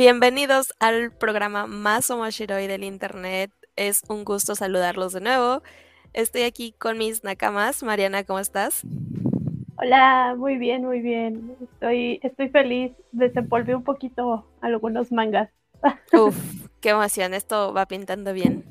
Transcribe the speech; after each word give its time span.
Bienvenidos 0.00 0.72
al 0.80 1.12
programa 1.12 1.66
más 1.66 2.08
omashiroi 2.10 2.66
del 2.66 2.84
internet. 2.84 3.52
Es 3.76 4.00
un 4.08 4.24
gusto 4.24 4.54
saludarlos 4.54 5.12
de 5.12 5.20
nuevo. 5.20 5.62
Estoy 6.14 6.44
aquí 6.44 6.72
con 6.78 6.96
mis 6.96 7.22
nakamas. 7.22 7.82
Mariana, 7.82 8.24
¿cómo 8.24 8.38
estás? 8.38 8.80
Hola, 9.76 10.36
muy 10.38 10.56
bien, 10.56 10.86
muy 10.86 11.02
bien. 11.02 11.54
Estoy, 11.60 12.18
estoy 12.22 12.48
feliz. 12.48 12.92
Desempolvé 13.12 13.74
un 13.74 13.84
poquito 13.84 14.50
algunos 14.62 15.12
mangas. 15.12 15.50
Uf, 16.14 16.34
qué 16.80 16.88
emoción. 16.88 17.34
Esto 17.34 17.74
va 17.74 17.84
pintando 17.84 18.32
bien. 18.32 18.64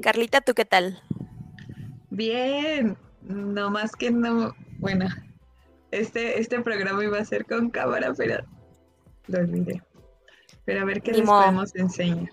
Carlita, 0.00 0.40
¿tú 0.40 0.54
qué 0.54 0.64
tal? 0.64 1.02
Bien, 2.08 2.96
no 3.20 3.68
más 3.68 3.94
que 3.94 4.10
no, 4.10 4.54
bueno, 4.78 5.04
este, 5.90 6.40
este 6.40 6.62
programa 6.62 7.04
iba 7.04 7.18
a 7.18 7.24
ser 7.26 7.44
con 7.44 7.68
cámara, 7.68 8.14
pero 8.16 8.42
lo 9.30 9.38
olvidé. 9.38 9.82
Pero 10.64 10.82
a 10.82 10.84
ver 10.84 11.02
qué 11.02 11.12
les 11.12 11.22
podemos 11.22 11.74
enseñar. 11.74 12.30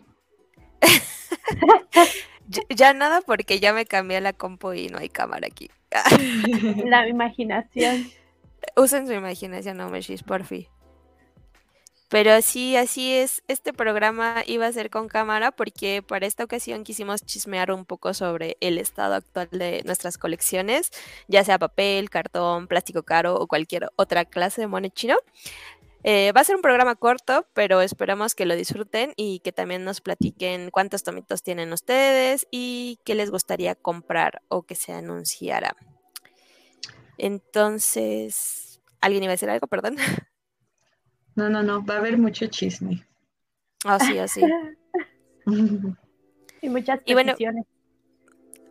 ya 2.70 2.94
nada 2.94 3.22
porque 3.22 3.60
ya 3.60 3.74
me 3.74 3.86
cambié 3.86 4.22
la 4.22 4.34
compu 4.34 4.74
y 4.74 4.88
no 4.88 4.98
hay 4.98 5.10
cámara 5.10 5.48
aquí. 5.48 5.70
la 6.86 7.08
imaginación. 7.08 8.10
Usen 8.76 9.08
su 9.08 9.14
imaginación, 9.14 9.78
no 9.78 9.90
me 9.90 10.02
por 10.26 10.44
fin. 10.44 10.68
Pero 12.10 12.42
sí, 12.42 12.78
así 12.78 13.14
es. 13.14 13.44
Este 13.50 13.74
programa 13.74 14.44
iba 14.48 14.66
a 14.66 14.72
ser 14.72 14.90
con 14.90 15.10
cámara 15.10 15.52
porque 15.52 16.02
para 16.02 16.26
esta 16.26 16.46
ocasión 16.46 16.86
quisimos 16.86 17.26
chismear 17.26 17.70
un 17.72 17.84
poco 17.84 18.14
sobre 18.14 18.56
el 18.62 18.78
estado 18.78 19.16
actual 19.16 19.50
de 19.52 19.82
nuestras 19.84 20.18
colecciones, 20.18 20.92
ya 21.28 21.44
sea 21.44 21.60
papel, 21.60 22.10
cartón, 22.10 22.68
plástico 22.68 23.04
caro 23.04 23.36
o 23.36 23.48
cualquier 23.48 23.90
otra 23.98 24.24
clase 24.24 24.62
de 24.62 24.68
mono 24.68 24.88
chino. 24.88 25.18
Eh, 26.10 26.32
va 26.32 26.40
a 26.40 26.44
ser 26.46 26.56
un 26.56 26.62
programa 26.62 26.96
corto, 26.96 27.46
pero 27.54 27.82
esperamos 27.82 28.34
que 28.34 28.46
lo 28.46 28.56
disfruten 28.56 29.12
y 29.18 29.40
que 29.40 29.52
también 29.52 29.84
nos 29.84 30.00
platiquen 30.00 30.72
cuántos 30.72 31.04
tomitos 31.04 31.44
tienen 31.44 31.74
ustedes 31.74 32.48
y 32.50 33.02
qué 33.04 33.14
les 33.14 33.30
gustaría 33.30 33.76
comprar 33.76 34.42
o 34.48 34.64
que 34.64 34.76
se 34.76 34.94
anunciara. 34.94 35.76
Entonces, 37.18 38.80
¿alguien 39.02 39.24
iba 39.24 39.32
a 39.32 39.34
decir 39.34 39.50
algo? 39.50 39.68
Perdón. 39.68 39.98
No, 41.36 41.50
no, 41.50 41.62
no, 41.62 41.86
va 41.86 41.96
a 41.96 41.98
haber 41.98 42.18
mucho 42.18 42.48
chisme. 42.48 43.06
Así, 43.84 44.18
así. 44.18 44.40
y 46.62 46.70
muchas 46.70 47.04
peticiones. 47.04 47.66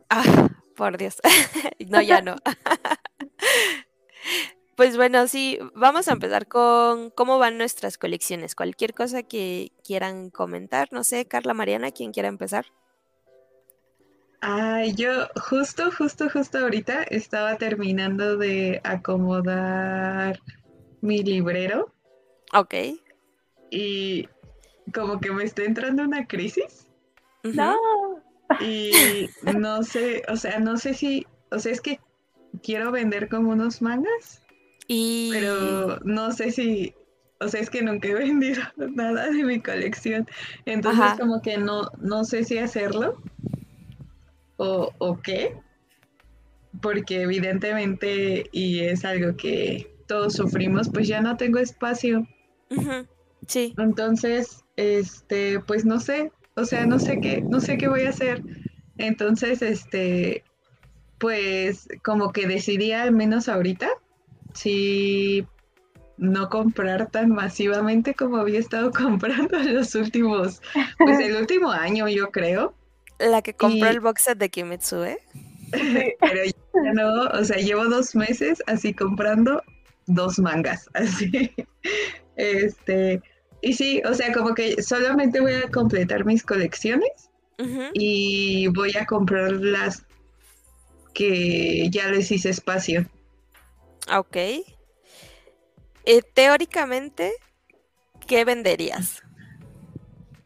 ah, 0.08 0.48
por 0.74 0.96
Dios. 0.96 1.20
no, 1.86 2.00
ya 2.00 2.22
no. 2.22 2.36
pues 4.76 4.96
bueno, 4.96 5.26
sí, 5.26 5.58
vamos 5.74 6.08
a 6.08 6.12
empezar 6.12 6.46
con 6.46 7.10
cómo 7.10 7.38
van 7.38 7.58
nuestras 7.58 7.98
colecciones. 7.98 8.54
Cualquier 8.54 8.94
cosa 8.94 9.22
que 9.22 9.72
quieran 9.84 10.30
comentar, 10.30 10.88
no 10.92 11.02
sé, 11.04 11.26
Carla 11.26 11.54
Mariana, 11.54 11.90
¿quién 11.90 12.12
quiera 12.12 12.28
empezar? 12.28 12.66
Ay, 14.40 14.94
yo 14.94 15.10
justo, 15.48 15.90
justo, 15.90 16.28
justo 16.30 16.58
ahorita 16.58 17.02
estaba 17.04 17.56
terminando 17.56 18.36
de 18.36 18.80
acomodar 18.84 20.38
mi 21.00 21.22
librero 21.22 21.96
Ok. 22.52 22.74
Y 23.70 24.28
como 24.94 25.20
que 25.20 25.30
me 25.30 25.44
está 25.44 25.64
entrando 25.64 26.04
una 26.04 26.26
crisis. 26.26 26.86
No. 27.42 27.76
Y 28.60 29.28
no 29.58 29.82
sé, 29.82 30.22
o 30.28 30.36
sea, 30.36 30.58
no 30.60 30.76
sé 30.76 30.94
si, 30.94 31.26
o 31.50 31.58
sea, 31.58 31.72
es 31.72 31.80
que 31.80 32.00
quiero 32.62 32.90
vender 32.92 33.28
como 33.28 33.50
unos 33.50 33.82
mangas. 33.82 34.42
Y... 34.86 35.30
Pero 35.32 35.98
no 36.04 36.32
sé 36.32 36.50
si, 36.50 36.94
o 37.40 37.48
sea, 37.48 37.60
es 37.60 37.70
que 37.70 37.82
nunca 37.82 38.08
he 38.08 38.14
vendido 38.14 38.62
nada 38.76 39.30
de 39.30 39.44
mi 39.44 39.60
colección. 39.60 40.26
Entonces 40.64 41.18
como 41.18 41.42
que 41.42 41.58
no, 41.58 41.90
no 41.98 42.24
sé 42.24 42.44
si 42.44 42.58
hacerlo 42.58 43.20
o, 44.56 44.92
o 44.98 45.20
qué. 45.20 45.56
Porque 46.82 47.22
evidentemente, 47.22 48.48
y 48.52 48.80
es 48.80 49.04
algo 49.04 49.36
que 49.36 49.90
todos 50.06 50.34
sufrimos, 50.34 50.90
pues 50.90 51.08
ya 51.08 51.20
no 51.20 51.36
tengo 51.36 51.58
espacio 51.58 52.26
Sí. 53.46 53.74
Entonces, 53.78 54.64
este, 54.76 55.60
pues 55.60 55.84
no 55.84 56.00
sé, 56.00 56.32
o 56.54 56.64
sea, 56.64 56.86
no 56.86 56.98
sé 56.98 57.20
qué, 57.20 57.42
no 57.42 57.60
sé 57.60 57.78
qué 57.78 57.88
voy 57.88 58.02
a 58.02 58.10
hacer. 58.10 58.42
Entonces, 58.98 59.62
este, 59.62 60.42
pues 61.18 61.88
como 62.02 62.32
que 62.32 62.46
decidí 62.46 62.92
al 62.92 63.12
menos 63.12 63.48
ahorita, 63.48 63.88
si 64.56 65.46
no 66.18 66.48
comprar 66.48 67.10
tan 67.10 67.30
masivamente 67.30 68.14
como 68.14 68.38
había 68.38 68.58
estado 68.58 68.90
comprando 68.92 69.58
en 69.58 69.74
los 69.74 69.94
últimos, 69.94 70.60
pues 70.98 71.20
el 71.20 71.36
último 71.36 71.70
año 71.70 72.08
yo 72.08 72.30
creo. 72.30 72.74
La 73.18 73.42
que 73.42 73.54
compró 73.54 73.88
el 73.88 74.00
box 74.00 74.22
set 74.22 74.38
de 74.38 74.50
Kimetsu, 74.50 75.04
¿eh? 75.04 75.18
Pero 75.70 76.44
ya 76.44 76.92
no, 76.92 77.24
o 77.28 77.44
sea, 77.44 77.56
llevo 77.56 77.86
dos 77.86 78.14
meses 78.14 78.62
así 78.66 78.92
comprando 78.92 79.62
dos 80.06 80.38
mangas, 80.38 80.88
así. 80.94 81.52
Este, 82.36 83.22
y 83.62 83.72
sí, 83.72 84.02
o 84.04 84.14
sea, 84.14 84.32
como 84.32 84.54
que 84.54 84.82
solamente 84.82 85.40
voy 85.40 85.54
a 85.54 85.70
completar 85.70 86.24
mis 86.24 86.42
colecciones 86.42 87.30
y 87.94 88.68
voy 88.68 88.92
a 89.00 89.06
comprar 89.06 89.52
las 89.52 90.04
que 91.14 91.88
ya 91.90 92.10
les 92.10 92.30
hice 92.30 92.50
espacio. 92.50 93.06
Ok. 94.14 94.36
Eh, 94.36 96.22
teóricamente, 96.34 97.32
¿qué 98.26 98.44
venderías? 98.44 99.22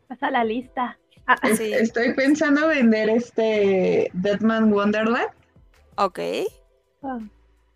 Pasa 0.09 0.31
la 0.31 0.45
lista. 0.45 0.99
Ah, 1.27 1.37
estoy 1.43 2.15
pensando 2.15 2.67
vender 2.67 3.09
este 3.09 4.11
Deadman 4.15 4.73
Wonderland. 4.73 5.29
Ok. 5.97 6.19
Ah. 7.03 7.19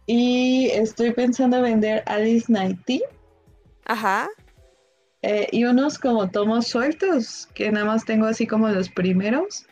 Y 0.06 0.70
estoy 0.72 1.12
pensando 1.12 1.62
vender 1.62 2.02
Alice 2.06 2.50
Nighty. 2.50 3.02
Ajá. 3.84 4.28
Eh, 5.22 5.48
y 5.52 5.64
unos 5.64 5.98
como 5.98 6.30
tomos 6.30 6.66
sueltos, 6.66 7.48
que 7.54 7.70
nada 7.70 7.86
más 7.86 8.04
tengo 8.04 8.26
así 8.26 8.46
como 8.46 8.68
los 8.68 8.88
primeros. 8.88 9.66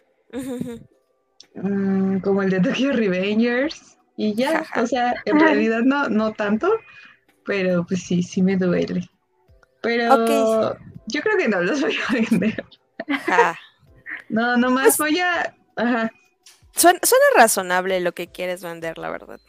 Mm, 1.54 2.18
como 2.20 2.42
el 2.42 2.50
de 2.50 2.60
Tokyo 2.60 2.92
Revengers. 2.92 3.98
Y 4.22 4.36
ya, 4.36 4.64
o 4.76 4.86
sea, 4.86 5.16
en 5.24 5.40
realidad 5.40 5.80
no, 5.80 6.08
no 6.08 6.32
tanto, 6.32 6.70
pero 7.44 7.84
pues 7.84 8.04
sí, 8.04 8.22
sí 8.22 8.40
me 8.40 8.56
duele. 8.56 9.10
Pero 9.80 10.76
yo 11.08 11.20
creo 11.22 11.36
que 11.36 11.48
no 11.48 11.60
los 11.60 11.80
voy 11.80 11.96
a 12.08 12.12
vender. 12.12 12.64
Ajá. 13.08 13.58
no, 14.28 14.56
nomás 14.56 14.96
pues 14.96 14.98
voy 14.98 15.18
a... 15.18 15.56
Ajá. 15.74 16.12
Suena, 16.70 17.00
razonable 17.34 17.98
lo 17.98 18.12
que 18.12 18.28
quieres 18.28 18.62
vender, 18.62 18.96
la 18.96 19.10
verdad. 19.10 19.40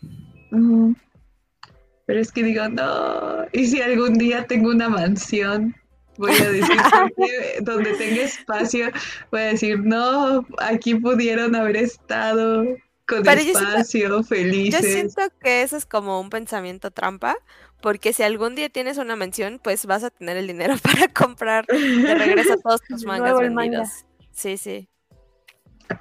Pero 2.07 2.19
es 2.19 2.31
que 2.31 2.41
digo, 2.41 2.67
no, 2.67 3.45
y 3.51 3.67
si 3.67 3.79
algún 3.79 4.15
día 4.15 4.47
tengo 4.47 4.71
una 4.71 4.89
mansión, 4.89 5.75
voy 6.17 6.31
a 6.31 6.49
decir, 6.51 6.77
donde 7.61 7.93
tenga 7.93 8.23
espacio, 8.23 8.89
voy 9.31 9.41
a 9.41 9.45
decir, 9.49 9.81
no, 9.81 10.47
aquí 10.57 10.95
pudieron 10.95 11.55
haber 11.55 11.77
estado 11.77 12.65
con 13.07 13.27
espacio, 13.27 14.23
felices. 14.23 14.81
Yo 14.81 14.87
siento 14.87 15.21
que 15.41 15.61
eso 15.61 15.77
es 15.77 15.85
como 15.85 16.19
un 16.19 16.29
pensamiento 16.29 16.91
trampa, 16.91 17.35
porque 17.81 18.13
si 18.13 18.23
algún 18.23 18.55
día 18.55 18.69
tienes 18.69 18.97
una 18.97 19.15
mansión, 19.15 19.59
pues 19.61 19.85
vas 19.85 20.03
a 20.03 20.09
tener 20.09 20.37
el 20.37 20.47
dinero 20.47 20.75
para 20.83 21.07
comprar 21.07 21.65
de 21.65 22.15
regreso 22.15 22.57
todos 22.57 22.81
tus 22.81 23.05
mangas 23.05 23.37
vendidos. 23.37 24.05
Sí, 24.31 24.57
sí. 24.57 24.87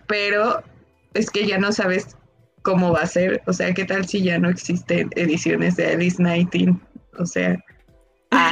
Pero 0.07 0.63
es 1.15 1.31
que 1.31 1.47
ya 1.47 1.59
no 1.59 1.73
sabes 1.73 2.17
cómo 2.63 2.93
va 2.93 3.01
a 3.01 3.07
ser. 3.07 3.43
O 3.47 3.53
sea, 3.53 3.75
¿qué 3.75 3.85
tal 3.85 4.07
si 4.07 4.23
ya 4.23 4.39
no 4.39 4.49
existen 4.49 5.11
ediciones 5.17 5.77
de 5.77 5.89
Alice 5.89 6.23
Nighting? 6.23 6.81
O 7.19 7.27
sea, 7.27 7.63
ah. 8.31 8.51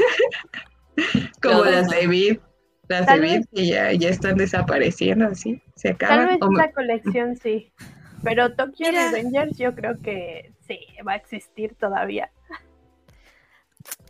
como 1.43 1.65
las 1.65 1.89
de 1.89 2.07
Vid, 2.07 2.39
las 2.89 3.07
de 3.07 3.21
Vid 3.21 3.45
que 3.55 3.67
ya, 3.67 3.93
ya 3.93 4.09
están 4.09 4.37
desapareciendo 4.37 5.27
así, 5.27 5.63
se 5.77 5.91
acaban. 5.91 6.39
Tal 6.39 6.49
vez 6.49 6.59
esa 6.59 6.73
colección 6.73 7.37
sí, 7.37 7.73
pero 8.23 8.55
Tokyo 8.55 8.91
Revengers 8.91 9.57
yo 9.57 9.75
creo 9.75 9.99
que 10.03 10.53
sí, 10.67 10.79
va 11.07 11.13
a 11.13 11.17
existir 11.17 11.75
todavía. 11.75 12.31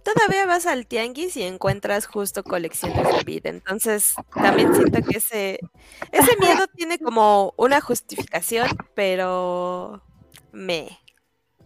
Todavía 0.02 0.46
vas 0.46 0.66
al 0.66 0.86
tianguis 0.86 1.36
y 1.36 1.42
encuentras 1.42 2.06
justo 2.06 2.42
colecciones 2.42 3.06
de 3.16 3.22
vida. 3.24 3.50
Entonces, 3.50 4.14
también 4.34 4.74
siento 4.74 5.00
que 5.02 5.18
ese, 5.18 5.60
ese 6.10 6.36
miedo 6.38 6.66
tiene 6.74 6.98
como 6.98 7.54
una 7.56 7.80
justificación, 7.80 8.68
pero 8.94 10.02
me. 10.52 10.88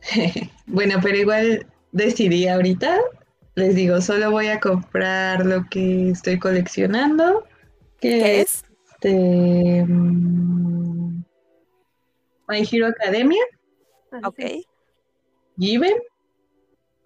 bueno, 0.67 0.96
pero 1.02 1.17
igual 1.17 1.67
decidí 1.93 2.49
ahorita. 2.49 2.99
Les 3.55 3.75
digo, 3.75 4.00
solo 4.00 4.32
voy 4.32 4.49
a 4.49 4.58
comprar 4.58 5.46
lo 5.46 5.64
que 5.70 6.11
estoy 6.11 6.38
coleccionando. 6.38 7.46
Que 8.00 8.41
es? 8.41 8.64
Este, 9.05 9.85
mm, 9.87 11.03
My 12.49 12.67
Hero 12.70 12.87
Academia. 12.88 13.43
Ok. 14.25 14.41
Given. 15.56 15.94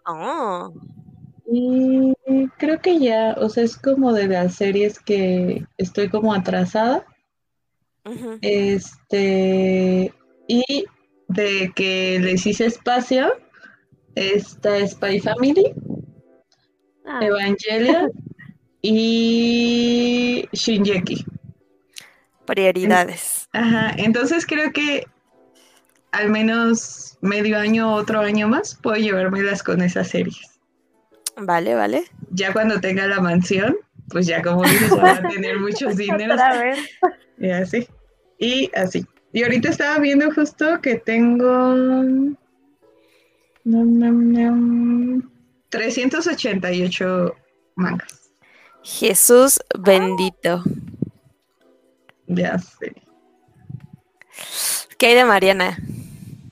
Oh. 0.06 0.72
Y 1.50 2.12
creo 2.58 2.80
que 2.80 2.98
ya, 2.98 3.34
o 3.38 3.48
sea, 3.48 3.64
es 3.64 3.76
como 3.76 4.12
de 4.12 4.28
las 4.28 4.54
series 4.54 4.98
que 4.98 5.64
estoy 5.76 6.08
como 6.08 6.34
atrasada. 6.34 7.06
Este, 8.40 10.12
y 10.46 10.86
de 11.28 11.72
que 11.74 12.18
les 12.20 12.46
hice 12.46 12.66
espacio, 12.66 13.34
está 14.14 14.86
Spy 14.86 15.20
Family, 15.20 15.74
Ah, 17.10 17.20
Evangelion 17.22 18.12
y 18.82 20.46
Shinjeki. 20.52 21.24
Prioridades. 22.44 23.48
Ajá, 23.52 23.92
entonces 23.96 24.44
creo 24.44 24.72
que 24.72 25.06
al 26.12 26.30
menos 26.30 27.18
medio 27.20 27.58
año, 27.58 27.92
otro 27.94 28.20
año 28.20 28.48
más, 28.48 28.74
puedo 28.82 28.96
llevármelas 28.96 29.62
con 29.62 29.82
esas 29.82 30.08
series. 30.08 30.60
Vale, 31.36 31.74
vale. 31.74 32.04
Ya 32.30 32.52
cuando 32.52 32.80
tenga 32.80 33.06
la 33.06 33.20
mansión, 33.20 33.76
pues 34.10 34.26
ya 34.26 34.42
como 34.42 34.62
dices, 34.64 34.92
va 34.96 35.12
a 35.12 35.28
tener 35.28 35.58
muchos 35.60 35.96
dineros 35.96 36.40
y 37.38 37.50
así. 37.50 37.88
Y 38.38 38.70
así. 38.74 39.06
Y 39.32 39.42
ahorita 39.42 39.68
estaba 39.68 39.98
viendo 39.98 40.32
justo 40.32 40.80
que 40.80 40.96
tengo 40.96 41.74
Nam, 43.68 43.98
nam, 43.98 44.32
nam. 44.32 45.30
388 45.68 47.34
mangas. 47.74 48.32
Jesús 48.82 49.60
bendito. 49.78 50.64
Ya 52.28 52.58
sé. 52.58 52.94
¿Qué 54.98 55.06
hay 55.06 55.14
de 55.14 55.24
Mariana? 55.24 55.78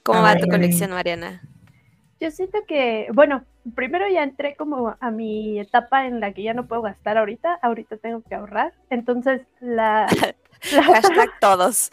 ¿Cómo 0.03 0.23
va 0.23 0.37
tu 0.37 0.49
colección, 0.49 0.91
Mariana? 0.93 1.43
Yo 2.21 2.31
siento 2.31 2.59
que, 2.67 3.09
bueno, 3.13 3.45
primero 3.75 4.09
ya 4.09 4.23
entré 4.23 4.57
como 4.57 4.97
a 5.01 5.11
mi 5.11 5.61
etapa 5.61 6.07
en 6.07 6.21
la 6.21 6.33
que 6.33 6.43
ya 6.45 6.55
no 6.55 6.67
puedo 6.67 6.81
gastar 6.83 7.19
ahorita, 7.19 7.59
ahorita 7.63 7.99
tengo 7.99 8.23
que 8.23 8.35
ahorrar, 8.35 8.73
entonces 8.89 9.43
la, 9.61 10.17
la 10.71 10.83
Hashtag 10.93 11.31
todos. 11.41 11.91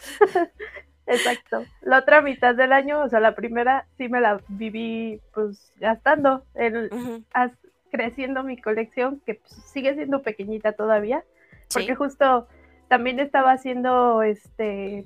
exacto, 1.06 1.68
la 1.82 1.98
otra 1.98 2.22
mitad 2.22 2.54
del 2.54 2.72
año, 2.72 3.02
o 3.02 3.08
sea, 3.08 3.20
la 3.20 3.34
primera 3.34 3.86
sí 3.98 4.08
me 4.08 4.20
la 4.20 4.40
viví 4.48 5.20
pues 5.32 5.72
gastando, 5.78 6.44
el, 6.54 6.92
Ujú, 6.92 7.24
as- 7.32 7.52
creciendo 7.90 8.42
mi 8.42 8.56
colección, 8.60 9.20
que 9.26 9.34
pues, 9.36 9.52
sigue 9.72 9.94
siendo 9.94 10.22
pequeñita 10.22 10.72
todavía, 10.72 11.24
sí. 11.68 11.80
porque 11.82 11.94
justo 11.94 12.48
también 12.88 13.20
estaba 13.20 13.52
haciendo 13.52 14.22
este 14.22 15.04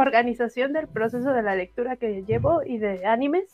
organización 0.00 0.72
del 0.72 0.88
proceso 0.88 1.32
de 1.32 1.42
la 1.42 1.54
lectura 1.54 1.96
que 1.96 2.24
llevo 2.24 2.62
y 2.64 2.78
de 2.78 3.06
animes. 3.06 3.48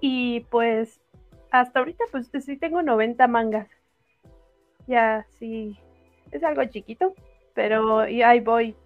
Y 0.00 0.40
pues 0.50 1.00
hasta 1.50 1.78
ahorita 1.78 2.04
pues 2.10 2.30
sí 2.44 2.56
tengo 2.56 2.82
90 2.82 3.26
mangas. 3.28 3.68
Ya 4.86 5.26
sí, 5.38 5.78
es 6.30 6.42
algo 6.44 6.64
chiquito, 6.64 7.14
pero 7.54 8.08
y 8.08 8.22
ahí 8.22 8.40
voy 8.40 8.76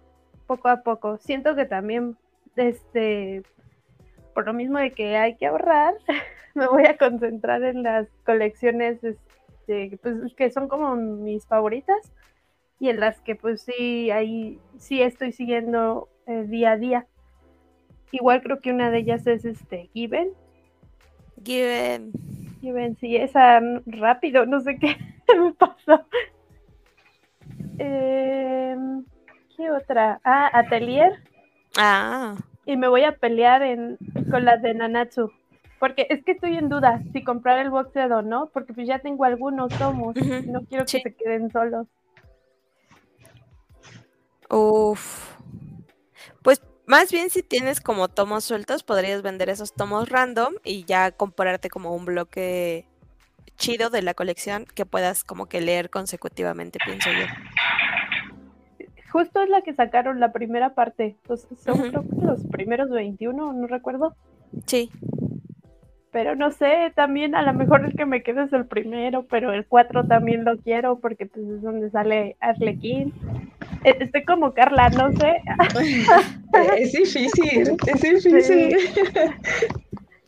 poco 0.47 0.69
a 0.69 0.83
poco. 0.83 1.17
Siento 1.17 1.55
que 1.55 1.65
también, 1.65 2.17
este, 2.55 3.43
por 4.33 4.45
lo 4.45 4.53
mismo 4.53 4.79
de 4.79 4.91
que 4.91 5.17
hay 5.17 5.35
que 5.35 5.47
ahorrar, 5.47 5.95
me 6.55 6.67
voy 6.67 6.85
a 6.85 6.97
concentrar 6.97 7.63
en 7.63 7.83
las 7.83 8.07
colecciones 8.25 9.03
este, 9.03 9.97
pues, 10.01 10.33
que 10.35 10.51
son 10.51 10.67
como 10.67 10.95
mis 10.95 11.45
favoritas 11.45 12.11
y 12.79 12.89
en 12.89 12.99
las 12.99 13.19
que 13.21 13.35
pues 13.35 13.61
sí, 13.61 14.11
ahí 14.11 14.59
sí 14.77 15.01
estoy 15.01 15.31
siguiendo 15.31 16.09
eh, 16.27 16.43
día 16.47 16.71
a 16.71 16.77
día. 16.77 17.07
Igual 18.11 18.41
creo 18.43 18.59
que 18.59 18.71
una 18.71 18.91
de 18.91 18.99
ellas 18.99 19.25
es 19.27 19.45
este 19.45 19.89
Given, 19.93 20.29
Given. 21.43 22.11
Given, 22.61 22.95
sí, 22.97 23.15
esa 23.17 23.57
n- 23.57 23.81
rápido, 23.85 24.45
no 24.45 24.61
sé 24.61 24.77
qué 24.79 24.95
me 25.37 25.53
pasó. 25.53 26.05
Em, 27.79 29.03
¿Qué 29.55 29.71
otra? 29.71 30.19
Ah, 30.23 30.49
Atelier. 30.53 31.13
Ah, 31.77 32.35
Y 32.65 32.77
me 32.77 32.87
voy 32.87 33.03
a 33.03 33.17
pelear 33.17 33.61
en, 33.63 33.97
con 34.29 34.45
las 34.45 34.61
de 34.61 34.73
Nanatsu. 34.73 35.31
Porque 35.79 36.07
es 36.09 36.23
que 36.23 36.31
estoy 36.33 36.55
en 36.55 36.69
duda 36.69 37.01
si 37.11 37.23
comprar 37.23 37.59
el 37.59 37.69
box 37.69 37.91
set 37.91 38.11
o 38.11 38.21
no, 38.21 38.49
porque 38.53 38.73
pues 38.73 38.87
ya 38.87 38.99
tengo 38.99 39.25
algunos 39.25 39.69
tomos. 39.77 40.15
No 40.15 40.61
quiero 40.61 40.85
que 40.85 41.01
se 41.01 41.13
queden 41.15 41.51
solos. 41.51 41.87
Uf. 44.53 45.35
Pues 46.43 46.61
más 46.85 47.11
bien 47.11 47.31
si 47.31 47.41
tienes 47.41 47.81
como 47.81 48.07
tomos 48.07 48.43
sueltos, 48.43 48.83
podrías 48.83 49.23
vender 49.23 49.49
esos 49.49 49.73
tomos 49.73 50.09
random 50.09 50.53
y 50.63 50.85
ya 50.85 51.11
comprarte 51.11 51.69
como 51.69 51.95
un 51.95 52.05
bloque 52.05 52.85
chido 53.57 53.89
de 53.89 54.03
la 54.03 54.13
colección 54.13 54.65
que 54.65 54.85
puedas 54.85 55.23
como 55.23 55.47
que 55.47 55.59
leer 55.59 55.89
consecutivamente, 55.89 56.77
pienso 56.85 57.09
yo. 57.11 57.25
Justo 59.11 59.41
es 59.41 59.49
la 59.49 59.61
que 59.61 59.73
sacaron 59.73 60.19
la 60.19 60.31
primera 60.31 60.75
parte. 60.75 61.17
Pues 61.23 61.47
son 61.63 61.89
creo 61.89 62.03
que 62.03 62.25
los 62.25 62.43
primeros 62.51 62.89
21, 62.89 63.53
no 63.53 63.67
recuerdo. 63.67 64.15
Sí, 64.67 64.91
Pero 66.13 66.35
no 66.35 66.51
sé, 66.51 66.93
también 66.95 67.33
a 67.33 67.41
lo 67.41 67.53
mejor 67.55 67.83
el 67.83 67.95
que 67.95 68.05
me 68.05 68.21
quede 68.21 68.43
es 68.43 68.53
el 68.53 68.67
primero, 68.67 69.25
pero 69.25 69.51
el 69.51 69.65
4 69.65 70.05
también 70.07 70.45
lo 70.45 70.59
quiero 70.59 70.99
porque 70.99 71.25
pues 71.25 71.43
es 71.47 71.61
donde 71.63 71.89
sale 71.89 72.37
Arlequín. 72.39 73.11
E- 73.83 73.97
Estoy 73.99 74.23
como 74.23 74.53
Carla, 74.53 74.89
no 74.89 75.11
sé. 75.13 75.41
Es 76.77 76.91
difícil, 76.93 77.75
es 77.87 78.01
difícil. 78.01 78.77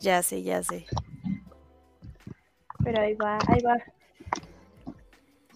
ya 0.00 0.20
sé, 0.24 0.42
ya 0.42 0.60
sé. 0.60 0.86
Pero 2.82 3.00
ahí 3.00 3.14
va, 3.14 3.38
ahí 3.46 3.62
va. 3.62 3.76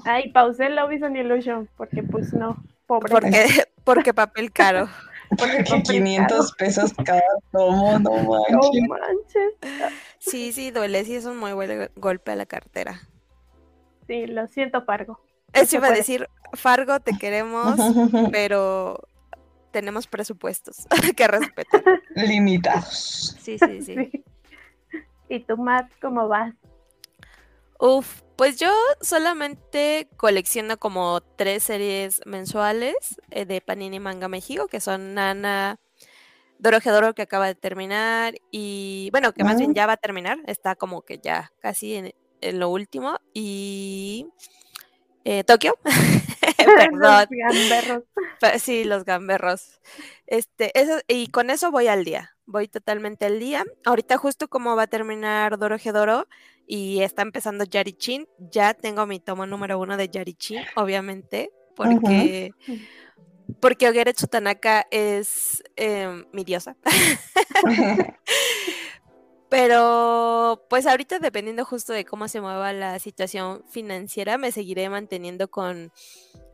Ay, 0.04 0.30
pausé 0.30 0.68
Love 0.70 0.92
is 0.92 1.02
an 1.02 1.16
Illusion 1.16 1.68
porque 1.76 2.04
pues 2.04 2.32
no, 2.32 2.56
pobre. 2.86 3.10
Porque, 3.10 3.46
porque 3.84 4.14
papel 4.14 4.52
caro. 4.52 4.88
Porque 5.30 5.64
papel 5.64 5.82
500 5.82 6.52
pesos 6.52 6.92
cada 7.04 7.22
tomo, 7.52 7.98
no 7.98 8.10
No 8.20 8.60
manches. 8.88 8.88
manches. 8.88 9.92
Sí, 10.18 10.52
sí, 10.52 10.70
duele, 10.70 11.04
sí 11.04 11.14
es 11.16 11.24
un 11.24 11.38
muy 11.38 11.52
buen 11.52 11.90
golpe 11.96 12.32
a 12.32 12.36
la 12.36 12.46
cartera. 12.46 13.00
Sí, 14.06 14.26
lo 14.26 14.46
siento, 14.48 14.84
Pargo. 14.84 15.20
Eso 15.52 15.76
iba 15.76 15.88
a 15.88 15.92
decir, 15.92 16.28
Fargo, 16.54 17.00
te 17.00 17.16
queremos, 17.16 17.76
pero 18.32 19.00
tenemos 19.70 20.06
presupuestos 20.08 20.86
que 21.16 21.26
respetar. 21.28 21.82
Limitados. 22.14 23.36
Sí, 23.40 23.56
sí, 23.58 23.82
sí. 23.82 23.94
Sí. 23.94 24.24
¿Y 25.28 25.40
tú, 25.44 25.56
Matt, 25.56 25.90
cómo 26.00 26.26
vas? 26.26 26.54
Uf, 27.80 28.22
pues 28.36 28.58
yo 28.58 28.70
solamente 29.00 30.06
colecciono 30.18 30.76
como 30.78 31.22
tres 31.22 31.62
series 31.62 32.20
mensuales 32.26 32.94
eh, 33.30 33.46
de 33.46 33.62
Panini 33.62 33.98
Manga 33.98 34.28
México, 34.28 34.66
que 34.68 34.80
son 34.80 35.14
Nana, 35.14 35.80
Dorohedoro 36.58 37.14
que 37.14 37.22
acaba 37.22 37.46
de 37.46 37.54
terminar 37.54 38.34
y 38.50 39.08
bueno, 39.12 39.32
que 39.32 39.44
más 39.44 39.56
bien 39.58 39.74
ya 39.74 39.86
va 39.86 39.94
a 39.94 39.96
terminar, 39.96 40.38
está 40.46 40.76
como 40.76 41.02
que 41.02 41.18
ya 41.18 41.52
casi 41.60 41.94
en, 41.94 42.14
en 42.42 42.60
lo 42.60 42.68
último 42.68 43.18
y 43.32 44.26
eh, 45.24 45.44
Tokio, 45.44 45.74
perdón, 46.76 47.00
Los 47.00 47.28
gamberros. 47.30 48.04
Sí, 48.58 48.84
los 48.84 49.04
gamberros. 49.04 49.80
Este, 50.26 50.78
eso, 50.78 50.98
y 51.08 51.28
con 51.28 51.50
eso 51.50 51.70
voy 51.70 51.88
al 51.88 52.04
día. 52.04 52.36
Voy 52.46 52.68
totalmente 52.68 53.26
al 53.26 53.38
día. 53.38 53.64
Ahorita 53.84 54.16
justo 54.16 54.48
como 54.48 54.76
va 54.76 54.84
a 54.84 54.86
terminar 54.86 55.58
Dorohedoro 55.58 56.26
y 56.72 57.02
está 57.02 57.22
empezando 57.22 57.64
Yarichin, 57.64 58.28
ya 58.38 58.74
tengo 58.74 59.04
mi 59.04 59.18
tomo 59.18 59.44
número 59.44 59.80
uno 59.80 59.96
de 59.96 60.08
Yarichin, 60.08 60.62
obviamente, 60.76 61.50
porque, 61.74 62.52
porque 63.58 63.88
Ogeretsu 63.88 64.28
Tanaka 64.28 64.86
es 64.92 65.64
em, 65.74 66.26
mi 66.32 66.44
diosa. 66.44 66.76
Pero 69.48 70.64
pues 70.70 70.86
ahorita 70.86 71.18
dependiendo 71.18 71.64
justo 71.64 71.92
de 71.92 72.04
cómo 72.04 72.28
se 72.28 72.40
mueva 72.40 72.72
la 72.72 73.00
situación 73.00 73.64
financiera, 73.68 74.38
me 74.38 74.52
seguiré 74.52 74.88
manteniendo 74.88 75.50
con 75.50 75.90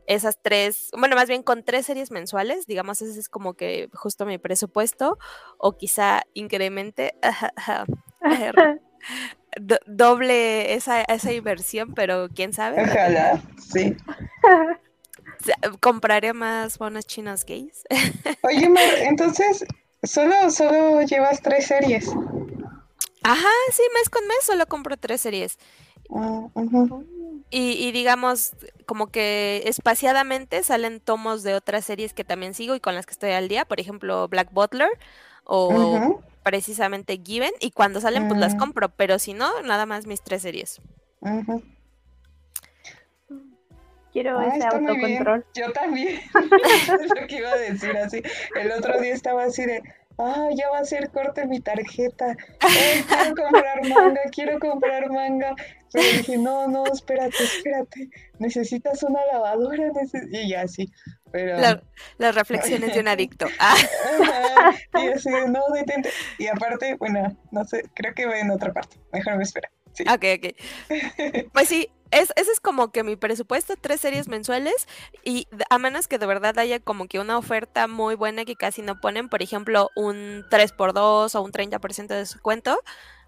esas 0.07 0.41
tres, 0.41 0.89
bueno, 0.99 1.15
más 1.15 1.29
bien 1.29 1.43
con 1.43 1.63
tres 1.63 1.85
series 1.85 2.11
mensuales, 2.11 2.67
digamos, 2.67 3.03
ese 3.03 3.21
es 3.21 3.29
como 3.29 3.53
que 3.53 3.91
justo 3.93 4.25
mi 4.25 4.39
presupuesto, 4.39 5.19
o 5.59 5.77
quizá 5.77 6.23
incremente 6.33 7.17
do- 9.61 9.79
doble 9.87 10.75
esa, 10.75 11.03
esa 11.03 11.33
inversión, 11.33 11.95
pero 11.95 12.29
quién 12.35 12.53
sabe, 12.53 12.83
Ojalá, 12.83 13.43
sí. 13.71 13.97
Compraré 15.81 16.33
más 16.33 16.79
bonos 16.79 17.07
chinos 17.07 17.45
gays. 17.45 17.85
Oye, 18.43 18.69
Mar, 18.69 18.83
entonces, 19.03 19.65
solo, 20.03 20.51
solo 20.51 21.03
llevas 21.03 21.41
tres 21.43 21.67
series. 21.67 22.09
Ajá, 23.23 23.49
sí, 23.73 23.83
mes 23.95 24.09
con 24.09 24.27
mes 24.27 24.39
solo 24.43 24.67
compro 24.67 24.97
tres 24.97 25.21
series. 25.21 25.59
Ah. 26.15 26.47
Y, 27.51 27.73
y 27.73 27.93
digamos, 27.93 28.53
como 28.87 29.09
que 29.09 29.63
espaciadamente 29.67 30.63
salen 30.63 31.01
tomos 31.01 31.43
de 31.43 31.55
otras 31.55 31.85
series 31.85 32.13
que 32.13 32.25
también 32.25 32.55
sigo 32.55 32.75
y 32.75 32.81
con 32.81 32.95
las 32.95 33.07
que 33.07 33.13
estoy 33.13 33.31
al 33.33 33.49
día, 33.49 33.65
por 33.65 33.81
ejemplo, 33.81 34.29
Black 34.29 34.53
Butler 34.53 34.89
o 35.47 36.21
precisamente 36.43 37.21
Given 37.25 37.53
y 37.61 37.71
cuando 37.71 38.01
salen 38.01 38.29
pues 38.29 38.39
las 38.39 38.55
Mm. 38.55 38.59
compro, 38.59 38.89
pero 38.91 39.19
si 39.19 39.33
no, 39.35 39.63
nada 39.63 39.87
más 39.87 40.07
mis 40.07 40.23
tres 40.23 40.43
series. 40.43 40.81
Quiero 44.13 44.39
Ah, 44.39 44.47
ese 44.47 44.67
autocontrol. 44.67 45.45
Yo 45.55 45.73
también. 45.73 46.21
es 47.03 47.21
lo 47.21 47.27
que 47.27 47.37
iba 47.39 47.51
a 47.53 47.57
decir 47.57 47.97
así. 47.97 48.23
El 48.55 48.71
otro 48.73 48.99
día 49.01 49.13
estaba 49.13 49.45
así 49.45 49.65
de, 49.67 49.83
ah, 50.19 50.49
ya 50.55 50.71
va 50.71 50.79
a 50.79 50.85
ser 50.85 51.11
corte 51.11 51.47
mi 51.47 51.61
tarjeta. 51.61 52.35
Quiero 52.61 53.35
comprar 53.35 53.87
manga, 53.89 54.21
quiero 54.33 54.59
comprar 54.59 55.11
manga. 55.11 55.55
Pero 55.93 56.07
dije, 56.19 56.39
no, 56.39 56.67
no, 56.67 56.87
espérate, 56.87 57.43
espérate. 57.43 58.09
Necesitas 58.39 59.03
una 59.03 59.21
lavadora. 59.33 59.85
neces-". 59.93 60.29
Y 60.31 60.49
ya 60.51 60.67
sí. 60.67 60.91
Pero. 61.37 61.59
La- 61.59 61.83
las 62.19 62.35
reflexiones 62.35 62.95
de 62.95 63.01
un 63.01 63.09
adicto. 63.09 63.47
Ah, 63.59 63.75
Ajá, 64.23 64.71
Y 65.03 65.09
así 65.15 65.31
de, 65.31 65.49
no, 65.49 65.61
detente. 65.75 66.11
Y 66.39 66.47
aparte, 66.47 66.97
bueno, 66.97 67.37
no 67.51 67.65
sé, 67.65 67.85
creo 67.95 68.15
que 68.15 68.25
voy 68.27 68.39
en 68.39 68.51
otra 68.51 68.73
parte. 68.73 68.97
Mejor 69.13 69.37
me 69.37 69.43
espera. 69.43 69.71
Sí. 69.93 70.05
ok, 70.09 70.25
ok. 70.39 71.51
Pues 71.53 71.69
sí, 71.69 71.91
es, 72.11 72.33
ese 72.37 72.53
es 72.53 72.61
como 72.61 72.91
que 72.93 73.03
mi 73.03 73.17
presupuesto, 73.17 73.75
tres 73.81 74.01
series 74.01 74.29
mensuales, 74.29 74.87
y 75.25 75.47
a 75.71 75.79
menos 75.79 76.07
que 76.09 76.19
de 76.19 76.27
verdad 76.27 76.59
haya 76.59 76.81
como 76.81 77.07
que 77.07 77.19
una 77.19 77.37
oferta 77.39 77.87
muy 77.87 78.15
buena 78.15 78.45
que 78.45 78.57
casi 78.57 78.83
no 78.83 79.01
ponen, 79.01 79.29
por 79.31 79.43
ejemplo, 79.43 79.91
un 79.97 80.45
3x2 80.51 81.35
o 81.35 81.43
un 81.43 81.53
30% 81.53 82.09
de 82.09 82.17
descuento, 82.17 82.79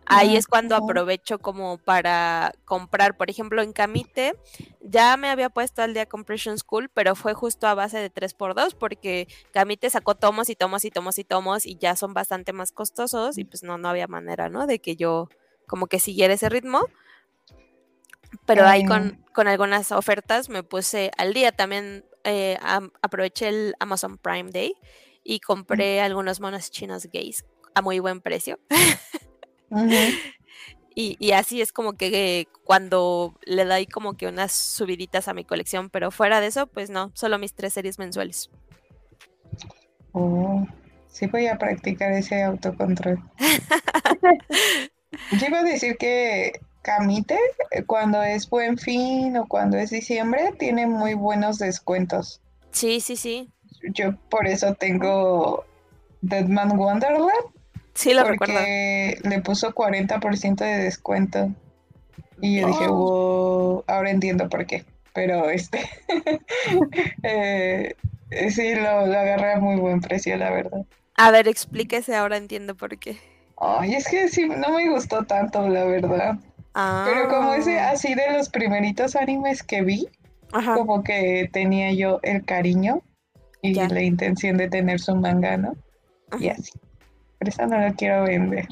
ahí 0.08 0.36
Ujú, 0.36 0.36
es 0.36 0.46
cuando 0.46 0.76
aprovecho 0.76 1.38
como 1.40 1.78
para 1.78 2.52
comprar, 2.64 3.16
por 3.16 3.30
ejemplo, 3.30 3.62
en 3.62 3.72
Camite, 3.72 4.34
ya 4.80 5.16
me 5.16 5.28
había 5.30 5.50
puesto 5.50 5.82
al 5.82 5.94
día 5.94 6.06
Compression 6.06 6.58
School, 6.58 6.90
pero 6.92 7.14
fue 7.14 7.34
justo 7.34 7.66
a 7.66 7.74
base 7.74 7.98
de 7.98 8.10
3x2, 8.10 8.74
porque 8.74 9.28
Camite 9.52 9.90
sacó 9.90 10.14
tomos 10.16 10.48
y 10.50 10.56
tomos 10.56 10.84
y 10.84 10.90
tomos 10.90 11.18
y 11.18 11.24
tomos, 11.24 11.66
y 11.66 11.76
ya 11.78 11.96
son 11.96 12.14
bastante 12.14 12.52
más 12.52 12.72
costosos, 12.72 13.38
y 13.38 13.44
pues 13.44 13.62
no, 13.62 13.78
no 13.78 13.88
había 13.88 14.06
manera, 14.08 14.48
¿no? 14.48 14.66
De 14.66 14.80
que 14.80 14.96
yo 14.96 15.28
como 15.66 15.86
que 15.86 16.00
siguiera 16.00 16.34
ese 16.34 16.48
ritmo. 16.48 16.80
Pero 18.46 18.66
ahí 18.66 18.82
con, 18.84 19.24
con 19.34 19.48
algunas 19.48 19.92
ofertas 19.92 20.48
me 20.48 20.62
puse 20.62 21.10
al 21.16 21.32
día. 21.34 21.52
También 21.52 22.04
eh, 22.24 22.58
am- 22.62 22.92
aproveché 23.02 23.48
el 23.48 23.74
Amazon 23.80 24.18
Prime 24.18 24.50
Day 24.50 24.74
y 25.24 25.40
compré 25.40 26.00
algunos 26.00 26.40
monos 26.40 26.70
chinos 26.70 27.06
gays 27.12 27.44
a 27.74 27.82
muy 27.82 27.98
buen 28.00 28.20
precio. 28.20 28.58
Y, 30.94 31.16
y 31.20 31.30
así 31.30 31.60
es 31.60 31.72
como 31.72 31.92
que 31.92 32.40
eh, 32.40 32.48
cuando 32.64 33.38
le 33.44 33.64
doy 33.64 33.86
como 33.86 34.16
que 34.16 34.26
unas 34.26 34.50
subiditas 34.50 35.28
a 35.28 35.34
mi 35.34 35.44
colección, 35.44 35.90
pero 35.90 36.10
fuera 36.10 36.40
de 36.40 36.48
eso, 36.48 36.66
pues 36.66 36.90
no, 36.90 37.12
solo 37.14 37.38
mis 37.38 37.54
tres 37.54 37.74
series 37.74 38.00
mensuales. 38.00 38.50
Oh, 40.10 40.66
sí 41.08 41.26
voy 41.26 41.46
a 41.46 41.56
practicar 41.56 42.10
ese 42.12 42.42
autocontrol. 42.42 43.22
Yo 45.38 45.46
iba 45.46 45.60
a 45.60 45.64
decir 45.64 45.96
que 45.98 46.60
Camite, 46.82 47.38
eh, 47.70 47.84
cuando 47.84 48.22
es 48.22 48.48
Buen 48.48 48.78
Fin 48.78 49.36
o 49.36 49.46
cuando 49.46 49.76
es 49.76 49.90
diciembre, 49.90 50.52
tiene 50.58 50.86
muy 50.86 51.14
buenos 51.14 51.58
descuentos. 51.58 52.40
Sí, 52.72 53.00
sí, 53.00 53.16
sí. 53.16 53.50
Yo 53.94 54.16
por 54.30 54.46
eso 54.46 54.74
tengo 54.74 55.64
Deadman 56.22 56.78
Wonderland, 56.78 57.30
Sí, 57.98 58.14
lo 58.14 58.22
recuerdo. 58.22 58.54
le 58.60 59.40
puso 59.42 59.74
40% 59.74 60.64
de 60.64 60.78
descuento. 60.84 61.50
Y 62.40 62.60
yo 62.60 62.68
dije, 62.68 62.86
Oh. 62.88 62.94
wow, 62.94 63.84
ahora 63.88 64.10
entiendo 64.10 64.48
por 64.48 64.64
qué. 64.66 64.84
Pero 65.14 65.50
este, 65.50 65.80
eh, 67.24 67.94
sí, 68.50 68.74
lo, 68.76 69.06
lo 69.06 69.18
agarré 69.18 69.54
a 69.54 69.58
muy 69.60 69.76
buen 69.80 70.00
precio, 70.00 70.36
la 70.36 70.50
verdad. 70.50 70.82
A 71.16 71.30
ver, 71.32 71.48
explíquese, 71.48 72.14
ahora 72.14 72.36
entiendo 72.36 72.76
por 72.76 72.96
qué. 72.98 73.16
Ay, 73.60 73.94
es 73.94 74.06
que 74.06 74.28
sí, 74.28 74.48
no 74.48 74.70
me 74.70 74.88
gustó 74.90 75.24
tanto, 75.24 75.68
la 75.68 75.84
verdad. 75.84 76.36
Pero 77.04 77.28
como 77.28 77.54
ese 77.54 77.80
Ah, 77.80 77.90
así 77.90 78.14
de 78.14 78.30
los 78.32 78.48
primeritos 78.48 79.16
animes 79.16 79.64
que 79.64 79.82
vi, 79.82 80.06
Ajá. 80.52 80.74
como 80.74 81.02
que 81.02 81.50
tenía 81.52 81.92
yo 81.92 82.20
el 82.22 82.44
cariño 82.44 83.02
y 83.60 83.74
Ya. 83.74 83.88
la 83.88 84.02
intención 84.02 84.56
de 84.56 84.68
tener 84.68 85.00
su 85.00 85.16
manga, 85.16 85.56
¿no? 85.56 85.74
Y 86.38 86.48
así. 86.50 86.70
Por 87.38 87.48
eso 87.48 87.66
no 87.66 87.78
lo 87.78 87.94
quiero 87.94 88.24
vender. 88.24 88.66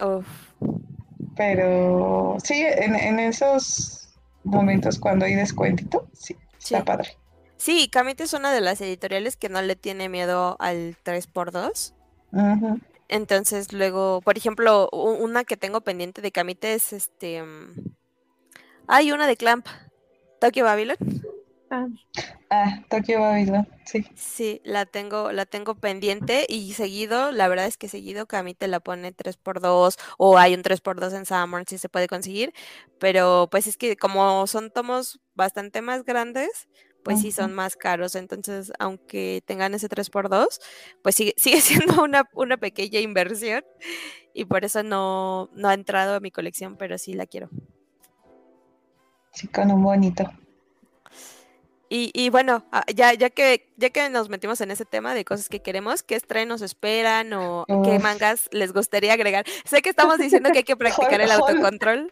Uf. 0.00 0.26
Pero 1.36 2.36
sí, 2.42 2.62
en, 2.66 2.94
en 2.94 3.18
esos 3.20 4.08
momentos 4.44 4.98
cuando 4.98 5.24
hay 5.24 5.34
descuentito, 5.34 6.06
sí, 6.12 6.36
está 6.58 6.84
padre. 6.84 7.16
Sí, 7.56 7.88
Camite 7.88 8.24
es 8.24 8.32
una 8.32 8.52
de 8.52 8.60
las 8.60 8.80
editoriales 8.80 9.36
que 9.36 9.48
no 9.48 9.62
le 9.62 9.76
tiene 9.76 10.08
miedo 10.08 10.56
al 10.58 10.96
3x2. 11.04 11.94
Ujú. 12.32 12.80
Entonces, 13.08 13.72
luego, 13.72 14.20
por 14.22 14.36
ejemplo, 14.36 14.88
una 14.90 15.44
que 15.44 15.56
tengo 15.56 15.80
pendiente 15.82 16.22
de 16.22 16.32
Camite 16.32 16.74
es 16.74 16.92
este. 16.92 17.42
mm, 17.42 17.94
Hay 18.88 19.12
una 19.12 19.26
de 19.26 19.36
Clamp, 19.36 19.66
Tokyo 20.40 20.64
Babylon. 20.64 20.96
Ah, 21.72 21.86
Ah, 22.50 22.84
Tokyo 22.90 23.18
Babylon, 23.18 23.66
sí. 23.86 24.04
Sí, 24.14 24.60
la 24.62 24.84
tengo, 24.84 25.32
la 25.32 25.46
tengo 25.46 25.74
pendiente 25.74 26.44
y 26.46 26.74
seguido, 26.74 27.32
la 27.32 27.48
verdad 27.48 27.64
es 27.64 27.78
que 27.78 27.88
seguido 27.88 28.26
Camite 28.26 28.68
la 28.68 28.80
pone 28.80 29.10
3x2 29.14 29.96
o 30.18 30.36
hay 30.36 30.52
un 30.52 30.62
3x2 30.62 31.14
en 31.14 31.24
Summer 31.24 31.64
si 31.66 31.78
se 31.78 31.88
puede 31.88 32.08
conseguir, 32.08 32.52
pero 32.98 33.48
pues 33.50 33.66
es 33.66 33.78
que 33.78 33.96
como 33.96 34.46
son 34.46 34.70
tomos 34.70 35.18
bastante 35.34 35.80
más 35.80 36.04
grandes, 36.04 36.68
pues 37.02 37.22
sí 37.22 37.32
son 37.32 37.54
más 37.54 37.74
caros, 37.76 38.14
entonces 38.16 38.70
aunque 38.78 39.42
tengan 39.46 39.72
ese 39.72 39.88
3x2, 39.88 40.60
pues 41.02 41.14
sigue, 41.14 41.32
sigue 41.38 41.62
siendo 41.62 42.04
una, 42.04 42.24
una 42.34 42.58
pequeña 42.58 43.00
inversión 43.00 43.64
y 44.34 44.44
por 44.44 44.66
eso 44.66 44.82
no, 44.82 45.48
no 45.54 45.70
ha 45.70 45.74
entrado 45.74 46.16
a 46.16 46.20
mi 46.20 46.30
colección, 46.30 46.76
pero 46.76 46.98
sí 46.98 47.14
la 47.14 47.24
quiero. 47.24 47.48
Sí, 49.32 49.48
con 49.48 49.70
un 49.70 49.82
bonito. 49.82 50.30
Y, 51.94 52.10
y 52.14 52.30
bueno, 52.30 52.64
ah, 52.72 52.86
ya, 52.94 53.12
ya 53.12 53.28
que 53.28 53.70
ya 53.76 53.90
que 53.90 54.08
nos 54.08 54.30
metimos 54.30 54.62
en 54.62 54.70
ese 54.70 54.86
tema 54.86 55.12
de 55.12 55.26
cosas 55.26 55.50
que 55.50 55.60
queremos, 55.60 56.02
¿qué 56.02 56.14
estrenos 56.14 56.62
esperan 56.62 57.34
o 57.34 57.66
qué 57.84 57.98
mangas 57.98 58.48
les 58.50 58.72
gustaría 58.72 59.12
agregar? 59.12 59.44
Sé 59.66 59.82
que 59.82 59.90
estamos 59.90 60.16
diciendo 60.16 60.50
que 60.52 60.58
hay 60.60 60.64
que 60.64 60.74
practicar 60.78 61.20
el 61.20 61.30
autocontrol. 61.30 62.10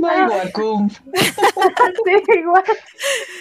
Wacom. 0.00 0.88
sí, 1.14 2.38
igual. 2.38 2.64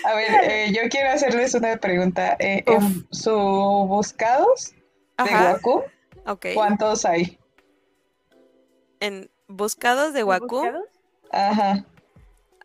A 0.04 0.13
ver, 0.13 0.32
eh, 0.44 0.74
yo 0.74 0.90
quiero 0.90 1.10
hacerles 1.10 1.54
una 1.54 1.78
pregunta. 1.78 2.36
Eh, 2.40 2.66
en 2.68 3.08
su 3.12 3.32
buscados 3.32 4.74
de 5.24 5.32
Wacom. 5.32 5.84
¿cuántos 6.54 7.06
hay? 7.06 7.40
En 9.00 9.32
buscados 9.48 10.13
de 10.13 10.25
Wacom, 10.25 10.50
¿Buscados? 10.50 10.86
Ajá. 11.32 11.86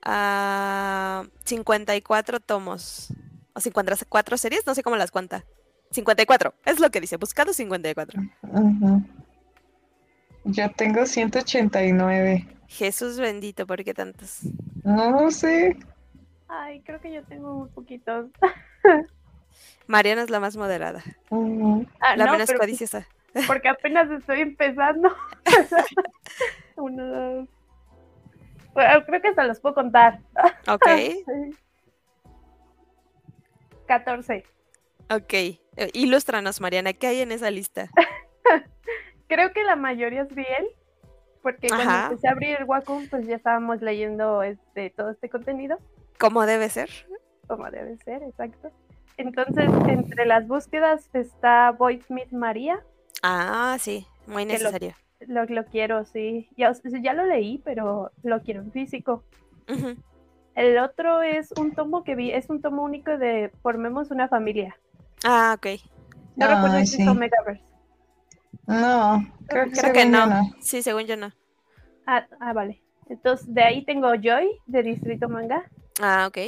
Ah, 0.07 1.25
54 1.45 2.41
tomos. 2.41 3.13
O 3.55 3.61
54 3.61 4.37
series, 4.37 4.67
no 4.67 4.75
sé 4.75 4.83
cómo 4.83 4.97
las 4.97 5.11
cuenta. 5.11 5.45
54, 5.91 6.55
es 6.65 6.81
lo 6.81 6.91
que 6.91 7.01
dice, 7.01 7.17
buscados 7.17 7.57
54. 7.57 8.21
ujú. 8.43 9.03
Yo 10.45 10.71
tengo 10.71 11.07
189. 11.07 12.47
Jesús 12.69 13.19
bendito, 13.19 13.67
¿por 13.67 13.83
qué 13.83 13.95
tantos? 13.95 14.41
No 14.85 15.11
lo 15.11 15.31
sé. 15.31 15.77
Ay, 16.49 16.81
creo 16.83 17.01
que 17.01 17.13
yo 17.13 17.25
tengo 17.25 17.55
muy 17.55 17.69
poquitos. 17.71 18.27
Mariana 19.89 20.23
es 20.23 20.31
la 20.31 20.39
más 20.39 20.57
moderada. 20.57 21.03
Ah, 22.01 22.17
la 22.17 22.27
no, 22.27 22.33
menos 22.33 22.53
codiciosa. 22.53 23.09
porque 23.47 23.69
apenas 23.69 24.11
estoy 24.11 24.41
empezando. 24.41 25.15
Uno, 26.77 27.07
dos. 27.07 27.49
Creo 28.77 29.23
que 29.23 29.29
hasta 29.29 29.45
los 29.45 29.61
puedo 29.61 29.75
contar. 29.75 30.21
Ok. 30.69 30.87
14. 33.87 34.45
Ok, 35.11 35.33
eh, 35.33 35.59
ilústranos, 35.93 36.61
Mariana, 36.61 36.93
¿qué 36.93 37.07
hay 37.07 37.21
en 37.21 37.31
esa 37.31 37.51
lista? 37.51 37.89
Creo 39.29 39.53
que 39.53 39.63
la 39.63 39.77
mayoría 39.77 40.23
es 40.23 40.35
Biel, 40.35 40.67
porque 41.43 41.69
cuando 41.69 41.89
Ajá. 41.91 42.07
empecé 42.07 42.27
a 42.27 42.33
abrir 42.33 42.57
el 42.59 42.65
Wacom, 42.65 43.07
pues 43.09 43.25
ya 43.27 43.37
estábamos 43.37 43.81
leyendo 43.83 44.43
este, 44.43 44.91
todo 44.91 45.11
este 45.11 45.29
contenido, 45.29 45.79
¿Cómo 46.19 46.47
debe 46.47 46.69
ser? 46.69 46.91
como 47.47 47.71
debe 47.71 47.97
ser, 47.99 48.25
exacto. 48.25 48.73
Entonces, 49.17 49.71
entre 49.89 50.27
las 50.27 50.49
búsquedas 50.49 51.09
está 51.13 51.71
Voice 51.71 52.13
Meet 52.13 52.33
María, 52.33 52.83
Ah, 53.23 53.77
sí, 53.81 54.07
muy 54.27 54.45
necesario. 54.45 54.95
Lo, 55.21 55.45
lo 55.45 55.65
quiero, 55.65 56.05
sí. 56.05 56.49
Ya, 56.57 56.73
ya 57.03 57.13
lo 57.15 57.25
leí, 57.25 57.59
pero 57.65 58.11
lo 58.23 58.43
quiero 58.43 58.61
en 58.61 58.73
físico. 58.73 59.25
El 60.55 60.79
otro 60.79 61.23
es 61.23 61.53
un 61.53 61.75
tomo 61.75 62.03
que 62.03 62.15
vi, 62.15 62.33
es 62.33 62.49
un 62.49 62.63
tomo 62.63 62.83
único 62.83 63.19
de 63.19 63.51
Formemos 63.63 64.11
una 64.11 64.29
familia. 64.29 64.77
Ah, 65.25 65.55
ok. 65.57 65.81
No 66.37 66.47
recuerdo 66.47 66.79
si 66.81 66.87
sí. 66.87 67.03
es 67.03 67.09
Omegaverse. 67.09 67.63
No, 68.67 69.25
creo 69.47 69.65
que, 69.67 69.71
Creo 69.73 69.93
que 69.93 70.01
según 70.01 70.13
yo 70.13 70.27
no. 70.27 70.43
Sí, 70.61 70.83
según 70.83 71.03
yo 71.05 71.17
no. 71.17 71.33
Ah, 72.07 72.27
ah, 72.41 72.53
vale. 72.53 72.83
Entonces, 73.09 73.53
de 73.53 73.63
ahí 73.63 73.85
tengo 73.85 74.13
Joy, 74.15 74.51
de 74.67 74.83
Distrito 74.83 75.29
Manga. 75.29 75.65
Ah, 76.01 76.27
ok. 76.29 76.39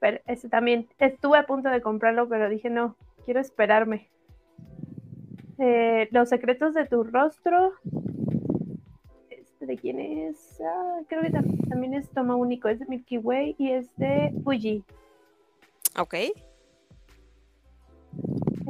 Pero 0.00 0.18
ese 0.26 0.48
también, 0.48 0.88
estuve 0.98 1.38
a 1.38 1.46
punto 1.46 1.68
de 1.68 1.82
comprarlo, 1.82 2.28
pero 2.28 2.48
dije 2.48 2.70
no, 2.70 2.96
quiero 3.24 3.40
esperarme. 3.40 4.08
Eh, 5.60 6.08
Los 6.10 6.28
secretos 6.30 6.74
de 6.74 6.86
tu 6.86 7.04
rostro. 7.04 7.72
Este, 9.28 9.66
¿De 9.66 9.76
quién 9.76 10.00
es? 10.00 10.60
Ah, 10.64 11.00
creo 11.08 11.22
que 11.22 11.30
tam- 11.30 11.68
también 11.68 11.94
es 11.94 12.08
toma 12.10 12.34
único. 12.36 12.68
Es 12.68 12.78
de 12.78 12.86
Milky 12.86 13.18
Way 13.18 13.56
y 13.58 13.72
es 13.72 13.94
de 13.96 14.32
Fuji. 14.42 14.82
Ok. 15.98 16.14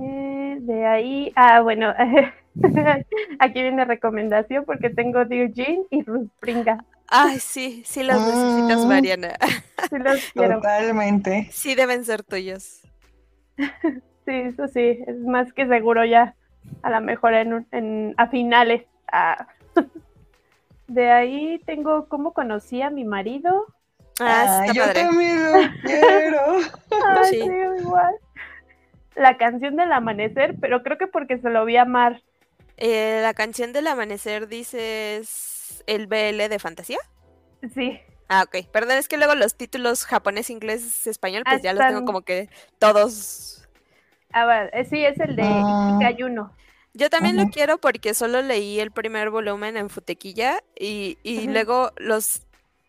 Eh, 0.02 0.58
de 0.60 0.86
ahí. 0.86 1.32
Ah, 1.36 1.60
bueno. 1.60 1.94
Aquí 3.38 3.62
viene 3.62 3.84
recomendación 3.84 4.64
porque 4.64 4.90
tengo 4.90 5.24
Dear 5.24 5.52
Jean 5.52 5.84
y 5.90 6.02
Ruth 6.02 6.28
Pringa. 6.40 6.84
Ay, 7.08 7.38
sí, 7.40 7.82
sí 7.84 8.02
los 8.02 8.16
necesitas, 8.20 8.84
Mm. 8.84 8.88
Mariana. 8.88 9.36
Sí, 9.88 9.98
los 9.98 10.32
quiero. 10.32 10.56
Totalmente. 10.56 11.48
Sí 11.52 11.74
deben 11.74 12.04
ser 12.04 12.22
tuyos. 12.22 12.82
Sí, 14.26 14.32
eso 14.36 14.68
sí. 14.68 15.02
Es 15.06 15.16
más 15.20 15.52
que 15.54 15.66
seguro 15.66 16.04
ya. 16.04 16.36
A 16.82 16.90
lo 16.90 17.00
mejor 17.00 17.34
en, 17.34 17.52
un- 17.52 17.66
en- 17.72 18.14
a 18.16 18.28
finales. 18.28 18.82
Ah. 19.12 19.46
De 20.88 21.10
ahí 21.10 21.60
tengo 21.66 22.08
cómo 22.08 22.32
conocí 22.32 22.82
a 22.82 22.90
mi 22.90 23.04
marido. 23.04 23.66
Ah, 24.18 24.44
Ah, 24.60 24.60
está 24.66 24.72
yo 24.74 24.82
padre. 24.84 25.02
también 25.04 25.44
lo 25.52 25.52
quiero. 25.84 26.42
Ay, 27.06 27.24
Sí. 27.30 27.40
sí, 27.42 27.50
igual. 27.82 28.14
La 29.14 29.36
canción 29.36 29.76
del 29.76 29.92
amanecer, 29.92 30.54
pero 30.60 30.82
creo 30.82 30.98
que 30.98 31.06
porque 31.06 31.38
se 31.38 31.50
lo 31.50 31.64
vi 31.64 31.76
amar. 31.76 32.22
Eh, 32.76 33.20
la 33.22 33.34
canción 33.34 33.72
del 33.72 33.86
amanecer 33.86 34.48
dices 34.48 35.82
el 35.86 36.06
BL 36.06 36.48
de 36.48 36.58
fantasía. 36.58 36.98
Sí, 37.74 38.00
Ah, 38.32 38.44
ok. 38.46 38.64
Perdón, 38.70 38.96
es 38.96 39.08
que 39.08 39.16
luego 39.16 39.34
los 39.34 39.56
títulos 39.56 40.04
japonés, 40.04 40.50
inglés, 40.50 41.06
español, 41.08 41.42
pues 41.44 41.62
ya 41.62 41.72
los 41.72 41.84
tengo 41.84 42.04
como 42.04 42.22
que 42.22 42.48
todos. 42.78 43.59
A 44.32 44.44
ver, 44.46 44.70
eh, 44.72 44.84
sí, 44.84 45.04
es 45.04 45.18
el 45.20 45.36
de 45.36 45.42
Ah. 45.44 45.98
Ayuno. 46.04 46.54
Yo 46.92 47.08
también 47.08 47.36
lo 47.36 47.44
quiero 47.50 47.78
porque 47.78 48.14
solo 48.14 48.42
leí 48.42 48.80
el 48.80 48.90
primer 48.90 49.30
volumen 49.30 49.76
en 49.76 49.90
Futequilla 49.90 50.62
y, 50.78 51.18
y 51.22 51.46
luego 51.46 51.92
los 51.98 52.42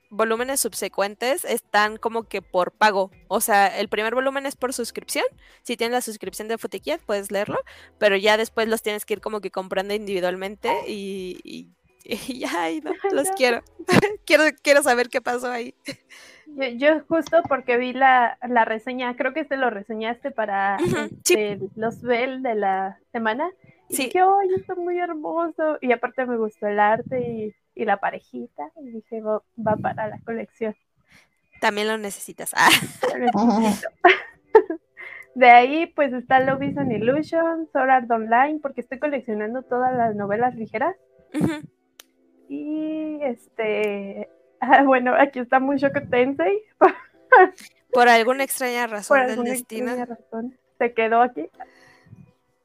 volúmenes 0.10 0.60
subsecuentes 0.60 1.46
están 1.46 1.98
como 1.98 2.24
que 2.24 2.42
por 2.42 2.72
pago. 2.72 3.12
O 3.28 3.42
sea, 3.42 3.68
el 3.80 3.90
primer 3.90 4.16
volumen 4.16 4.46
es 4.48 4.56
por 4.56 4.74
suscripción. 4.74 5.24
Si 5.62 5.78
tienes 5.78 5.94
la 5.94 6.02
suscripción 6.02 6.48
de 6.48 6.58
Futequilla, 6.58 6.98
puedes 6.98 7.32
leerlo, 7.32 7.60
pero 8.00 8.18
ya 8.18 8.38
después 8.38 8.68
los 8.68 8.82
tienes 8.82 9.06
que 9.06 9.14
ir 9.14 9.22
como 9.22 9.40
que 9.40 9.52
comprando 9.52 9.94
individualmente 9.94 10.74
y, 10.88 11.40
y, 11.44 11.70
y 12.04 12.40
ya, 12.40 12.50
ay, 12.64 12.82
no, 12.82 12.92
los 13.12 13.28
No. 13.28 13.34
quiero. 13.36 13.62
quiero. 14.26 14.44
Quiero 14.64 14.82
saber 14.82 15.10
qué 15.10 15.22
pasó 15.22 15.52
ahí. 15.52 15.76
Yo, 16.56 16.66
yo 16.78 17.02
justo 17.08 17.42
porque 17.48 17.78
vi 17.78 17.94
la, 17.94 18.38
la 18.48 18.66
reseña, 18.66 19.16
creo 19.16 19.34
que 19.34 19.42
este 19.42 19.58
lo 19.58 19.70
reseñaste 19.70 20.32
para 20.32 20.78
este, 20.78 21.60
los 21.76 22.02
Bell 22.02 22.44
de 22.44 22.56
la 22.56 23.00
semana. 23.12 23.50
Y 23.90 23.96
Sí. 23.96 24.04
dije, 24.06 24.20
¡ay, 24.22 24.50
está 24.58 24.76
muy 24.76 25.00
hermoso! 25.00 25.78
Y 25.82 25.92
aparte 25.92 26.26
me 26.26 26.38
gustó 26.38 26.68
el 26.68 26.80
arte 26.80 27.20
y, 27.22 27.56
y 27.76 27.86
la 27.86 27.98
parejita. 27.98 28.72
Y 28.82 28.90
dije, 28.92 29.22
va, 29.22 29.42
va 29.58 29.76
para 29.76 30.08
la 30.08 30.20
colección. 30.20 30.76
También 31.60 31.88
lo 31.88 31.98
necesitas. 31.98 32.52
Ah, 32.56 32.70
Lo. 33.18 33.30
De 35.36 35.50
ahí, 35.50 35.86
pues 35.88 36.12
está 36.12 36.42
Love 36.42 36.64
is 36.64 36.78
an 36.78 36.92
Illusion, 36.92 37.70
Sword 37.72 37.90
Art 37.90 38.12
Online, 38.12 38.60
porque 38.62 38.82
estoy 38.82 39.00
coleccionando 39.00 39.62
todas 39.64 39.96
las 39.96 40.14
novelas 40.16 40.56
ligeras. 40.56 40.96
Y 42.50 43.20
este. 43.24 44.30
Ah, 44.62 44.84
bueno, 44.84 45.14
aquí 45.16 45.40
está 45.40 45.60
Mushoku 45.60 46.08
Tensei. 46.10 46.62
Por 47.92 48.08
alguna 48.08 48.44
extraña 48.44 48.88
razón 48.88 49.18
Por 49.18 49.22
del 49.22 49.32
alguna 49.32 49.52
destino. 49.52 49.92
extraña 49.92 50.06
razón. 50.06 50.58
Se 50.78 50.94
quedó 50.94 51.22
aquí. 51.22 51.50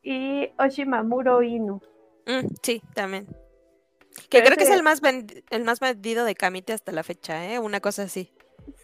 Y 0.03 0.51
Oshimamuro 0.59 1.43
Inu. 1.43 1.81
Mm, 2.27 2.47
sí, 2.63 2.83
también. 2.95 3.27
Que 4.31 4.43
creo 4.43 4.57
que 4.57 4.65
es 4.65 4.71
el 4.71 4.83
más 4.83 5.03
el 5.51 5.65
más 5.65 5.81
vendido 5.81 6.25
de 6.25 6.35
Kamite 6.35 6.73
hasta 6.73 6.93
la 6.93 7.03
fecha, 7.03 7.53
¿eh? 7.53 7.59
Una 7.59 7.81
cosa 7.81 8.05
así. 8.05 8.33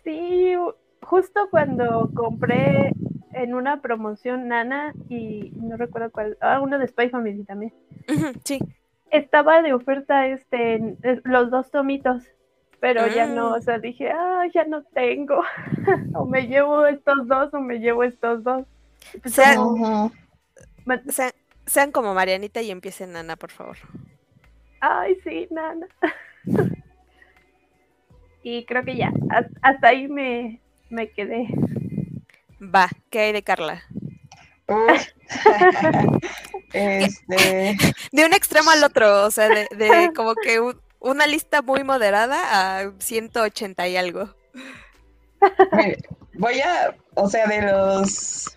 Sí, 0.04 0.52
justo 1.00 1.48
cuando 1.50 2.10
compré 2.14 2.92
en 3.32 3.54
una 3.54 3.80
promoción 3.80 4.48
Nana 4.48 4.94
y 5.08 5.52
no 5.56 5.76
recuerdo 5.76 6.10
cuál, 6.10 6.36
ah, 6.40 6.60
uno 6.60 6.78
de 6.78 6.86
Spy 6.88 7.08
Family 7.08 7.44
también. 7.44 7.72
Sí. 8.44 8.58
Estaba 9.10 9.62
de 9.62 9.72
oferta 9.72 10.26
este 10.26 10.96
los 11.24 11.50
dos 11.50 11.70
tomitos, 11.70 12.24
pero 12.82 13.06
ya 13.06 13.26
no, 13.26 13.50
Mm. 13.50 13.52
o 13.52 13.60
sea, 13.62 13.78
dije, 13.78 14.10
ah, 14.10 14.42
ya 14.52 14.64
no 14.64 14.82
tengo. 14.82 15.40
o 16.14 16.26
me 16.26 16.48
llevo 16.48 16.84
estos 16.84 17.28
dos 17.28 17.54
o 17.54 17.60
me 17.60 17.78
llevo 17.78 18.02
estos 18.02 18.42
dos. 18.42 18.64
Pues 19.22 19.34
Sean, 21.08 21.32
sean 21.64 21.92
como 21.92 22.12
Marianita 22.12 22.60
y 22.60 22.72
empiecen 22.72 23.14
Ana, 23.16 23.36
por 23.36 23.52
favor. 23.52 23.76
Ay, 24.80 25.16
sí, 25.22 25.46
Nana. 25.52 25.86
y 28.42 28.64
creo 28.64 28.84
que 28.84 28.96
ya, 28.96 29.12
has- 29.30 29.46
hasta 29.62 29.88
ahí 29.88 30.08
me, 30.08 30.60
me 30.90 31.08
quedé. 31.10 31.46
Va, 32.60 32.88
¿qué 33.10 33.20
hay 33.20 33.32
de 33.32 33.42
Carla? 33.44 33.82
Este, 36.72 37.76
De 38.12 38.24
un 38.24 38.32
extremo 38.32 38.70
al 38.70 38.82
otro, 38.82 39.26
o 39.26 39.30
sea, 39.30 39.48
de, 39.48 39.68
de 39.76 40.10
como 40.14 40.34
que 40.34 40.58
un- 40.60 40.80
una 41.02 41.26
lista 41.26 41.62
muy 41.62 41.84
moderada 41.84 42.80
a 42.80 42.92
180 42.98 43.88
y 43.88 43.96
algo. 43.96 44.34
voy 46.34 46.60
a, 46.60 46.94
o 47.14 47.28
sea, 47.28 47.46
de 47.46 47.62
los 47.62 48.56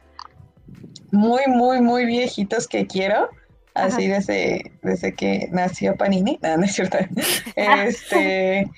muy, 1.11 1.43
muy, 1.47 1.81
muy 1.81 2.05
viejitos 2.05 2.67
que 2.67 2.85
quiero, 2.85 3.29
así 3.73 4.07
desde, 4.07 4.71
desde 4.81 5.13
que 5.13 5.49
nació 5.51 5.95
Panini, 5.95 6.39
no, 6.41 6.57
no 6.57 6.65
es 6.65 6.73
cierto. 6.75 6.97
Este, 7.55 8.69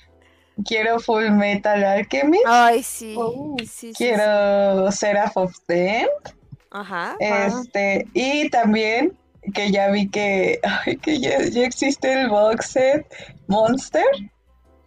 quiero 0.66 1.00
Full 1.00 1.32
Metal 1.32 1.84
Alchemist, 1.84 2.46
Ay, 2.48 2.84
sí. 2.84 3.16
Oh, 3.18 3.56
sí, 3.60 3.66
sí, 3.66 3.94
sí. 3.94 3.94
quiero 3.98 4.92
Seraph 4.92 5.36
of 5.36 5.54
the 5.68 6.00
End, 6.02 6.36
Ajá. 6.72 7.16
Este, 7.20 8.08
y 8.14 8.50
también 8.50 9.18
que 9.54 9.72
ya 9.72 9.90
vi 9.90 10.10
que, 10.10 10.60
ay, 10.64 10.98
que 10.98 11.20
ya, 11.20 11.42
ya 11.44 11.64
existe 11.66 12.12
el 12.12 12.30
box 12.30 12.72
set 12.72 13.06
Monster. 13.48 14.06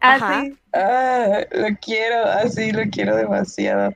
Ah, 0.01 0.15
Ajá. 0.15 0.45
Ah, 0.73 1.41
lo 1.53 1.69
quiero, 1.81 2.25
así 2.25 2.73
lo 2.73 2.83
quiero 2.91 3.17
demasiado. 3.17 3.93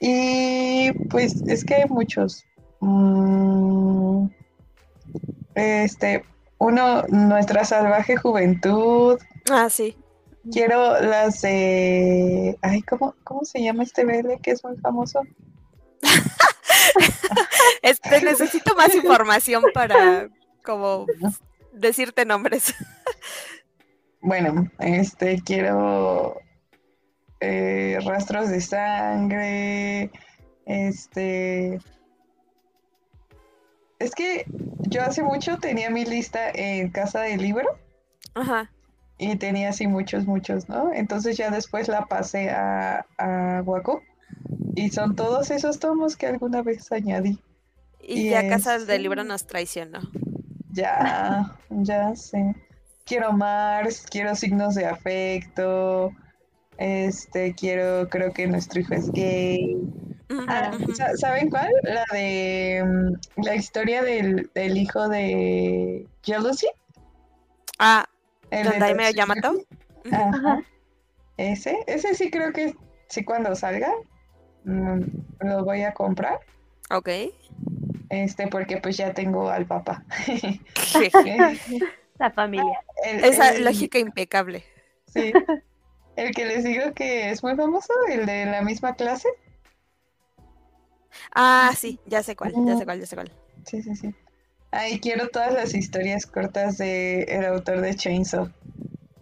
Y 0.00 0.92
pues 1.08 1.42
es 1.46 1.64
que 1.64 1.74
hay 1.74 1.84
muchos. 1.88 2.44
Mm, 2.80 4.26
este, 5.54 6.24
uno, 6.58 7.02
Nuestra 7.08 7.64
Salvaje 7.64 8.16
Juventud. 8.16 9.18
Ah, 9.50 9.68
sí. 9.70 9.96
Quiero 10.52 11.00
las 11.00 11.42
de. 11.42 12.56
Ay, 12.62 12.82
¿cómo, 12.82 13.14
cómo 13.24 13.44
se 13.44 13.62
llama 13.62 13.82
este 13.82 14.04
BL 14.04 14.40
que 14.42 14.52
es 14.52 14.64
muy 14.64 14.76
famoso? 14.78 15.22
Este, 17.88 18.20
necesito 18.24 18.74
más 18.74 18.94
información 18.94 19.64
para 19.72 20.28
como 20.64 21.06
decirte 21.72 22.24
nombres. 22.24 22.74
Bueno, 24.20 24.68
este, 24.80 25.40
quiero 25.42 26.40
eh, 27.40 27.98
rastros 28.04 28.50
de 28.50 28.60
sangre, 28.60 30.10
este... 30.66 31.78
Es 34.00 34.14
que 34.14 34.44
yo 34.88 35.02
hace 35.02 35.22
mucho 35.22 35.56
tenía 35.58 35.90
mi 35.90 36.04
lista 36.04 36.50
en 36.50 36.90
casa 36.90 37.22
del 37.22 37.40
libro 37.40 37.68
Ajá. 38.34 38.70
y 39.18 39.34
tenía 39.36 39.70
así 39.70 39.86
muchos, 39.86 40.26
muchos, 40.26 40.68
¿no? 40.68 40.92
Entonces 40.92 41.36
ya 41.36 41.50
después 41.50 41.88
la 41.88 42.06
pasé 42.06 42.50
a, 42.50 43.06
a 43.18 43.62
Wacom 43.64 44.00
y 44.76 44.90
son 44.90 45.16
todos 45.16 45.50
esos 45.50 45.78
tomos 45.80 46.16
que 46.16 46.26
alguna 46.26 46.62
vez 46.62 46.92
añadí. 46.92 47.40
Y 48.00 48.26
Y 48.26 48.30
ya 48.30 48.48
Casa 48.48 48.76
este- 48.76 48.92
del 48.92 49.02
Libro 49.02 49.24
nos 49.24 49.46
traicionó. 49.46 50.00
Ya, 50.72 51.56
ya 51.70 52.14
sé. 52.14 52.54
Quiero 53.04 53.32
Mars, 53.32 54.04
quiero 54.10 54.34
signos 54.34 54.74
de 54.74 54.86
afecto. 54.86 56.12
Este, 56.76 57.54
quiero, 57.54 58.08
creo 58.08 58.32
que 58.32 58.46
nuestro 58.46 58.80
hijo 58.80 58.94
es 58.94 59.10
gay. 59.12 59.76
Ah, 60.46 60.72
¿Saben 61.16 61.48
cuál? 61.50 61.72
La 61.82 62.04
de 62.12 62.84
mm, 62.86 63.42
la 63.44 63.54
historia 63.56 64.02
del, 64.02 64.50
del 64.54 64.76
hijo 64.76 65.08
de 65.08 66.06
Jealousy. 66.22 66.68
Ah, 67.78 68.06
el 68.50 68.68
de 68.68 68.78
Tatsuya. 68.78 69.10
Yamato. 69.10 69.54
Ajá. 70.12 70.60
Ese, 71.38 71.78
ese 71.86 72.14
sí 72.14 72.30
creo 72.30 72.52
que 72.52 72.74
sí 73.08 73.24
cuando 73.24 73.54
salga 73.56 73.90
mm, 74.64 75.00
lo 75.40 75.64
voy 75.64 75.82
a 75.82 75.94
comprar. 75.94 76.40
Ok. 76.90 77.08
Este, 78.10 78.46
porque 78.48 78.78
pues 78.78 78.96
ya 78.96 79.12
tengo 79.14 79.48
al 79.50 79.66
papá. 79.66 80.04
La 82.18 82.30
familia. 82.30 82.80
El- 83.04 83.24
Esa 83.24 83.50
el- 83.54 83.64
lógica 83.64 83.98
impecable. 83.98 84.64
Sí. 85.06 85.32
El 86.16 86.34
que 86.34 86.46
les 86.46 86.64
digo 86.64 86.92
que 86.94 87.30
es 87.30 87.42
muy 87.44 87.54
famoso, 87.54 87.92
el 88.10 88.26
de 88.26 88.46
la 88.46 88.60
misma 88.62 88.94
clase. 88.96 89.28
Ah, 91.34 91.72
sí, 91.76 92.00
ya 92.06 92.22
sé 92.22 92.34
cuál, 92.34 92.52
ya 92.66 92.76
sé 92.76 92.84
cuál, 92.84 93.00
ya 93.00 93.06
sé 93.06 93.14
cuál. 93.16 93.30
Sí, 93.64 93.82
sí, 93.82 93.94
sí. 93.94 94.14
Ay, 94.70 94.98
quiero 95.00 95.28
todas 95.28 95.52
las 95.54 95.74
historias 95.74 96.26
cortas 96.26 96.76
de 96.78 97.22
el 97.22 97.44
autor 97.44 97.80
de 97.80 97.94
Chainsaw. 97.94 98.48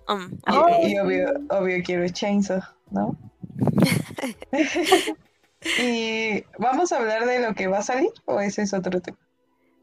Um, 0.09 0.38
Y, 0.83 0.92
y 0.92 0.99
obvio, 0.99 1.29
obvio 1.51 1.83
quiero 1.85 2.09
Chainsaw, 2.09 2.61
¿no? 2.90 3.16
y 5.78 6.44
vamos 6.58 6.92
a 6.92 6.98
hablar 6.98 7.26
de 7.26 7.40
lo 7.40 7.54
que 7.54 7.66
va 7.66 7.78
a 7.78 7.82
salir 7.82 8.10
o 8.24 8.40
ese 8.40 8.62
es 8.62 8.74
otro 8.74 9.00
tema. 9.00 9.18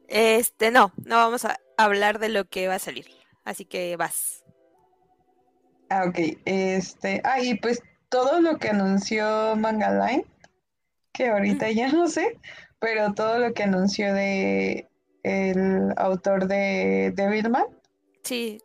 Este, 0.07 0.71
no, 0.71 0.91
no 1.05 1.17
vamos 1.17 1.45
a 1.45 1.57
hablar 1.77 2.19
de 2.19 2.29
lo 2.29 2.45
que 2.45 2.67
va 2.67 2.75
a 2.75 2.79
salir. 2.79 3.07
Así 3.43 3.65
que 3.65 3.95
vas. 3.95 4.43
Ah, 5.89 6.05
ok. 6.07 6.19
Este, 6.45 7.21
ah, 7.23 7.41
y 7.41 7.55
pues 7.55 7.81
todo 8.09 8.41
lo 8.41 8.57
que 8.57 8.69
anunció 8.69 9.55
Manga 9.55 9.91
Line, 9.91 10.25
que 11.11 11.29
ahorita 11.29 11.69
ya 11.71 11.91
no 11.91 12.07
sé, 12.07 12.39
pero 12.79 13.13
todo 13.13 13.39
lo 13.39 13.53
que 13.53 13.63
anunció 13.63 14.13
de 14.13 14.87
el 15.23 15.93
autor 15.97 16.47
de 16.47 17.11
Devilman, 17.15 17.65
Sí, 18.23 18.61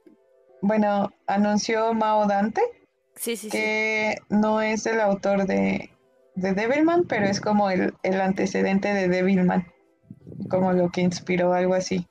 bueno, 0.60 1.10
anunció 1.26 1.92
Mao 1.94 2.26
Dante, 2.26 2.62
sí, 3.16 3.36
sí, 3.36 3.48
sí. 3.48 3.50
que 3.50 4.18
no 4.28 4.60
es 4.60 4.86
el 4.86 5.00
autor 5.00 5.46
de, 5.46 5.90
de 6.40 6.52
Devilman, 6.52 7.04
pero 7.04 7.26
es 7.26 7.40
como 7.40 7.70
el, 7.70 7.94
el 8.02 8.20
antecedente 8.20 8.92
de 8.94 9.08
Devilman, 9.08 9.66
como 10.50 10.72
lo 10.72 10.90
que 10.90 11.00
inspiró 11.02 11.52
algo 11.52 11.74
así. 11.74 12.06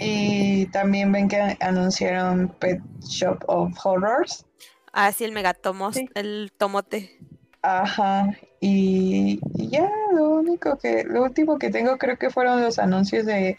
Y 0.00 0.66
también 0.66 1.12
ven 1.12 1.28
que 1.28 1.56
anunciaron 1.60 2.48
Pet 2.58 2.80
Shop 3.00 3.44
of 3.48 3.74
Horrors. 3.84 4.46
Ah, 4.92 5.12
sí, 5.12 5.24
el 5.24 5.32
megatomos, 5.32 5.94
Sí. 5.94 6.08
el 6.14 6.50
tomote. 6.56 7.18
Ajá, 7.60 8.34
y, 8.60 9.40
y 9.56 9.68
ya 9.68 9.90
lo 10.14 10.30
único 10.30 10.78
que, 10.78 11.04
lo 11.04 11.24
último 11.24 11.58
que 11.58 11.70
tengo 11.70 11.98
creo 11.98 12.16
que 12.16 12.30
fueron 12.30 12.62
los 12.62 12.78
anuncios 12.78 13.26
de, 13.26 13.58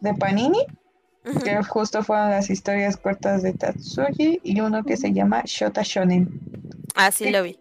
de 0.00 0.14
Panini, 0.14 0.64
que 1.44 1.62
justo 1.64 2.02
fueron 2.02 2.30
las 2.30 2.48
historias 2.50 2.96
cortas 2.96 3.42
de 3.42 3.52
Tatsuji 3.52 4.40
y 4.42 4.60
uno 4.60 4.84
que 4.84 4.96
se 4.96 5.12
llama 5.12 5.42
Shota 5.44 5.82
Shonen, 5.84 6.30
Ah, 6.94 7.10
sí, 7.10 7.30
lo 7.30 7.42
vi. 7.42 7.58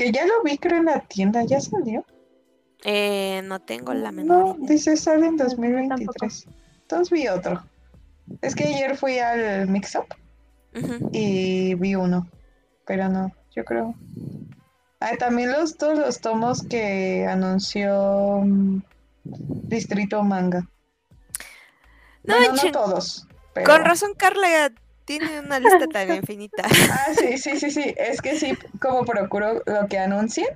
Que 0.00 0.12
ya 0.12 0.24
lo 0.24 0.42
vi 0.42 0.56
creo 0.56 0.78
en 0.78 0.86
la 0.86 1.00
tienda, 1.00 1.44
¿ya 1.44 1.60
salió? 1.60 2.06
Eh, 2.84 3.42
no 3.44 3.60
tengo 3.60 3.92
la 3.92 4.10
menor 4.12 4.38
No, 4.38 4.54
idea. 4.56 4.68
dice 4.72 4.96
sale 4.96 5.26
en 5.26 5.36
No, 5.36 5.44
2023. 5.44 6.46
Entonces 6.80 7.10
vi 7.10 7.28
otro. 7.28 7.62
Es 8.40 8.54
que 8.54 8.64
ayer 8.64 8.96
fui 8.96 9.18
al 9.18 9.68
Mix 9.68 9.94
Up 9.96 10.06
y 11.12 11.74
vi 11.74 11.94
uno, 11.96 12.26
pero 12.86 13.10
no, 13.10 13.30
yo 13.54 13.62
creo. 13.66 13.94
Ah, 15.00 15.16
también 15.18 15.52
los 15.52 15.76
todos 15.76 15.98
los 15.98 16.20
tomos 16.20 16.62
que 16.62 17.26
anunció 17.26 18.40
mm, 18.42 18.80
Distrito 19.24 20.22
Manga. 20.22 20.60
No, 22.24 22.36
Bueno, 22.36 22.54
no 22.54 22.72
todos, 22.72 23.26
pero... 23.52 23.66
Con 23.70 23.84
razón, 23.84 24.12
Carla 24.16 24.72
tiene 25.18 25.40
una 25.40 25.58
lista 25.58 25.88
tan 25.88 26.14
infinita. 26.14 26.62
Ah, 26.92 27.08
sí, 27.18 27.36
sí, 27.36 27.58
sí, 27.58 27.70
sí. 27.72 27.94
Es 27.96 28.22
que 28.22 28.36
sí, 28.36 28.56
como 28.80 29.04
procuro 29.04 29.60
lo 29.66 29.88
que 29.88 29.98
anuncien. 29.98 30.46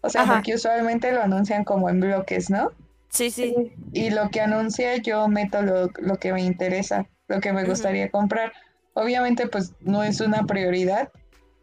O 0.00 0.10
sea, 0.10 0.22
Ajá. 0.22 0.34
porque 0.34 0.54
usualmente 0.54 1.12
lo 1.12 1.22
anuncian 1.22 1.62
como 1.62 1.88
en 1.88 2.00
bloques, 2.00 2.50
¿no? 2.50 2.72
Sí, 3.10 3.30
sí. 3.30 3.54
Y 3.92 4.10
lo 4.10 4.30
que 4.30 4.40
anuncia 4.40 4.96
yo 4.96 5.28
meto 5.28 5.62
lo, 5.62 5.90
lo 5.98 6.16
que 6.16 6.32
me 6.32 6.42
interesa, 6.42 7.06
lo 7.28 7.40
que 7.40 7.52
me 7.52 7.64
gustaría 7.64 8.10
comprar. 8.10 8.52
Obviamente, 8.94 9.46
pues 9.46 9.74
no 9.80 10.02
es 10.02 10.20
una 10.20 10.44
prioridad, 10.44 11.10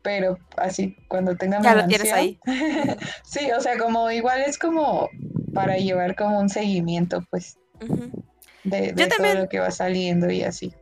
pero 0.01 0.37
así 0.55 0.95
cuando 1.09 1.35
tenga 1.35 1.59
mi 1.59 1.65
Ya 1.65 1.75
lo 1.75 1.87
tienes 1.87 2.13
ahí. 2.13 2.39
Sí, 3.23 3.51
o 3.51 3.59
sea, 3.59 3.77
como 3.77 4.09
igual 4.09 4.41
es 4.41 4.57
como 4.57 5.09
para 5.53 5.75
llevar 5.75 6.15
como 6.15 6.39
un 6.39 6.47
seguimiento, 6.47 7.25
pues, 7.29 7.57
de, 8.63 8.87
Yo 8.89 8.93
de 8.95 9.07
todo 9.07 9.09
también. 9.17 9.39
lo 9.39 9.49
que 9.49 9.59
va 9.59 9.71
saliendo 9.71 10.29
y 10.31 10.43
así. 10.43 10.73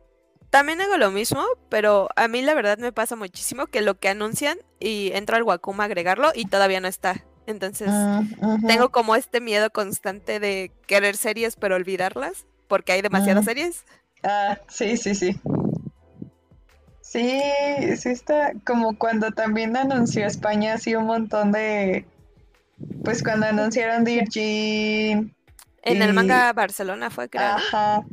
También 0.56 0.80
hago 0.80 0.96
lo 0.96 1.10
mismo, 1.10 1.44
pero 1.68 2.08
a 2.16 2.28
mí 2.28 2.40
la 2.40 2.54
verdad 2.54 2.78
me 2.78 2.90
pasa 2.90 3.14
muchísimo 3.14 3.66
que 3.66 3.82
lo 3.82 3.98
que 3.98 4.08
anuncian 4.08 4.56
y 4.80 5.10
entro 5.12 5.36
al 5.36 5.42
Wacom 5.42 5.78
a 5.82 5.84
agregarlo 5.84 6.30
y 6.34 6.46
todavía 6.46 6.80
no 6.80 6.88
está. 6.88 7.22
Entonces, 7.46 7.90
ujú. 7.90 8.66
tengo 8.66 8.88
como 8.88 9.16
este 9.16 9.42
miedo 9.42 9.68
constante 9.68 10.40
de 10.40 10.72
querer 10.86 11.18
series 11.18 11.56
pero 11.56 11.76
olvidarlas 11.76 12.46
porque 12.68 12.92
hay 12.92 13.02
demasiadas 13.02 13.44
series. 13.44 13.84
Ah, 14.22 14.56
sí, 14.70 14.96
sí, 14.96 15.14
sí. 15.14 15.38
Sí, 17.02 17.42
sí 17.98 18.08
está 18.08 18.54
como 18.64 18.96
cuando 18.96 19.32
también 19.32 19.76
anunció 19.76 20.24
España 20.24 20.72
así 20.72 20.94
un 20.94 21.04
montón 21.04 21.52
de, 21.52 22.06
pues 23.04 23.22
cuando 23.22 23.44
anunciaron 23.44 24.04
Virgin, 24.04 25.34
En 25.82 26.00
el 26.00 26.14
manga 26.14 26.50
Barcelona 26.54 27.10
fue, 27.10 27.28
creo. 27.28 27.42
ajá, 27.42 28.06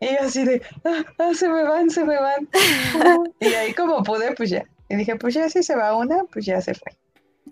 y 0.00 0.06
yo 0.06 0.20
así 0.22 0.44
de, 0.44 0.62
ah, 0.84 1.04
ah, 1.18 1.30
se 1.34 1.48
me 1.48 1.62
van, 1.62 1.90
se 1.90 2.04
me 2.04 2.18
van. 2.18 2.48
Y 3.40 3.46
ahí 3.46 3.72
como 3.74 4.02
pude, 4.02 4.32
pues 4.34 4.50
ya. 4.50 4.64
Y 4.88 4.96
dije, 4.96 5.16
pues 5.16 5.34
ya 5.34 5.48
si 5.48 5.62
se 5.62 5.76
va 5.76 5.96
una, 5.96 6.24
pues 6.24 6.44
ya 6.46 6.60
se 6.60 6.74
fue. 6.74 6.92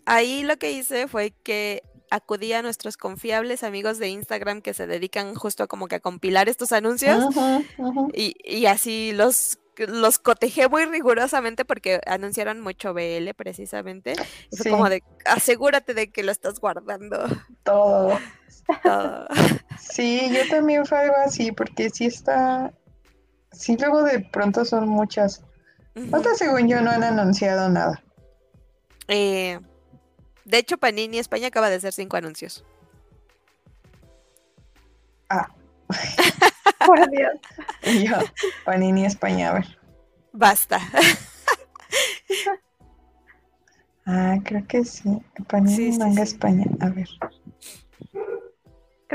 Ahí 0.07 0.43
lo 0.43 0.57
que 0.57 0.73
hice 0.73 1.07
fue 1.09 1.33
que 1.43 1.83
acudí 2.11 2.53
a 2.55 2.63
nuestros 2.63 2.97
confiables 2.97 3.63
amigos 3.63 3.99
de 3.99 4.09
Instagram 4.09 4.63
que 4.63 4.75
se 4.75 4.87
dedican 4.87 5.35
justo 5.35 5.63
a 5.63 5.67
como 5.67 5.89
que 5.89 5.97
a 5.97 6.01
compilar 6.01 6.49
estos 6.49 6.73
anuncios 6.73 7.23
Ujú, 7.27 7.65
ujú. 7.77 8.09
y, 8.15 8.35
y 8.45 8.65
así 8.67 9.13
los, 9.13 9.59
los 9.77 10.19
cotejé 10.19 10.69
muy 10.69 10.87
rigurosamente 10.87 11.67
porque 11.67 12.01
anunciaron 12.07 12.61
mucho 12.61 12.95
BL 12.95 13.35
precisamente. 13.35 14.15
Fue 14.17 14.65
Sí, 14.65 14.71
como 14.71 14.89
de, 14.89 15.03
asegúrate 15.27 15.93
de 15.95 16.11
que 16.11 16.23
lo 16.23 16.33
estás 16.33 16.59
guardando 16.61 17.27
todo. 17.63 18.19
Todo. 18.83 19.27
Sí, 19.79 20.31
yo 20.33 20.49
también 20.49 20.87
fue 20.87 20.99
algo 20.99 21.17
así, 21.25 21.53
porque 21.53 21.91
sí 21.91 22.07
está, 22.07 22.73
sí 23.53 23.77
luego 23.79 24.03
de 24.03 24.21
pronto 24.21 24.65
son 24.65 24.89
muchas. 24.89 25.43
Otras 26.13 26.39
según 26.39 26.69
yo 26.69 26.81
no 26.81 26.91
han 26.91 27.03
anunciado 27.03 27.69
nada. 27.69 28.03
Eh, 29.09 29.59
de 30.45 30.59
hecho, 30.59 30.79
Panini 30.79 31.19
España 31.19 31.49
acaba 31.49 31.71
de 31.71 31.77
hacer 31.77 31.93
cinco 31.93 32.17
anuncios. 32.17 32.65
Por 36.87 37.11
Dios. 37.11 37.33
Y 37.83 38.09
yo, 38.09 38.17
Panini 38.65 39.05
España, 39.05 39.51
a 39.51 39.55
ver. 39.55 39.79
Basta. 40.33 40.81
Ah, 44.11 44.39
creo 44.43 44.67
que 44.67 44.87
sí. 44.87 45.21
Panini 45.49 45.77
Sí, 45.77 45.93
sí, 45.93 45.99
Manga 45.99 46.25
sí. 46.25 46.33
España, 46.33 46.65
a 46.81 46.89
ver. 46.89 47.07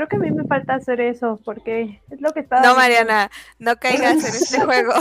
Creo 0.06 0.20
que 0.20 0.26
a 0.26 0.30
mí 0.30 0.36
me 0.36 0.44
falta 0.44 0.74
hacer 0.74 1.00
eso 1.00 1.40
porque 1.44 2.00
es 2.10 2.20
lo 2.20 2.32
que 2.32 2.40
estaba. 2.40 2.62
No. 2.62 2.74
Mariana, 2.74 3.30
no 3.58 3.76
caigas 3.76 4.12
en 4.24 4.34
este 4.34 4.60
juego. 4.60 4.92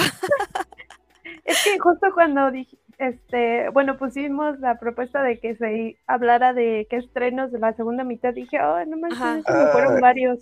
Es 1.43 1.63
que 1.63 1.77
justo 1.79 2.07
cuando 2.13 2.51
dije, 2.51 2.77
este, 2.97 3.69
bueno, 3.69 3.97
pusimos 3.97 4.59
la 4.59 4.79
propuesta 4.79 5.21
de 5.23 5.39
que 5.39 5.55
se 5.55 5.97
hablara 6.07 6.53
de 6.53 6.87
qué 6.89 6.97
estrenos 6.97 7.51
de 7.51 7.59
la 7.59 7.73
segunda 7.73 8.03
mitad, 8.03 8.33
dije, 8.33 8.61
oh, 8.61 8.85
no 8.85 8.97
manches, 8.97 9.43
me 9.53 9.67
fueron 9.67 9.99
varios 9.99 10.39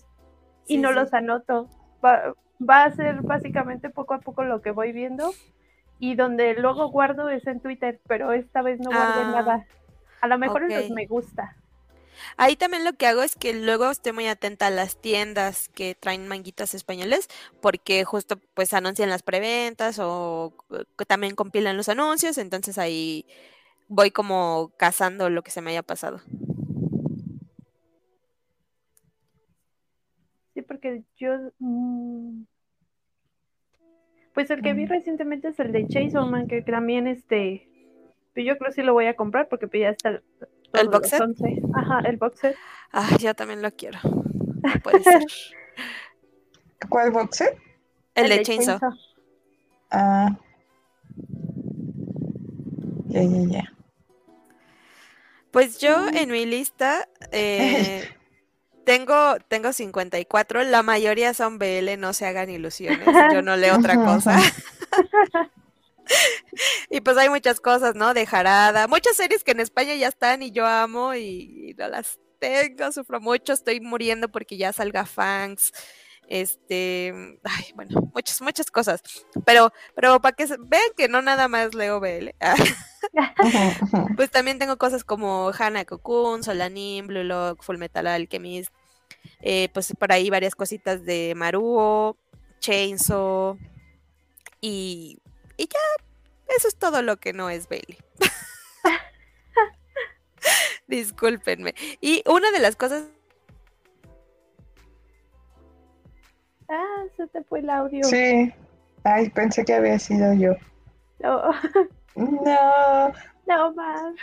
y 0.67 0.75
Sí, 0.75 0.77
no 0.77 0.89
sí. 0.89 0.95
los 0.95 1.13
anoto. 1.13 1.67
Va, 2.05 2.33
va 2.61 2.83
a 2.83 2.91
ser 2.91 3.21
básicamente 3.21 3.89
poco 3.89 4.13
a 4.13 4.19
poco 4.19 4.43
lo 4.43 4.61
que 4.61 4.71
voy 4.71 4.91
viendo 4.91 5.31
y 5.97 6.15
donde 6.15 6.53
luego 6.55 6.89
guardo 6.91 7.29
es 7.29 7.45
en 7.47 7.61
Twitter, 7.61 7.99
pero 8.07 8.31
esta 8.31 8.61
vez 8.61 8.79
no 8.79 8.91
guardé 8.91 9.21
Ah, 9.23 9.31
nada. 9.31 9.65
A 10.21 10.27
lo 10.27 10.37
mejor 10.37 10.63
en 10.63 10.77
los 10.77 10.89
me 10.91 11.07
gusta. 11.07 11.55
Ahí 12.37 12.55
también 12.55 12.83
lo 12.83 12.93
que 12.93 13.07
hago 13.07 13.23
es 13.23 13.35
que 13.35 13.53
luego 13.53 13.89
estoy 13.89 14.13
muy 14.13 14.27
atenta 14.27 14.67
a 14.67 14.71
las 14.71 14.97
tiendas 15.01 15.69
que 15.69 15.95
traen 15.95 16.27
manguitas 16.27 16.73
españoles, 16.73 17.27
porque 17.61 18.03
justo 18.05 18.37
pues 18.53 18.73
anuncian 18.73 19.09
las 19.09 19.23
preventas 19.23 19.99
o 19.99 20.53
eh, 20.71 21.05
también 21.07 21.35
compilan 21.35 21.77
los 21.77 21.89
anuncios, 21.89 22.37
entonces 22.37 22.77
ahí 22.77 23.25
voy 23.87 24.11
como 24.11 24.71
cazando 24.77 25.29
lo 25.29 25.43
que 25.43 25.51
se 25.51 25.61
me 25.61 25.71
haya 25.71 25.83
pasado. 25.83 26.21
Sí, 30.53 30.61
porque 30.61 31.03
yo... 31.17 31.51
mm, 31.59 32.43
Pues 34.33 34.49
el 34.49 34.61
que 34.61 34.73
vi 34.73 34.85
Mm. 34.85 34.89
recientemente 34.89 35.49
es 35.49 35.59
el 35.59 35.71
de 35.71 35.87
Chainsaw 35.87 36.25
Man, 36.25 36.47
que 36.47 36.61
también 36.61 37.07
este... 37.07 37.67
pues 38.33 38.45
Yo 38.45 38.57
creo 38.57 38.69
que 38.69 38.75
sí 38.75 38.81
lo 38.81 38.93
voy 38.93 39.07
a 39.07 39.15
comprar 39.15 39.49
porque 39.49 39.67
pues 39.67 39.81
ya 39.81 39.89
está... 39.89 40.21
todos 40.71 40.87
box 40.87 41.09
set? 41.09 41.21
11. 41.21 41.61
Ajá, 41.73 41.99
el 42.05 42.17
box 42.17 42.39
set. 42.39 42.55
Ay, 42.91 43.17
yo 43.19 43.33
también 43.33 43.61
lo 43.61 43.71
quiero. 43.71 43.99
Puede 44.83 45.03
ser. 45.03 45.23
¿Cuál 46.89 47.11
box 47.11 47.37
set? 47.37 47.57
El 48.15 48.29
de 48.29 48.41
Chainsaw. 48.43 48.79
Ah. 49.91 50.35
Ya, 53.07 53.23
ya, 53.23 53.43
ya. 53.49 53.73
Pues 55.51 55.79
yo 55.79 56.07
en 56.13 56.31
mi 56.31 56.45
lista 56.45 57.07
eh, 57.31 58.09
tengo, 58.85 59.35
tengo 59.47 59.73
54, 59.73 60.63
la 60.63 60.81
mayoría 60.81 61.33
son 61.33 61.59
BL, 61.59 61.97
no 61.99 62.13
se 62.13 62.25
hagan 62.25 62.49
ilusiones, 62.49 63.07
yo 63.33 63.41
no 63.41 63.57
leo 63.57 63.75
otra 63.79 63.95
cosa. 63.95 64.39
Y 66.89 67.01
pues 67.01 67.17
hay 67.17 67.29
muchas 67.29 67.59
cosas, 67.59 67.95
¿no? 67.95 68.13
De 68.13 68.25
Jarada, 68.25 68.87
muchas 68.87 69.15
series 69.15 69.43
que 69.43 69.51
en 69.51 69.59
España 69.61 69.95
ya 69.95 70.07
están 70.07 70.41
y 70.43 70.51
yo 70.51 70.65
amo 70.65 71.15
y, 71.15 71.73
no 71.77 71.87
las 71.87 72.19
tengo, 72.39 72.91
sufro 72.91 73.21
mucho, 73.21 73.53
estoy 73.53 73.79
muriendo 73.79 74.29
porque 74.29 74.57
ya 74.57 74.73
salga 74.73 75.05
Fangs. 75.05 75.71
Este, 76.27 77.13
ay, 77.43 77.65
bueno, 77.75 78.09
muchas, 78.13 78.41
muchas 78.41 78.71
cosas. 78.71 79.01
Pero, 79.45 79.71
pero 79.95 80.21
para 80.21 80.35
que 80.35 80.47
se- 80.47 80.57
vean 80.59 80.89
que 80.95 81.07
no 81.09 81.21
nada 81.21 81.47
más 81.47 81.73
leo 81.75 81.99
BL. 81.99 82.33
Pues 84.15 84.29
también 84.29 84.59
tengo 84.59 84.77
cosas 84.77 85.03
como 85.03 85.51
Hana 85.57 85.85
Cocoon, 85.85 86.43
Solanin, 86.43 87.07
Blue 87.07 87.23
Lock, 87.23 87.63
Full 87.63 87.77
Metal 87.77 88.05
Alchemist, 88.05 88.71
eh, 89.41 89.69
pues 89.73 89.93
por 89.97 90.11
ahí 90.11 90.29
varias 90.29 90.53
cositas 90.55 91.03
de 91.03 91.33
Maruo, 91.35 92.15
Chainsaw 92.59 93.57
y, 94.61 95.17
y 95.61 95.67
ya, 95.67 96.55
eso 96.57 96.67
es 96.67 96.75
todo 96.75 97.03
lo 97.03 97.17
que 97.17 97.33
no 97.33 97.51
es 97.51 97.69
Bailey. 97.69 97.99
Discúlpenme. 100.87 101.75
Y 102.01 102.23
una 102.27 102.49
de 102.51 102.59
las 102.59 102.75
cosas, 102.75 103.03
Ah, 106.67 107.03
se 107.17 107.27
te 107.27 107.43
fue 107.43 107.59
el 107.59 107.69
audio. 107.69 108.01
Sí. 108.05 108.51
Ay, 109.03 109.29
pensé 109.29 109.65
que 109.65 109.73
había 109.73 109.99
sido 109.99 110.33
yo. 110.33 110.53
No, 111.19 111.51
No. 112.15 113.11
no 113.45 113.73
más. 113.73 114.13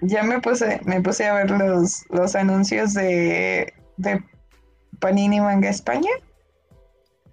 Ya 0.00 0.22
me 0.22 0.40
puse, 0.40 0.80
me 0.84 1.00
puse 1.00 1.26
a 1.26 1.34
ver 1.34 1.50
los, 1.50 2.04
los 2.10 2.36
anuncios 2.36 2.94
de, 2.94 3.72
de 3.96 4.22
Panini 5.00 5.40
Manga 5.40 5.70
España. 5.70 6.10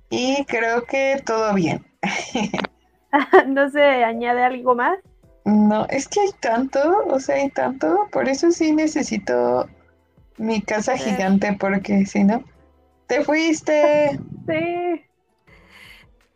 Y 0.09 0.43
creo 0.45 0.83
que 0.83 1.21
todo 1.25 1.53
bien. 1.53 1.85
¿No 3.47 3.69
se 3.69 4.03
añade 4.03 4.43
algo 4.43 4.75
más? 4.75 4.99
No, 5.45 5.85
es 5.89 6.07
que 6.07 6.19
hay 6.21 6.31
tanto, 6.39 6.79
o 7.07 7.19
sea, 7.19 7.35
hay 7.35 7.49
tanto. 7.49 8.07
Por 8.11 8.29
eso 8.29 8.51
sí 8.51 8.71
necesito 8.71 9.67
mi 10.37 10.61
casa 10.61 10.97
gigante, 10.97 11.55
porque 11.59 12.05
si 12.05 12.23
no, 12.23 12.43
te 13.07 13.23
fuiste. 13.23 14.19
Sí. 14.49 15.05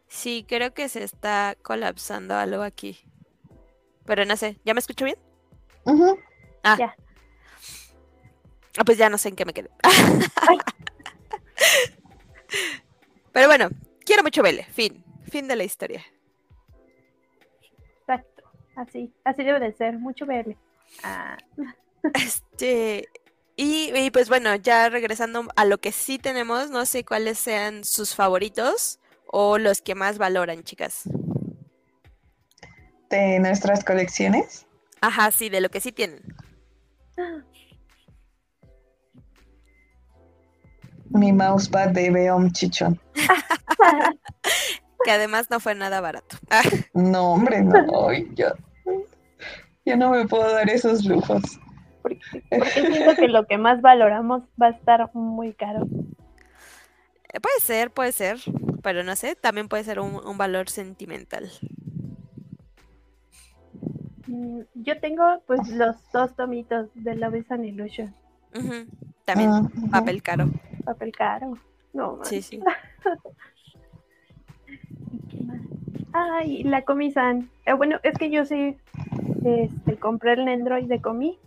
sí, 0.08 0.46
creo 0.48 0.76
que 0.76 0.88
se 0.88 1.04
está 1.04 1.56
colapsando 1.64 2.36
algo 2.36 2.62
aquí. 2.62 3.00
Pero 4.06 4.24
no 4.26 4.38
sé, 4.38 4.60
¿ya 4.64 4.76
me 4.76 4.80
escucho 4.80 5.06
bien? 5.06 5.18
Ah. 6.64 6.76
Ya. 6.78 6.96
Ah, 8.78 8.84
pues 8.86 9.00
ya 9.00 9.10
no 9.10 9.18
sé 9.18 9.30
en 9.30 9.36
qué 9.36 9.46
me 9.46 9.54
quedé. 9.54 9.72
Pero 13.32 13.48
bueno, 13.48 13.70
quiero 14.06 14.22
mucho 14.22 14.44
Vele. 14.44 14.66
Fin. 14.66 15.04
Fin 15.30 15.48
de 15.48 15.56
la 15.56 15.64
historia. 15.64 16.04
Así, 18.76 19.14
así 19.24 19.44
debe 19.44 19.60
de 19.60 19.74
ser. 19.74 19.98
Mucho 20.00 20.26
verle. 20.26 20.58
Ah, 21.04 21.38
Este. 22.14 23.08
Y, 23.56 23.96
y 23.96 24.10
pues 24.10 24.30
bueno, 24.30 24.56
ya 24.56 24.90
regresando 24.90 25.48
a 25.56 25.66
lo 25.66 25.78
que 25.78 25.92
sí 25.92 26.18
tenemos, 26.18 26.72
no 26.72 26.86
sé 26.86 27.06
cuáles 27.06 27.38
sean 27.38 27.84
sus 27.84 28.16
favoritos 28.16 29.00
o 29.28 29.60
los 29.60 29.82
que 29.82 29.94
más 29.94 30.18
valoran, 30.18 30.64
chicas. 30.64 31.04
De 33.10 33.40
nuestras 33.40 33.84
colecciones. 33.84 34.66
Ajá, 35.02 35.30
sí, 35.30 35.50
de 35.50 35.62
lo 35.62 35.70
que 35.70 35.82
sí 35.82 35.92
tienen. 35.92 36.22
Mi 41.10 41.32
mousepad 41.32 41.90
de 41.90 42.10
Beom 42.10 42.52
Chichón. 42.52 43.00
Que 45.04 45.12
además 45.12 45.50
no 45.50 45.60
fue 45.60 45.76
nada 45.76 46.02
barato. 46.02 46.38
Ah, 46.50 46.62
No, 46.94 47.34
hombre, 47.34 47.62
no. 47.62 48.12
Yo, 48.36 48.48
yo 49.86 49.98
no 49.98 50.12
me 50.12 50.26
puedo 50.28 50.52
dar 50.52 50.70
esos 50.70 51.04
lujos. 51.06 51.42
porque, 52.02 52.20
porque 52.50 52.86
siento 52.92 53.16
que 53.16 53.28
lo 53.28 53.46
que 53.46 53.58
más 53.58 53.82
valoramos 53.82 54.44
va 54.62 54.68
a 54.68 54.72
estar 54.72 55.10
muy 55.14 55.54
caro. 55.54 55.86
eh, 57.34 57.40
puede 57.42 57.60
ser, 57.62 57.92
puede 57.92 58.12
ser. 58.12 58.38
Pero 58.82 59.04
no 59.04 59.16
sé, 59.16 59.36
también 59.36 59.68
puede 59.70 59.84
ser 59.86 60.00
un, 60.00 60.16
un 60.26 60.38
valor 60.38 60.70
sentimental. 60.70 61.50
Mm, 64.28 64.62
Yo 64.76 65.00
tengo 65.00 65.42
pues 65.48 65.68
los 65.70 65.96
dos 66.12 66.36
tomitos 66.36 66.90
de 66.96 67.16
Love 67.16 67.36
is 67.36 67.52
an 67.52 67.66
Illusion. 67.66 68.14
También, 69.26 69.50
Ah, 69.52 69.62
papel 69.92 70.22
caro. 70.22 70.50
Papel 70.86 71.12
caro. 71.12 71.58
No, 71.94 72.18
man. 72.18 72.26
Sí, 72.26 72.42
sí. 72.42 72.60
¿Y 75.12 75.20
qué 75.30 75.44
más? 75.44 75.62
Ay, 76.14 76.64
la 76.64 76.84
Comi-san. 76.84 77.50
Eh, 77.66 77.74
bueno, 77.74 78.00
es 78.04 78.18
que 78.18 78.30
yo 78.30 78.46
sí 78.46 78.76
este, 79.44 79.98
compré 80.00 80.34
el 80.34 80.46
Nendroid 80.46 80.86
de 80.88 81.02
Comi 81.02 81.38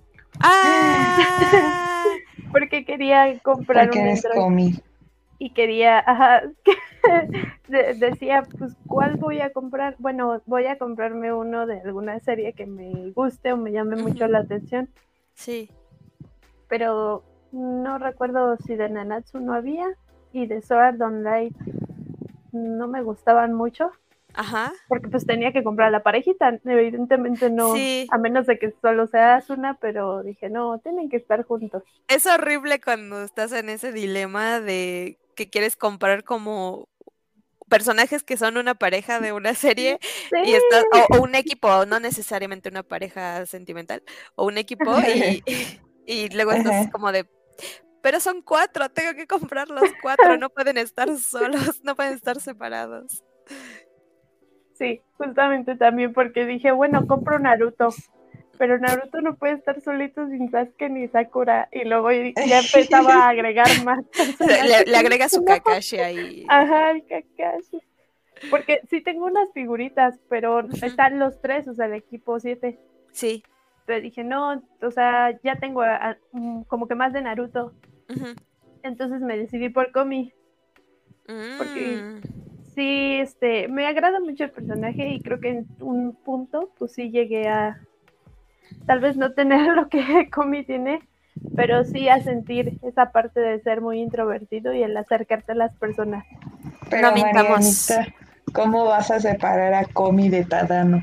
¡Ah! 0.40 1.16
porque 2.52 2.84
quería 2.84 3.38
comprar 3.40 3.86
Porque 3.86 3.98
un 4.00 4.06
eres 4.06 4.24
Nendroid 4.24 4.42
comi. 4.44 4.74
y 5.38 5.50
quería, 5.50 5.98
ajá, 6.00 6.42
de- 7.68 7.94
decía, 7.94 8.42
pues, 8.58 8.74
¿cuál 8.86 9.16
voy 9.16 9.40
a 9.40 9.50
comprar? 9.50 9.94
Bueno, 9.98 10.40
voy 10.46 10.66
a 10.66 10.78
comprarme 10.78 11.32
uno 11.32 11.66
de 11.66 11.80
alguna 11.80 12.18
serie 12.20 12.52
que 12.52 12.66
me 12.66 13.10
guste 13.12 13.52
o 13.52 13.56
me 13.56 13.72
llame 13.72 13.96
mucho 13.96 14.26
la 14.28 14.38
atención, 14.40 14.88
Sí. 15.34 15.70
pero 16.68 17.22
no 17.52 17.98
recuerdo 17.98 18.56
si 18.58 18.74
de 18.76 18.88
Nanatsu 18.88 19.38
no 19.40 19.52
había 19.54 19.86
y 20.32 20.46
de 20.46 20.60
Sword 20.62 21.00
Online 21.00 21.50
no 22.56 22.88
me 22.88 23.02
gustaban 23.02 23.52
mucho. 23.54 23.90
Ajá. 24.34 24.72
Porque 24.88 25.08
pues 25.08 25.24
tenía 25.24 25.52
que 25.52 25.64
comprar 25.64 25.90
la 25.90 26.02
parejita, 26.02 26.60
evidentemente 26.64 27.48
no, 27.48 27.74
Sí. 27.74 28.06
a 28.10 28.18
menos 28.18 28.46
de 28.46 28.58
que 28.58 28.74
solo 28.82 29.06
seas 29.06 29.48
una, 29.48 29.78
pero 29.78 30.22
dije, 30.22 30.50
no, 30.50 30.78
tienen 30.80 31.08
que 31.08 31.16
estar 31.16 31.42
juntos. 31.44 31.82
Es 32.08 32.26
horrible 32.26 32.80
cuando 32.80 33.22
estás 33.22 33.52
en 33.52 33.70
ese 33.70 33.92
dilema 33.92 34.60
de 34.60 35.18
que 35.36 35.48
quieres 35.48 35.76
comprar 35.76 36.22
como 36.22 36.88
personajes 37.68 38.22
que 38.22 38.36
son 38.36 38.58
una 38.58 38.74
pareja 38.74 39.20
de 39.20 39.32
una 39.32 39.54
serie 39.54 39.98
Sí, 40.02 40.36
y 40.44 40.52
estás, 40.54 40.84
o, 41.10 41.16
o 41.16 41.22
un 41.22 41.34
equipo, 41.34 41.86
no 41.86 41.98
necesariamente 41.98 42.68
una 42.68 42.82
pareja 42.82 43.44
sentimental, 43.46 44.02
o 44.34 44.46
un 44.46 44.58
equipo 44.58 44.94
y, 45.00 45.42
y 46.06 46.28
luego 46.34 46.52
estás 46.52 46.90
como 46.90 47.10
de, 47.10 47.26
pero 48.06 48.20
son 48.20 48.40
cuatro, 48.40 48.88
tengo 48.88 49.14
que 49.14 49.26
comprar 49.26 49.68
los 49.68 49.90
cuatro, 50.00 50.36
no 50.38 50.48
pueden 50.48 50.78
estar 50.78 51.08
solos, 51.18 51.82
no 51.82 51.96
pueden 51.96 52.14
estar 52.14 52.40
separados. 52.40 53.24
sí, 54.74 55.00
justamente 55.18 55.74
también 55.74 56.12
porque 56.12 56.46
dije, 56.46 56.70
bueno, 56.70 57.04
compro 57.08 57.40
Naruto, 57.40 57.88
pero 58.58 58.78
Naruto 58.78 59.20
no 59.22 59.34
puede 59.34 59.54
estar 59.54 59.80
solito 59.80 60.24
sin 60.28 60.52
Sasuke 60.52 60.88
ni 60.88 61.08
Sakura, 61.08 61.68
y 61.72 61.82
luego 61.84 62.12
ya 62.12 62.60
empezaba 62.60 63.24
a 63.24 63.30
agregar 63.30 63.66
más. 63.84 64.04
Le, 64.86 64.96
agrega 64.96 65.28
su 65.28 65.44
Kakashi 65.44 65.98
ahí. 65.98 66.46
Ajá, 66.48 66.92
el 66.92 67.04
Kakashi. 67.08 67.80
Porque 68.48 68.82
sí 68.88 69.00
tengo 69.00 69.24
unas 69.26 69.52
figuritas, 69.52 70.14
pero 70.28 70.60
están 70.80 71.18
los 71.18 71.40
tres, 71.42 71.66
o 71.66 71.74
sea, 71.74 71.86
el 71.86 71.94
equipo 71.94 72.38
7. 72.38 72.78
Sí. 73.10 73.42
Pero 73.84 74.00
dije, 74.00 74.22
no, 74.22 74.62
o 74.82 74.90
sea, 74.92 75.36
ya 75.42 75.56
tengo 75.56 75.80
a- 75.82 76.10
a- 76.10 76.16
mm, 76.30 76.62
como 76.64 76.86
que 76.86 76.94
más 76.94 77.12
de 77.12 77.22
Naruto. 77.22 77.72
Entonces 78.82 79.20
me 79.20 79.36
decidí 79.36 79.68
por 79.68 79.92
Komi. 79.92 80.32
Porque- 81.58 82.02
Mm, 82.02 82.20
Sí, 82.74 83.14
este, 83.22 83.68
me 83.68 83.86
agrada 83.86 84.20
mucho 84.20 84.44
el 84.44 84.50
personaje 84.50 85.08
y 85.08 85.20
creo 85.22 85.40
que 85.40 85.48
en 85.48 85.66
un 85.80 86.14
punto, 86.14 86.74
pues 86.78 86.92
sí 86.92 87.10
llegué 87.10 87.48
a 87.48 87.80
tal 88.86 89.00
vez 89.00 89.16
no 89.16 89.32
tener 89.32 89.60
lo 89.74 89.88
que 89.88 90.28
Komi 90.30 90.62
tiene, 90.62 91.00
pero 91.56 91.84
sí 91.84 92.10
a 92.10 92.20
sentir 92.22 92.78
esa 92.82 93.12
parte 93.12 93.40
de 93.40 93.60
ser 93.62 93.80
muy 93.80 94.00
introvertido 94.00 94.74
y 94.74 94.82
el 94.82 94.94
acercarte 94.94 95.52
a 95.52 95.54
las 95.54 95.74
personas. 95.78 96.26
Pero 96.90 97.08
No 97.08 97.14
mintamos. 97.14 97.48
Marianita, 97.88 98.14
¿cómo 98.52 98.84
vas 98.84 99.10
a 99.10 99.20
separar 99.20 99.72
a 99.72 99.86
Comi 99.86 100.28
de 100.28 100.44
Tadano? 100.44 101.02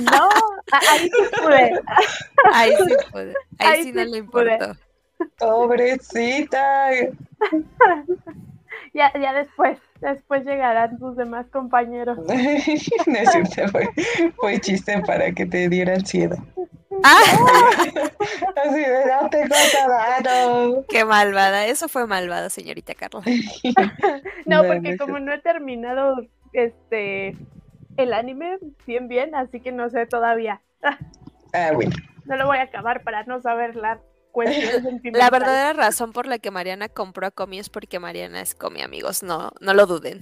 No, 0.00 0.28
ahí 0.72 1.10
sí 1.10 1.22
pude. 1.42 1.72
Ahí 2.54 2.72
sí 2.86 2.94
puede. 3.12 3.34
Ahí, 3.58 3.68
Ahí 3.68 3.82
sí 3.84 3.92
no 3.92 4.04
sí 4.04 4.10
le 4.10 4.22
pude. 4.24 4.58
Pobrecita. 5.38 6.90
Ya, 8.92 9.12
ya 9.20 9.32
después, 9.32 9.78
después 10.00 10.44
llegarán 10.44 10.98
tus 10.98 11.16
demás 11.16 11.46
compañeros. 11.50 12.16
No 12.26 12.32
es 12.32 13.30
cierto, 13.30 13.68
fue, 13.72 13.88
fue 14.36 14.60
chiste 14.60 15.00
para 15.04 15.32
que 15.32 15.46
te 15.46 15.68
diera 15.68 15.94
ansiedad. 15.94 16.38
¡Ah! 17.02 17.20
Así 18.64 18.78
de, 18.78 19.50
Tadano. 19.72 20.84
¡Qué 20.88 21.04
malvada! 21.04 21.66
Eso 21.66 21.88
fue 21.88 22.06
malvado, 22.06 22.50
señorita 22.50 22.94
Carla. 22.94 23.22
No, 24.46 24.62
No, 24.62 24.68
porque 24.68 24.92
no 24.92 24.98
como 24.98 25.18
no 25.18 25.32
he 25.32 25.40
terminado 25.40 26.14
este 26.52 27.36
el 27.96 28.12
anime 28.12 28.58
bien 28.86 29.08
bien, 29.08 29.34
así 29.34 29.60
que 29.60 29.72
no 29.72 29.88
sé 29.90 30.06
todavía. 30.06 30.60
Ah, 31.52 31.72
bueno. 31.72 31.92
No 32.24 32.36
lo 32.36 32.46
voy 32.46 32.58
a 32.58 32.62
acabar 32.62 33.02
para 33.02 33.24
no 33.24 33.40
saber 33.40 33.76
la. 33.76 34.00
La 35.12 35.30
verdadera 35.30 35.72
razón 35.72 36.12
por 36.12 36.26
la 36.26 36.38
que 36.38 36.50
Mariana 36.50 36.88
compró 36.88 37.26
a 37.26 37.30
Comi 37.30 37.58
es 37.58 37.68
porque 37.68 37.98
Mariana 37.98 38.40
es 38.40 38.54
Comi, 38.54 38.82
amigos. 38.82 39.22
No, 39.22 39.52
no 39.60 39.74
lo 39.74 39.86
duden. 39.86 40.20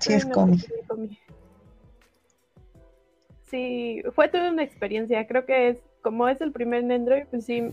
Sí, 0.00 0.12
es 0.14 0.26
Comi. 0.26 0.58
sí, 3.50 4.02
fue 4.14 4.28
toda 4.28 4.50
una 4.50 4.62
experiencia. 4.62 5.26
Creo 5.26 5.46
que 5.46 5.68
es, 5.68 5.78
como 6.02 6.28
es 6.28 6.40
el 6.40 6.52
primer 6.52 6.84
Nendroid, 6.84 7.26
pues 7.26 7.46
sí, 7.46 7.70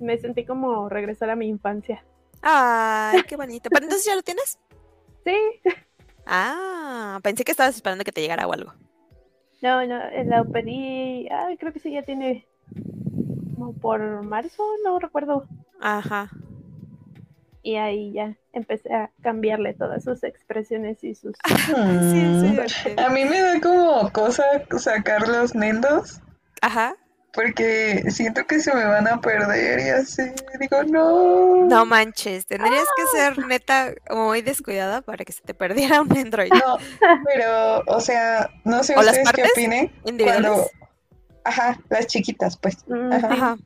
me 0.00 0.18
sentí 0.18 0.44
como 0.44 0.88
regresar 0.88 1.30
a 1.30 1.36
mi 1.36 1.48
infancia. 1.48 2.04
Ay, 2.42 3.22
qué 3.24 3.36
bonito. 3.36 3.68
¿Pero 3.70 3.84
entonces 3.84 4.06
ya 4.06 4.14
lo 4.14 4.22
tienes? 4.22 4.58
Sí. 5.24 5.36
Ah, 6.24 7.20
pensé 7.22 7.44
que 7.44 7.50
estabas 7.50 7.74
esperando 7.74 8.02
que 8.02 8.12
te 8.12 8.22
llegara 8.22 8.46
o 8.46 8.52
algo. 8.52 8.72
No, 9.60 9.84
no, 9.84 10.00
eh, 10.08 10.24
la 10.24 10.44
pedí. 10.44 11.28
Ay, 11.30 11.58
creo 11.58 11.72
que 11.72 11.80
sí, 11.80 11.92
ya 11.92 12.02
tiene. 12.02 12.46
Como 13.58 13.72
por 13.72 14.22
marzo, 14.22 14.62
no 14.84 15.00
recuerdo. 15.00 15.44
Ajá. 15.80 16.30
Y 17.62 17.74
ahí 17.74 18.12
ya 18.12 18.36
empecé 18.52 18.94
a 18.94 19.10
cambiarle 19.20 19.74
todas 19.74 20.04
sus 20.04 20.22
expresiones 20.22 21.02
y 21.02 21.16
sus. 21.16 21.34
Sí, 21.66 21.74
sí, 21.74 22.46
divertido. 22.50 23.04
A 23.04 23.08
mí 23.10 23.24
me 23.24 23.40
da 23.42 23.60
como 23.60 24.10
cosa 24.12 24.44
sacar 24.78 25.26
los 25.26 25.56
nendos 25.56 26.20
Ajá. 26.62 26.94
porque 27.32 28.04
siento 28.10 28.46
que 28.46 28.60
se 28.60 28.72
me 28.72 28.84
van 28.86 29.08
a 29.08 29.20
perder 29.20 29.80
y 29.80 29.88
así. 29.90 30.22
Digo, 30.60 30.84
no. 30.84 31.66
No 31.66 31.84
manches, 31.84 32.46
tendrías 32.46 32.86
que 32.96 33.18
ser 33.18 33.38
neta 33.44 33.92
muy 34.08 34.40
descuidada 34.40 35.02
para 35.02 35.24
que 35.24 35.32
se 35.32 35.42
te 35.42 35.52
perdiera 35.52 36.00
un 36.00 36.16
Android. 36.16 36.52
No, 36.52 36.78
pero, 37.24 37.82
o 37.88 38.00
sea, 38.00 38.48
no 38.64 38.84
sé 38.84 38.94
¿O 38.96 39.02
las 39.02 39.18
ustedes 39.18 39.32
qué 39.32 39.42
opinen 39.52 39.92
individuales? 40.04 40.48
cuando... 40.48 40.77
Ajá, 41.48 41.78
las 41.88 42.06
chiquitas, 42.06 42.56
pues. 42.56 42.76
Mm, 42.86 43.12
Ajá. 43.12 43.28
Ajá. 43.32 43.56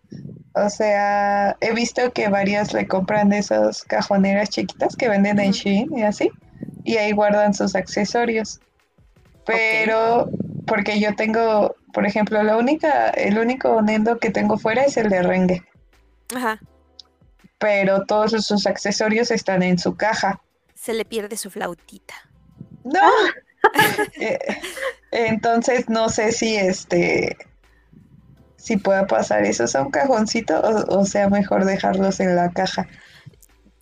O 0.54 0.68
sea, 0.70 1.56
he 1.60 1.72
visto 1.72 2.12
que 2.12 2.28
varias 2.28 2.72
le 2.74 2.86
compran 2.86 3.30
de 3.30 3.38
esas 3.38 3.82
cajoneras 3.84 4.50
chiquitas 4.50 4.94
que 4.96 5.08
venden 5.08 5.38
en 5.40 5.50
Ujú. 5.50 5.58
Shein 5.58 5.98
y 5.98 6.02
así, 6.02 6.30
y 6.84 6.96
ahí 6.98 7.12
guardan 7.12 7.54
sus 7.54 7.74
accesorios. 7.74 8.60
Pero, 9.46 10.28
porque 10.66 11.00
yo 11.00 11.16
tengo, 11.16 11.74
por 11.92 12.06
ejemplo, 12.06 12.42
la 12.42 12.56
única, 12.56 13.10
el 13.10 13.38
único 13.38 13.80
Nendo 13.82 14.18
que 14.18 14.30
tengo 14.30 14.58
fuera 14.58 14.82
es 14.84 14.96
el 14.96 15.08
de 15.08 15.22
Renge, 15.22 15.62
Ajá. 16.36 16.60
pero 17.58 18.04
todos 18.04 18.30
sus 18.46 18.66
accesorios 18.66 19.30
están 19.30 19.62
en 19.62 19.78
su 19.78 19.96
caja. 19.96 20.40
Se 20.74 20.92
le 20.94 21.04
pierde 21.04 21.36
su 21.36 21.50
flautita. 21.50 22.14
No. 22.84 23.00
Eh, 24.20 24.38
Entonces 25.12 25.88
no 25.88 26.08
sé 26.08 26.32
si 26.32 26.56
este 26.56 27.36
si 28.62 28.76
pueda 28.76 29.06
pasar 29.06 29.44
esos 29.44 29.74
a 29.76 29.82
un 29.82 29.90
cajoncito 29.90 30.60
o, 30.60 31.00
o 31.00 31.04
sea 31.04 31.28
mejor 31.28 31.64
dejarlos 31.64 32.20
en 32.20 32.36
la 32.36 32.50
caja. 32.52 32.86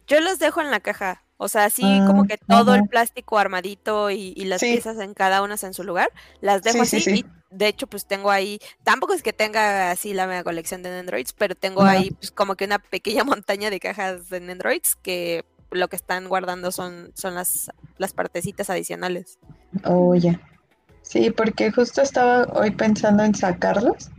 Yo 0.07 0.21
los 0.21 0.39
dejo 0.39 0.61
en 0.61 0.71
la 0.71 0.81
caja. 0.81 1.25
O 1.37 1.49
sea, 1.49 1.65
así 1.65 1.83
Mm, 1.83 2.07
como 2.07 2.25
que 2.25 2.37
todo 2.37 2.75
el 2.75 2.85
plástico 2.85 3.39
armadito 3.39 4.11
y, 4.11 4.35
y 4.37 4.45
las 4.45 4.61
Sí. 4.61 4.67
piezas 4.67 4.99
en 4.99 5.15
cada 5.15 5.43
una 5.43 5.57
en 5.63 5.73
su 5.75 5.85
lugar, 5.85 6.11
las 6.41 6.63
dejo 6.63 6.83
Sí, 6.83 6.83
así. 6.83 7.01
sí, 7.01 7.17
sí. 7.17 7.21
Y 7.21 7.27
de 7.51 7.69
hecho, 7.69 7.87
pues 7.87 8.07
tengo 8.07 8.31
ahí, 8.31 8.59
tampoco 8.85 9.15
es 9.15 9.23
que 9.23 9.33
tenga 9.33 9.91
así 9.91 10.13
la 10.13 10.27
mega 10.27 10.45
colección 10.45 10.83
de 10.83 10.99
Androids, 10.99 11.33
pero 11.33 11.55
tengo 11.55 11.85
ahí 11.85 12.11
pues 12.13 12.31
como 12.31 12.57
que 12.57 12.67
una 12.67 12.79
pequeña 12.79 13.25
montaña 13.43 13.71
de 13.71 13.81
cajas 13.81 14.29
de 14.29 14.37
Androids 14.39 14.97
que 14.97 15.45
lo 15.71 15.89
que 15.89 15.97
están 15.97 16.29
guardando 16.29 16.73
son, 16.73 17.13
son 17.15 17.35
las, 17.35 17.71
las 17.97 18.13
partecitas 18.13 18.69
adicionales. 18.71 19.39
Oh, 19.85 20.15
ya. 20.15 20.41
Sí, 21.03 21.31
porque 21.31 21.73
justo 21.73 22.03
estaba 22.03 22.45
hoy 22.53 22.71
pensando 22.73 23.23
en 23.25 23.35
sacarlos, 23.35 24.11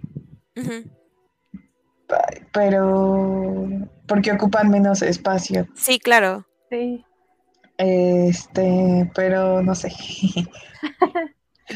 Pa- 2.07 2.27
pero 2.51 3.67
porque 4.07 4.31
ocupan 4.31 4.69
menos 4.69 5.01
espacio. 5.01 5.67
Sí, 5.75 5.99
claro. 5.99 6.45
sí. 6.69 7.05
Este, 7.77 9.09
pero 9.15 9.63
no 9.63 9.73
sé. 9.73 9.91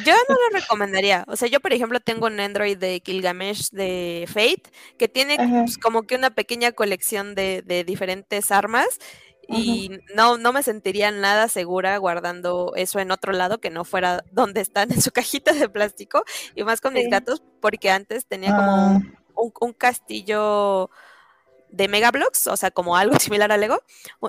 Yo 0.04 0.14
no 0.30 0.36
lo 0.36 0.60
recomendaría. 0.60 1.24
O 1.28 1.36
sea, 1.36 1.48
yo, 1.48 1.60
por 1.62 1.74
ejemplo, 1.74 2.00
tengo 2.00 2.28
un 2.28 2.40
Android 2.40 2.78
de 2.78 3.02
Gilgamesh 3.04 3.70
de 3.72 4.26
Fate 4.28 4.64
que 5.00 5.08
tiene 5.08 5.38
pues, 5.38 5.78
como 5.78 6.04
que 6.04 6.16
una 6.16 6.32
pequeña 6.32 6.74
colección 6.74 7.34
de, 7.34 7.64
de 7.66 7.84
diferentes 7.84 8.52
armas 8.52 9.00
y 9.48 9.92
no, 10.16 10.38
no 10.38 10.54
me 10.54 10.64
sentiría 10.64 11.12
nada 11.12 11.48
segura 11.48 11.98
guardando 11.98 12.74
eso 12.76 13.00
en 13.00 13.12
otro 13.12 13.32
lado 13.32 13.60
que 13.60 13.70
no 13.70 13.86
fuera 13.86 14.24
donde 14.32 14.62
están 14.62 14.92
en 14.92 15.02
su 15.02 15.12
cajita 15.12 15.54
de 15.54 15.70
plástico 15.70 16.24
y 16.56 16.64
más 16.64 16.82
con 16.82 16.94
mis 16.94 17.10
gatos 17.10 17.44
porque 17.62 17.90
antes 17.90 18.26
tenía 18.26 18.56
como 18.56 18.72
Ah, 18.72 19.00
un, 19.36 19.52
un 19.60 19.74
castillo 19.74 20.90
de 21.70 21.88
Megablocks, 21.88 22.48
o 22.48 22.58
sea, 22.58 22.72
como 22.72 22.96
algo 22.96 23.16
similar 23.20 23.52
a 23.52 23.58
Lego. 23.58 23.80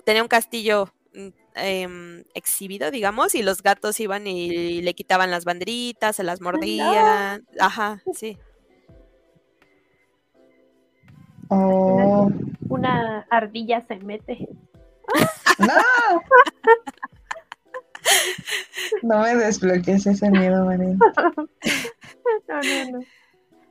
Tenía 0.05 0.23
un 0.23 0.29
castillo 0.29 0.93
mm, 1.15 1.29
em, 1.55 2.25
exhibido, 2.35 2.91
digamos, 2.91 3.35
y 3.35 3.43
los 3.43 3.63
gatos 3.63 3.99
iban 4.01 4.27
y 4.27 4.83
le 4.83 4.95
quitaban 4.95 5.31
las 5.31 5.45
banderitas, 5.45 6.17
se 6.17 6.25
las 6.25 6.41
mordían. 6.41 7.47
Ajá, 7.61 8.03
sí. 8.13 8.39
oh, 11.49 12.31
Una 12.69 13.27
ardilla 13.31 13.81
se 13.81 13.97
mete. 13.97 14.49
No. 15.59 15.73
No 19.03 19.21
me 19.23 19.35
desbloquees 19.37 20.07
ese 20.07 20.31
miedo, 20.31 20.65
Mariana. 20.65 20.99
No, 22.49 22.63
no, 22.63 22.85
no. 22.91 23.05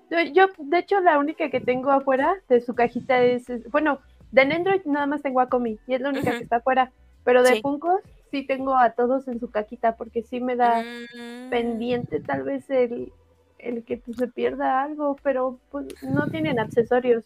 Yo, 0.10 0.20
yo, 0.34 0.48
de 0.58 0.78
hecho, 0.80 1.00
la 1.02 1.18
única 1.18 1.50
que 1.50 1.60
tengo 1.60 1.92
afuera 1.92 2.36
de 2.48 2.62
su 2.62 2.74
cajita 2.76 3.22
es, 3.22 3.50
es- 3.50 3.70
bueno, 3.72 4.00
de 4.32 4.42
Android 4.42 4.82
nada 4.86 5.06
más 5.08 5.22
tengo 5.22 5.40
a 5.42 5.50
Comi 5.50 5.78
y 5.88 5.94
es 5.94 6.02
la 6.02 6.10
única 6.10 6.32
que 6.38 6.44
está 6.44 6.58
afuera, 6.58 6.92
pero 7.24 7.44
de 7.44 7.56
Sí. 7.56 7.62
Funkos 7.62 8.02
sí 8.32 8.46
tengo 8.46 8.76
a 8.78 8.92
todos 8.92 9.28
en 9.28 9.40
su 9.40 9.50
cajita 9.52 9.96
porque 9.96 10.24
sí 10.24 10.40
me 10.40 10.56
da 10.56 10.84
Mm, 10.84 11.50
pendiente 11.50 12.20
tal 12.22 12.44
vez 12.44 12.70
el, 12.70 13.12
el 13.60 13.84
que 13.84 13.98
pues, 13.98 14.18
se 14.18 14.28
pierda 14.28 14.82
algo, 14.84 15.18
pero 15.24 15.60
pues 15.72 15.86
no 16.02 16.28
tienen 16.28 16.60
accesorios, 16.60 17.24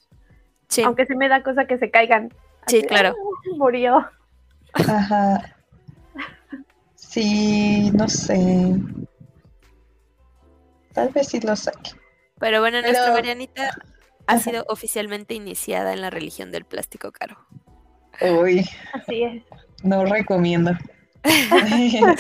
Sí, 0.68 0.84
aunque 0.84 1.06
sí 1.06 1.16
me 1.16 1.30
da 1.30 1.42
cosa 1.44 1.66
que 1.66 1.78
se 1.78 1.90
caigan. 1.92 2.32
Sí, 2.68 2.82
claro. 2.84 3.16
"Ah, 3.18 3.50
murió. 3.58 4.08
Ajá. 4.74 5.56
Sí, 6.96 7.92
no 7.92 8.08
sé. 8.08 8.76
Tal 10.94 11.10
vez 11.10 11.28
sí 11.30 11.40
lo 11.42 11.56
saque. 11.56 11.92
pero 12.40 12.60
bueno, 12.62 12.82
nuestra 12.82 13.04
pero- 13.06 13.14
Marianita 13.16 13.70
ha 14.28 14.34
Ajá. 14.34 14.40
sido 14.40 14.66
oficialmente 14.70 15.34
iniciada 15.34 15.94
en 15.94 16.02
la 16.02 16.10
religión 16.10 16.52
del 16.52 16.66
plástico 16.66 17.12
caro. 17.12 17.38
Uy, 18.22 18.66
Así 18.94 19.24
es. 19.24 19.44
no 19.84 20.06
recomiendo. 20.06 20.72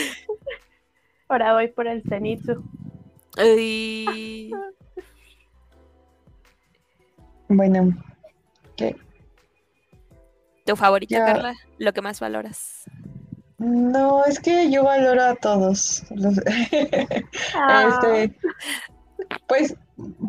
Ahora 1.29 1.53
voy 1.53 1.67
por 1.67 1.87
el 1.87 2.01
Zenitsu. 2.03 2.63
Ay, 3.37 4.51
bueno, 7.47 7.93
¿qué? 8.75 8.95
¿Tu 10.69 10.75
favorito, 10.75 11.15
Ya. 11.15 11.25
Carla? 11.25 11.55
Lo 11.79 11.93
que 11.93 12.01
más 12.01 12.19
valoras. 12.19 12.83
No, 13.57 14.23
es 14.25 14.39
que 14.39 14.69
yo 14.71 14.83
valoro 14.83 15.23
a 15.23 15.35
todos. 15.35 16.03
los- 16.11 16.35
Ah, 17.55 17.89
Este, 17.89 18.37
pues 19.47 19.75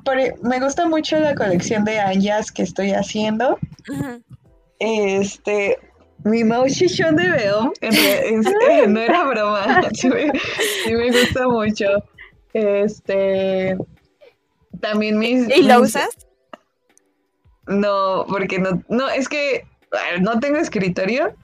por- 0.05 0.16
me 0.42 0.59
gusta 0.61 0.88
mucho 0.88 1.18
la 1.20 1.35
colección 1.35 1.85
de 1.85 2.00
Anyas 2.00 2.50
que 2.50 2.62
estoy 2.62 2.92
haciendo. 2.92 3.59
Este, 4.79 5.79
mi 6.24 6.42
chichón 6.72 7.16
de 7.16 7.29
re- 7.29 8.29
en- 8.83 8.92
no 8.94 9.00
era 9.00 9.24
broma, 9.24 9.83
sí 9.92 10.09
me, 10.09 10.33
sí 10.85 10.94
me 10.94 11.11
gusta 11.11 11.46
mucho. 11.48 11.85
Este, 12.55 13.76
también 14.81 15.18
mis... 15.18 15.55
¿Y 15.55 15.62
lo 15.64 15.81
mis- 15.81 15.90
usas? 15.90 16.09
No, 17.67 18.25
porque 18.27 18.58
no, 18.58 18.83
no, 18.88 19.08
es 19.10 19.29
que 19.29 19.65
no 20.21 20.38
tengo 20.41 20.59
escritorio 20.59 21.35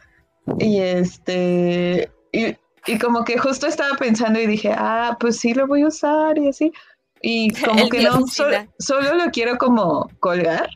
y 0.59 0.81
este, 0.81 2.11
y, 2.33 2.57
y 2.87 2.99
como 2.99 3.25
que 3.25 3.39
justo 3.39 3.67
estaba 3.67 3.97
pensando 3.97 4.39
y 4.41 4.47
dije, 4.47 4.73
ah, 4.77 5.17
pues 5.19 5.39
sí 5.39 5.55
lo 5.55 5.67
voy 5.67 5.83
a 5.83 5.89
usar 5.89 6.39
y 6.39 6.49
así. 6.49 6.73
Y 7.23 7.53
como 7.65 7.89
que 7.89 8.03
no, 8.03 8.21
solo 8.79 9.15
lo 9.15 9.31
quiero 9.31 9.59
como 9.59 10.09
colgar. 10.21 10.69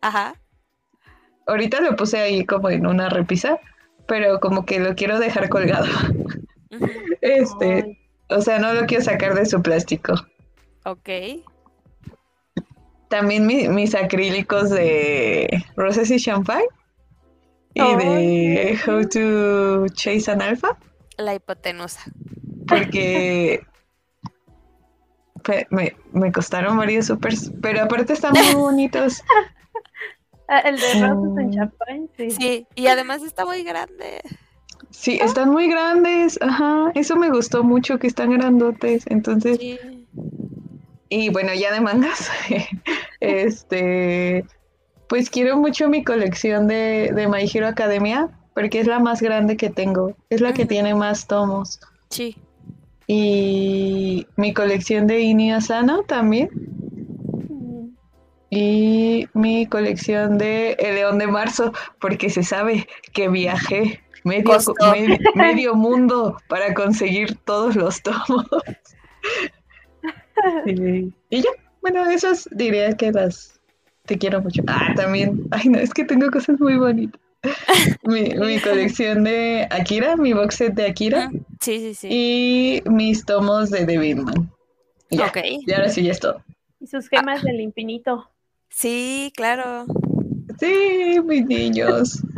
Ajá. 0.00 0.34
Ahorita 1.46 1.80
lo 1.80 1.94
puse 1.96 2.18
ahí 2.18 2.44
como 2.44 2.70
en 2.70 2.86
una 2.86 3.08
repisa, 3.08 3.58
pero 4.06 4.40
como 4.40 4.64
que 4.66 4.80
lo 4.80 4.94
quiero 4.94 5.18
dejar 5.18 5.48
colgado. 5.48 5.86
Este, 7.20 7.84
ay, 7.84 7.98
o 8.30 8.40
sea, 8.42 8.58
no 8.58 8.74
lo 8.74 8.84
quiero 8.86 9.04
sacar 9.04 9.34
de 9.34 9.46
su 9.46 9.62
plástico. 9.62 10.14
Ok. 10.84 11.08
También 13.08 13.46
mi- 13.46 13.68
mis 13.68 13.94
acrílicos 13.94 14.70
de 14.70 15.64
Roses 15.76 16.10
y 16.10 16.18
Champagne 16.18 16.66
y 17.74 17.94
de. 17.96 18.78
How 18.86 19.06
to 19.08 19.86
Chase 19.94 20.30
an 20.30 20.40
Alpha, 20.42 20.76
La 21.18 21.34
hipotenusa. 21.34 22.00
porque 22.66 23.60
me, 25.70 25.94
me 26.12 26.32
costaron 26.32 26.76
varios 26.78 27.06
supers, 27.06 27.52
pero 27.60 27.82
aparte 27.82 28.12
están 28.14 28.32
muy 28.32 28.54
bonitos. 28.60 29.22
ah, 30.48 30.60
el 30.60 30.76
de 30.80 30.86
rosas 30.94 31.38
en 31.38 31.46
Mm. 31.48 31.52
champán, 31.52 32.10
sí. 32.16 32.30
Sí, 32.30 32.66
y 32.74 32.86
además 32.86 33.22
está 33.22 33.44
muy 33.44 33.62
grande. 33.62 34.22
Sí, 34.90 35.18
están 35.20 35.50
muy 35.50 35.68
grandes, 35.68 36.38
ajá, 36.40 36.92
eso 36.94 37.16
me 37.16 37.28
gustó 37.30 37.64
mucho 37.64 37.98
que 37.98 38.06
están 38.06 38.30
grandotes, 38.30 39.04
entonces, 39.08 39.58
Sí. 39.58 39.78
y 41.08 41.28
bueno, 41.30 41.52
ya 41.52 41.72
de 41.72 41.80
mangas, 41.80 42.30
este, 43.20 44.44
pues 45.08 45.30
quiero 45.30 45.56
mucho 45.56 45.88
mi 45.88 46.04
colección 46.04 46.66
de, 46.66 47.12
de 47.14 47.28
My 47.28 47.48
Hero 47.52 47.68
Academia, 47.68 48.30
porque 48.54 48.80
es 48.80 48.86
la 48.86 49.00
más 49.00 49.20
grande 49.20 49.56
que 49.56 49.70
tengo, 49.70 50.16
es 50.30 50.40
la 50.40 50.52
que 50.52 50.64
tiene 50.64 50.94
más 50.94 51.26
tomos. 51.26 51.80
Sí. 52.10 52.36
Y 53.06 54.26
mi 54.36 54.54
colección 54.54 55.06
de 55.06 55.20
Inio 55.20 55.56
Asano 55.56 56.02
también. 56.04 56.48
Y 58.50 59.26
mi 59.34 59.66
colección 59.66 60.38
de 60.38 60.72
El 60.78 60.94
León 60.94 61.18
de 61.18 61.26
Marzo, 61.26 61.72
porque 62.00 62.30
se 62.30 62.44
sabe 62.44 62.86
que 63.12 63.28
viajé 63.28 64.00
medio, 64.24 65.74
mundo 65.74 66.36
para 66.48 66.72
conseguir 66.72 67.36
todos 67.44 67.76
los 67.76 68.02
tomos. 68.02 68.46
Y, 70.66 71.10
y 71.30 71.40
ya, 71.40 71.48
bueno, 71.80 72.04
esas 72.10 72.46
diría 72.50 72.94
que 72.96 73.12
las 73.12 73.58
te 74.06 74.18
quiero 74.18 74.40
mucho. 74.42 74.62
Ah, 74.66 74.92
también, 74.96 75.46
ay 75.50 75.68
no, 75.68 75.78
es 75.78 75.92
que 75.92 76.04
tengo 76.04 76.30
cosas 76.30 76.58
muy 76.60 76.76
bonitas. 76.76 77.20
Mi, 78.04 78.22
mi 78.30 78.58
colección 78.60 79.24
de 79.24 79.66
Akira, 79.70 80.16
mi 80.16 80.32
box 80.32 80.54
set 80.56 80.74
de 80.74 80.86
Akira. 80.86 81.30
Sí, 81.60 81.78
sí, 81.78 81.94
sí. 81.94 82.08
y 82.10 82.82
mis 82.88 83.24
tomos 83.26 83.70
de 83.70 83.84
Devilman. 83.84 84.50
Y 85.10 85.18
ya, 85.18 85.26
Ok. 85.26 85.38
y 85.44 85.72
ahora 85.72 85.90
sí 85.90 86.02
ya 86.02 86.12
es 86.12 86.20
todo. 86.20 86.42
Y 86.80 86.86
sus 86.86 87.08
gemas 87.08 87.42
del 87.42 87.60
infinito. 87.60 88.30
Sí, 88.70 89.30
claro. 89.36 89.84
Sí, 90.58 91.20
mis 91.24 91.44
niños. 91.46 92.22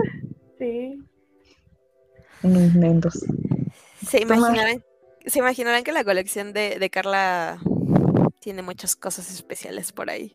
Sí. 0.59 0.99
Mis 2.43 2.75
nendos. 2.75 3.23
Se 4.09 4.23
imaginarán, 4.23 4.83
se 5.27 5.39
imaginarán 5.39 5.85
que 5.85 5.93
la 5.93 6.03
colección 6.03 6.55
de, 6.55 6.79
de 6.79 6.89
Carla 6.89 7.59
tiene 8.41 8.63
muchas 8.63 8.97
cosas 8.97 9.31
especiales 9.31 9.93
por 9.93 10.09
ahí. 10.09 10.35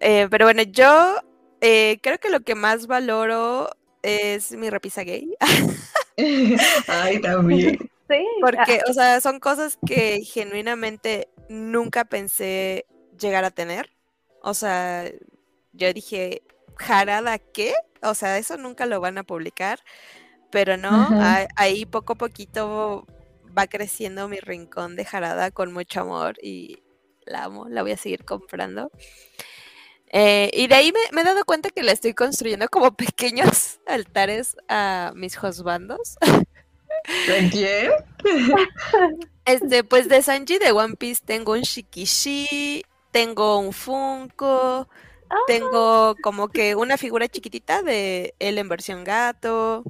Eh, 0.00 0.28
pero 0.30 0.46
bueno, 0.46 0.62
yo 0.62 1.16
eh, 1.60 1.98
creo 2.02 2.18
que 2.18 2.30
lo 2.30 2.40
que 2.40 2.54
más 2.54 2.86
valoro 2.86 3.70
es 4.02 4.52
mi 4.52 4.70
repisa 4.70 5.02
gay. 5.02 5.34
Ay, 6.88 7.20
también. 7.20 7.78
Sí. 8.08 8.24
Porque, 8.40 8.82
o 8.88 8.92
sea, 8.92 9.20
son 9.20 9.40
cosas 9.40 9.80
que 9.84 10.20
genuinamente 10.22 11.28
nunca 11.48 12.04
pensé 12.04 12.86
llegar 13.18 13.44
a 13.44 13.50
tener. 13.50 13.90
O 14.42 14.54
sea, 14.54 15.10
yo 15.72 15.92
dije, 15.92 16.42
¿jarada 16.76 17.40
qué? 17.40 17.74
O 18.02 18.14
sea, 18.14 18.38
eso 18.38 18.56
nunca 18.58 18.86
lo 18.86 19.00
van 19.00 19.18
a 19.18 19.24
publicar. 19.24 19.80
Pero 20.52 20.76
no, 20.76 21.08
ahí 21.56 21.84
poco 21.84 22.12
a 22.12 22.16
poquito 22.16 23.08
va 23.56 23.66
creciendo 23.66 24.28
mi 24.28 24.38
rincón 24.38 24.94
de 24.94 25.04
jarada 25.04 25.50
con 25.50 25.72
mucho 25.72 26.02
amor 26.02 26.36
y 26.40 26.84
la 27.24 27.44
amo, 27.44 27.68
la 27.68 27.82
voy 27.82 27.92
a 27.92 27.96
seguir 27.96 28.24
comprando. 28.24 28.90
Eh, 30.12 30.50
y 30.54 30.66
de 30.68 30.74
ahí 30.74 30.92
me, 30.92 31.00
me 31.12 31.22
he 31.22 31.24
dado 31.24 31.44
cuenta 31.44 31.70
que 31.70 31.82
le 31.82 31.92
estoy 31.92 32.14
construyendo 32.14 32.68
como 32.68 32.92
pequeños 32.96 33.80
altares 33.86 34.56
a 34.68 35.12
mis 35.14 35.42
husbandos. 35.42 36.16
¿De 37.26 37.50
quién? 37.50 37.90
Este, 39.44 39.84
pues 39.84 40.08
de 40.08 40.22
Sanji 40.22 40.58
de 40.58 40.72
One 40.72 40.96
Piece 40.96 41.22
tengo 41.24 41.52
un 41.52 41.60
Shikishi, 41.60 42.84
tengo 43.12 43.58
un 43.58 43.72
Funko, 43.72 44.88
Ah. 45.28 45.34
tengo 45.46 46.14
como 46.22 46.48
que 46.48 46.76
una 46.76 46.96
figura 46.96 47.28
chiquitita 47.28 47.82
de 47.82 48.34
él 48.38 48.58
en 48.58 48.68
versión 48.68 49.02
gato, 49.04 49.82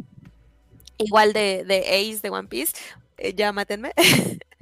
igual 0.99 1.33
de, 1.33 1.64
de 1.64 1.81
Ace 1.81 2.21
de 2.23 2.31
One 2.31 2.49
Piece, 2.49 2.73
eh, 3.19 3.35
ya 3.35 3.53
mátenme. 3.53 3.93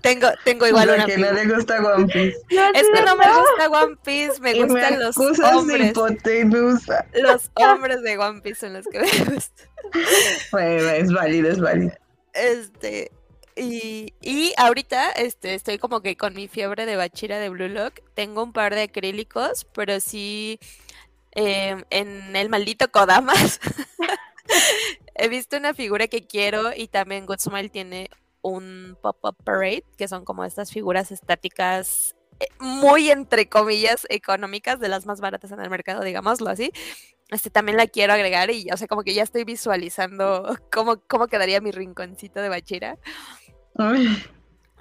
tengo, 0.00 0.28
tengo 0.44 0.66
igual 0.68 0.88
una 0.88 1.06
que 1.06 1.18
no 1.18 1.32
le 1.32 1.46
gusta 1.46 1.80
One 1.80 2.06
Piece. 2.06 2.38
Es 2.74 2.88
que 2.92 3.02
no 3.02 3.16
me 3.16 3.24
gusta 3.26 3.68
One 3.70 3.96
Piece, 4.04 4.40
me 4.40 4.52
Y 4.52 4.60
me 4.60 4.66
gustan 4.66 4.98
los 5.00 5.16
hombres. 5.40 5.90
hipotenusa. 5.90 7.06
Los 7.14 7.50
hombres 7.54 8.02
de 8.02 8.18
One 8.18 8.40
Piece 8.40 8.60
son 8.60 8.74
los 8.74 8.86
que 8.86 9.00
me 9.00 9.34
gustan. 9.34 9.68
Bueno, 10.50 10.88
es 10.90 11.12
válido, 11.12 11.50
es 11.50 11.60
válido. 11.60 11.92
Este, 12.32 13.10
y, 13.54 14.12
y 14.20 14.52
ahorita 14.56 15.10
este, 15.12 15.54
estoy 15.54 15.78
como 15.78 16.00
que 16.02 16.16
con 16.16 16.34
mi 16.34 16.48
fiebre 16.48 16.86
de 16.86 16.96
bachira 16.96 17.38
de 17.38 17.48
Blue 17.48 17.68
Lock. 17.68 18.00
Tengo 18.14 18.42
un 18.42 18.52
par 18.52 18.74
de 18.74 18.82
acrílicos, 18.82 19.66
pero 19.72 20.00
sí 20.00 20.58
em, 21.32 21.84
en 21.90 22.34
el 22.34 22.48
maldito 22.48 22.90
Kodamas. 22.90 23.60
He 25.14 25.28
visto 25.28 25.56
una 25.56 25.72
figura 25.72 26.08
que 26.08 26.26
quiero 26.26 26.72
y 26.76 26.88
también 26.88 27.26
Goodsmile 27.26 27.70
tiene 27.70 28.10
un 28.48 28.96
Pop-Up 29.02 29.36
Parade, 29.44 29.84
que 29.96 30.08
son 30.08 30.24
como 30.24 30.44
estas 30.44 30.70
figuras 30.72 31.10
estáticas 31.10 32.14
eh, 32.40 32.46
muy 32.60 33.10
entre 33.10 33.48
comillas 33.48 34.06
económicas, 34.08 34.78
de 34.78 34.88
las 34.88 35.06
más 35.06 35.20
baratas 35.20 35.52
en 35.52 35.60
el 35.60 35.70
mercado, 35.70 36.02
digámoslo 36.02 36.50
así. 36.50 36.70
Este 37.28 37.50
también 37.50 37.76
la 37.76 37.88
quiero 37.88 38.12
agregar 38.12 38.50
y, 38.50 38.68
o 38.72 38.76
sea, 38.76 38.86
como 38.86 39.02
que 39.02 39.14
ya 39.14 39.22
estoy 39.22 39.44
visualizando 39.44 40.56
cómo, 40.72 41.00
cómo 41.08 41.26
quedaría 41.26 41.60
mi 41.60 41.72
rinconcito 41.72 42.40
de 42.40 42.48
bachira. 42.48 42.98
Ay, 43.76 44.22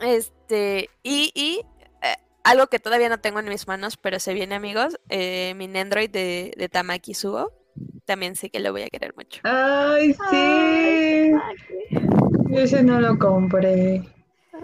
Este, 0.02 0.90
y, 1.02 1.32
y, 1.34 1.62
eh, 2.02 2.16
algo 2.44 2.68
que 2.68 2.80
todavía 2.80 3.10
no 3.10 3.20
tengo 3.20 3.40
en 3.40 3.50
mis 3.50 3.68
manos, 3.68 3.98
pero 3.98 4.20
se 4.20 4.34
viene, 4.34 4.56
amigos, 4.56 5.00
eh, 5.10 5.54
mi 5.56 5.68
Nendroid 5.68 6.10
de, 6.10 6.54
de 6.56 6.70
Tamaki 6.70 7.14
Sugo. 7.14 7.65
También 8.06 8.36
sé 8.36 8.50
que 8.50 8.60
lo 8.60 8.72
voy 8.72 8.84
a 8.84 8.90
querer 8.90 9.14
mucho. 9.16 9.42
Ay, 9.44 10.16
Ay, 10.32 11.34
sí. 11.90 11.98
Ese 12.56 12.84
no 12.84 13.00
lo 13.02 13.18
compré. 13.18 14.04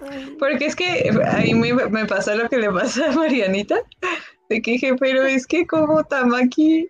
Ay. 0.10 0.36
Porque 0.39 0.66
es 0.66 0.76
que 0.76 1.10
a 1.26 1.38
mí 1.39 1.54
me, 1.56 1.74
me 1.89 2.06
pasó 2.06 2.36
lo 2.36 2.48
que 2.50 2.58
le 2.58 2.72
pasó 2.72 3.06
a 3.06 3.12
Marianita. 3.12 3.78
De 4.50 4.62
que 4.62 4.72
dije, 4.72 4.96
pero 4.96 5.24
es 5.26 5.48
que 5.48 5.66
como 5.66 6.04
Tamaki 6.04 6.88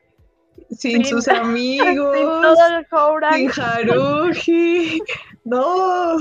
sin 0.71 1.03
Sin- 1.03 1.05
sus 1.05 1.23
Sin 1.25 1.35
amigos, 1.35 2.15
todo 2.17 2.55
el 2.77 3.51
sin 3.51 3.61
Haruhi. 3.61 5.01
No. 5.45 6.17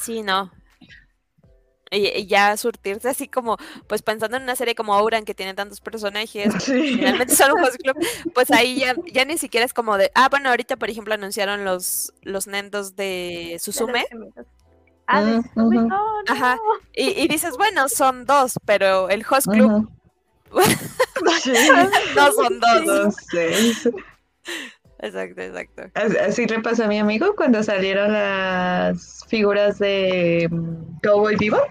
Sí, 0.00 0.22
no. 0.22 0.50
Y, 1.92 2.08
y 2.08 2.26
ya 2.26 2.56
surtirse 2.56 3.08
así 3.10 3.28
como, 3.28 3.58
pues 3.86 4.02
pensando 4.02 4.36
en 4.38 4.44
una 4.44 4.56
serie 4.56 4.74
como 4.74 4.96
Ouran 4.96 5.24
que 5.26 5.34
tiene 5.34 5.52
tantos 5.54 5.80
personajes, 5.80 6.52
Sí. 6.64 6.96
finalmente 6.96 7.36
son 7.36 7.52
un 7.52 7.62
host 7.64 7.76
club, 7.82 7.96
pues 8.34 8.50
ahí 8.50 8.80
ya, 8.80 8.94
ya 9.12 9.24
ni 9.26 9.36
siquiera 9.38 9.66
es 9.66 9.74
como 9.74 9.98
de, 9.98 10.10
ah, 10.14 10.28
bueno, 10.30 10.48
ahorita 10.48 10.76
por 10.76 10.88
ejemplo 10.90 11.12
anunciaron 11.14 11.64
los, 11.64 12.12
los 12.22 12.46
nendos 12.46 12.96
de 12.96 13.58
Susume. 13.60 14.06
Ah, 15.06 15.22
de 15.22 15.38
Mm, 15.38 15.42
Susume. 15.42 15.76
No, 15.76 15.88
no. 15.88 16.22
Ajá. 16.28 16.58
y, 16.94 17.10
y 17.20 17.28
dices, 17.28 17.56
bueno, 17.58 17.88
son 17.88 18.24
dos, 18.24 18.54
pero 18.64 19.08
el 19.10 19.24
host 19.28 19.48
club. 19.48 19.88
Sí. 21.42 21.52
no 22.16 22.32
son 22.32 22.58
dos. 22.60 23.14
Entonces, 23.32 23.88
Exacto, 25.02 25.42
exacto. 25.42 25.82
as- 25.94 26.16
así 26.16 26.46
le 26.46 26.60
pasó 26.60 26.84
a 26.84 26.88
mi 26.88 26.98
amigo 26.98 27.34
cuando 27.36 27.62
salieron 27.62 28.12
las 28.12 29.24
figuras 29.28 29.78
de 29.78 30.48
mm, 30.50 31.00
Cowboy 31.02 31.36
Bebop. 31.36 31.68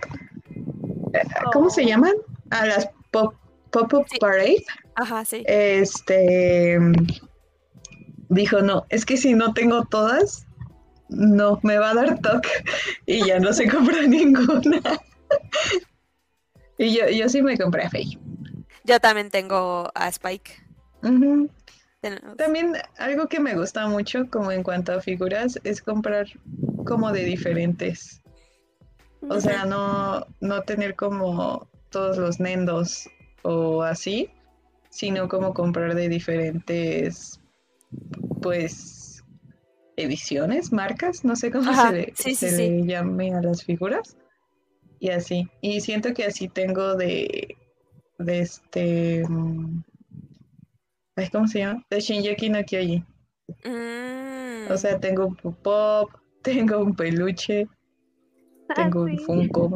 Eh, 1.14 1.22
¿Cómo 1.54 1.70
se 1.70 1.84
Oh. 1.84 1.88
llaman? 1.88 2.14
A 2.52 2.66
las 2.66 2.90
Pop- 3.12 3.36
Pop-Up 3.72 4.06
Sí. 4.10 4.18
Parade. 4.20 4.64
Ajá, 4.96 5.24
sí. 5.26 5.44
Este 5.48 6.78
dijo, 8.30 8.62
no, 8.62 8.86
es 8.90 9.06
que 9.06 9.18
si 9.18 9.34
no 9.34 9.54
tengo 9.54 9.86
todas, 9.86 10.46
no, 11.10 11.60
me 11.64 11.78
va 11.78 11.92
a 11.92 11.94
dar 11.94 12.20
toque. 12.20 12.50
Y 13.06 13.26
ya 13.26 13.40
no 13.40 13.52
se 13.54 13.70
compró 13.70 14.02
ninguna. 14.08 14.82
Y 16.78 16.94
yo, 16.98 17.08
yo 17.10 17.30
sí 17.30 17.42
me 17.42 17.58
compré 17.58 17.84
a 17.84 17.90
Faye. 17.90 18.18
Yo 18.84 19.00
también 19.00 19.30
tengo 19.30 19.90
a 19.94 20.08
Spike. 20.10 20.52
Ujú. 21.04 21.50
Tenemos- 22.02 22.36
También 22.38 22.74
algo 22.98 23.28
que 23.28 23.40
me 23.40 23.56
gusta 23.56 23.88
mucho, 23.88 24.28
como 24.30 24.52
en 24.52 24.64
cuanto 24.64 24.92
a 24.94 25.02
figuras, 25.02 25.60
es 25.64 25.82
comprar 25.82 26.28
como 26.86 27.12
de 27.12 27.24
diferentes. 27.24 28.22
O 29.30 29.40
sea, 29.40 29.66
no, 29.66 30.26
no 30.40 30.64
tener 30.64 30.96
como 30.96 31.68
todos 31.92 32.18
los 32.18 32.40
nendos 32.40 33.08
o 33.44 33.84
así, 33.84 34.30
sino 34.90 35.30
como 35.30 35.54
comprar 35.54 35.94
de 35.94 36.10
diferentes, 36.10 37.40
pues, 38.42 39.24
ediciones, 39.98 40.72
marcas, 40.72 41.24
no 41.24 41.36
sé 41.36 41.52
cómo 41.52 41.70
Ajá, 41.70 41.90
se 41.92 41.96
le, 41.96 42.06
sí, 42.16 42.36
sí, 42.36 42.36
se 42.36 42.50
sí. 42.50 42.70
le 42.70 42.86
llame 42.88 43.34
a 43.36 43.42
las 43.42 43.64
figuras. 43.64 44.18
Y 45.00 45.10
así. 45.10 45.48
Y 45.62 45.82
siento 45.82 46.14
que 46.16 46.26
así 46.26 46.48
tengo 46.48 46.96
de, 46.96 47.58
de 48.18 48.40
este, 48.40 49.24
mm, 49.28 49.84
ay, 51.22 51.30
¿cómo 51.30 51.48
se 51.48 51.60
llama? 51.60 51.84
De 51.90 52.00
Shinjeki 52.00 52.50
no 52.50 52.64
Kyojin. 52.66 53.06
Mm, 53.66 54.72
O 54.72 54.78
sea, 54.78 55.00
tengo 55.00 55.28
un 55.44 55.56
pop, 55.56 56.10
tengo 56.42 56.80
un 56.80 56.96
peluche, 56.96 57.68
Ah, 58.70 58.74
tengo 58.76 59.04
un 59.04 59.18
sí. 59.18 59.18
Funko. 59.18 59.72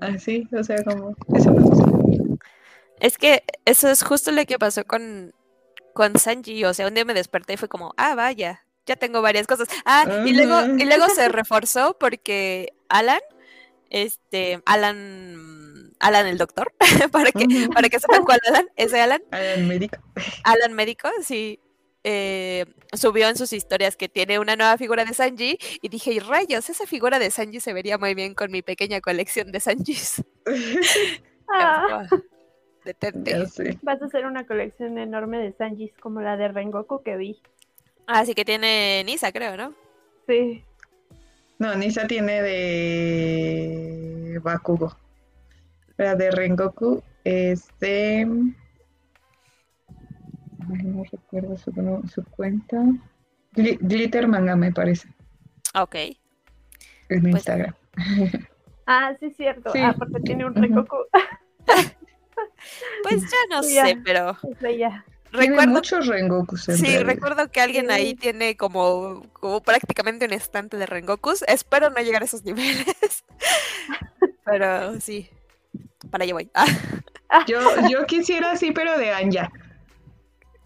Así, 0.00 0.48
o 0.52 0.62
sea, 0.62 0.84
como 0.84 1.16
eso 1.34 1.52
me 1.52 1.62
gusta. 1.62 1.94
Es 3.00 3.18
que 3.18 3.42
eso 3.64 3.88
es 3.88 4.02
justo 4.02 4.30
lo 4.32 4.44
que 4.46 4.58
pasó 4.58 4.84
con, 4.84 5.34
con 5.94 6.18
Sanji. 6.18 6.64
O 6.64 6.74
sea, 6.74 6.88
un 6.88 6.94
día 6.94 7.04
me 7.04 7.14
desperté 7.14 7.54
y 7.54 7.56
fue 7.56 7.68
como, 7.68 7.94
ah, 7.96 8.14
vaya, 8.14 8.66
ya 8.86 8.96
tengo 8.96 9.22
varias 9.22 9.46
cosas. 9.46 9.68
Ah, 9.84 10.06
y 10.24 10.32
luego, 10.34 10.60
y 10.78 10.84
luego 10.86 11.08
se 11.08 11.28
reforzó 11.28 11.96
porque 11.98 12.74
Alan, 12.88 13.20
este, 13.90 14.60
Alan, 14.66 15.63
Alan 16.00 16.26
el 16.26 16.38
doctor, 16.38 16.72
para 17.12 17.32
que, 17.32 17.68
para 17.72 17.88
que 17.88 18.00
sepan 18.00 18.24
cuál 18.24 18.40
Alan, 18.48 18.66
ese 18.76 19.00
Alan, 19.00 19.22
Alan 19.30 19.68
médico. 19.68 19.96
Alan 20.44 20.72
médico, 20.72 21.08
sí, 21.22 21.60
eh, 22.06 22.66
subió 22.92 23.28
en 23.28 23.36
sus 23.36 23.54
historias 23.54 23.96
que 23.96 24.10
tiene 24.10 24.38
una 24.38 24.56
nueva 24.56 24.76
figura 24.76 25.06
de 25.06 25.14
Sanji 25.14 25.58
y 25.80 25.88
dije, 25.88 26.20
rayos, 26.20 26.68
esa 26.68 26.86
figura 26.86 27.18
de 27.18 27.30
Sanji 27.30 27.60
se 27.60 27.72
vería 27.72 27.96
muy 27.96 28.14
bien 28.14 28.34
con 28.34 28.52
mi 28.52 28.60
pequeña 28.60 29.00
colección 29.00 29.50
de 29.50 29.60
Sanjis. 29.60 30.22
Ah, 31.46 32.08
Detente. 32.86 33.36
Vas 33.82 34.00
a 34.00 34.06
hacer 34.06 34.24
una 34.24 34.46
colección 34.46 34.96
enorme 34.96 35.38
de 35.38 35.52
Sanjis 35.52 35.92
como 36.00 36.22
la 36.22 36.38
de 36.38 36.48
Rengoku 36.48 37.02
que 37.02 37.18
vi. 37.18 37.38
Así 38.06 38.34
que 38.34 38.46
tiene 38.46 39.04
Nisa, 39.04 39.30
creo, 39.30 39.54
¿no? 39.54 39.74
Sí. 40.26 40.64
No, 41.58 41.74
Nisa 41.74 42.06
tiene 42.06 42.40
de 42.42 44.40
Bakugo. 44.42 44.96
La 45.96 46.14
de 46.16 46.30
Rengoku 46.30 47.02
es 47.24 47.68
de. 47.80 48.26
Ay, 50.70 50.82
no 50.84 51.04
recuerdo 51.04 51.56
su, 51.56 51.72
no- 51.72 52.02
su 52.08 52.24
cuenta. 52.24 52.82
Gli- 53.54 53.78
Glitter 53.80 54.26
Manga, 54.26 54.56
me 54.56 54.72
parece. 54.72 55.08
Ok. 55.74 55.94
En 57.08 57.20
Pues- 57.22 57.34
Instagram. 57.34 57.74
Ah, 58.86 59.14
sí, 59.18 59.30
cierto. 59.30 59.72
Sí. 59.72 59.78
Ah, 59.80 59.94
porque 59.98 60.20
tiene 60.20 60.44
un. 60.44 60.54
Rengoku. 60.54 60.96
Pues 63.02 63.22
ya 63.22 63.36
no 63.56 63.62
Sí, 63.62 63.74
ya. 63.74 63.86
sé, 63.86 63.98
pero 64.04 64.36
Es. 64.60 65.04
Tiene 65.30 65.48
recuerdo 65.48 65.72
muchos 65.72 66.06
Rengokus 66.06 66.68
en 66.68 66.76
Sí, 66.76 66.82
realidad. 66.84 67.06
recuerdo 67.06 67.50
que 67.50 67.60
alguien 67.60 67.90
ahí 67.90 68.10
Sí. 68.10 68.14
tiene 68.16 68.56
como, 68.56 69.22
como 69.32 69.60
prácticamente 69.62 70.26
un 70.26 70.32
estante 70.32 70.76
de 70.76 70.86
Rengokus. 70.86 71.42
Espero 71.48 71.90
no 71.90 71.96
llegar 72.00 72.22
a 72.22 72.24
esos 72.26 72.44
niveles. 72.44 73.24
Pero 74.44 75.00
sí, 75.00 75.28
para 76.14 76.22
allá 76.24 76.34
voy. 76.34 76.48
Ah, 76.54 77.44
Yo, 77.48 77.58
yo 77.88 78.06
quisiera 78.06 78.52
así, 78.52 78.70
pero 78.70 78.96
de 78.96 79.10
Anja. 79.10 79.50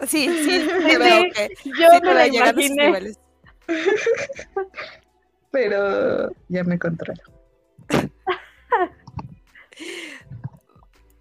sí, 0.07 0.29
sí, 0.29 0.61
sí, 0.61 0.69
Sí, 0.87 0.97
veo 0.99 1.23
sí, 1.23 1.31
que 1.35 1.49
Yo 1.65 1.89
sí 1.91 2.01
me 2.03 2.15
la 2.15 2.25
a 2.25 2.27
llegar 2.27 2.55
a 2.59 2.63
imaginé. 2.63 2.87
niveles. 2.87 3.19
Pero 5.51 6.31
ya 6.49 6.65
me 6.65 6.79
controlo. 6.79 7.23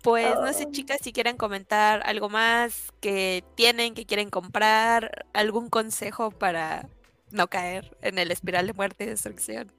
Pues 0.01 0.39
no 0.41 0.53
sé, 0.53 0.67
Oh. 0.67 0.71
chicas, 0.71 0.99
si 1.01 1.11
quieren 1.13 1.38
comentar 1.38 2.01
algo 2.05 2.30
más 2.30 2.91
que 3.01 3.43
tienen, 3.55 3.93
que 3.93 4.05
quieren 4.05 4.30
comprar, 4.30 5.25
algún 5.34 5.69
consejo 5.69 6.32
para 6.32 6.89
no 7.32 7.47
caer 7.49 7.97
en 8.01 8.17
el 8.19 8.32
espiral 8.32 8.67
de 8.67 8.73
muerte 8.73 9.03
y 9.05 9.07
destrucción. 9.07 9.71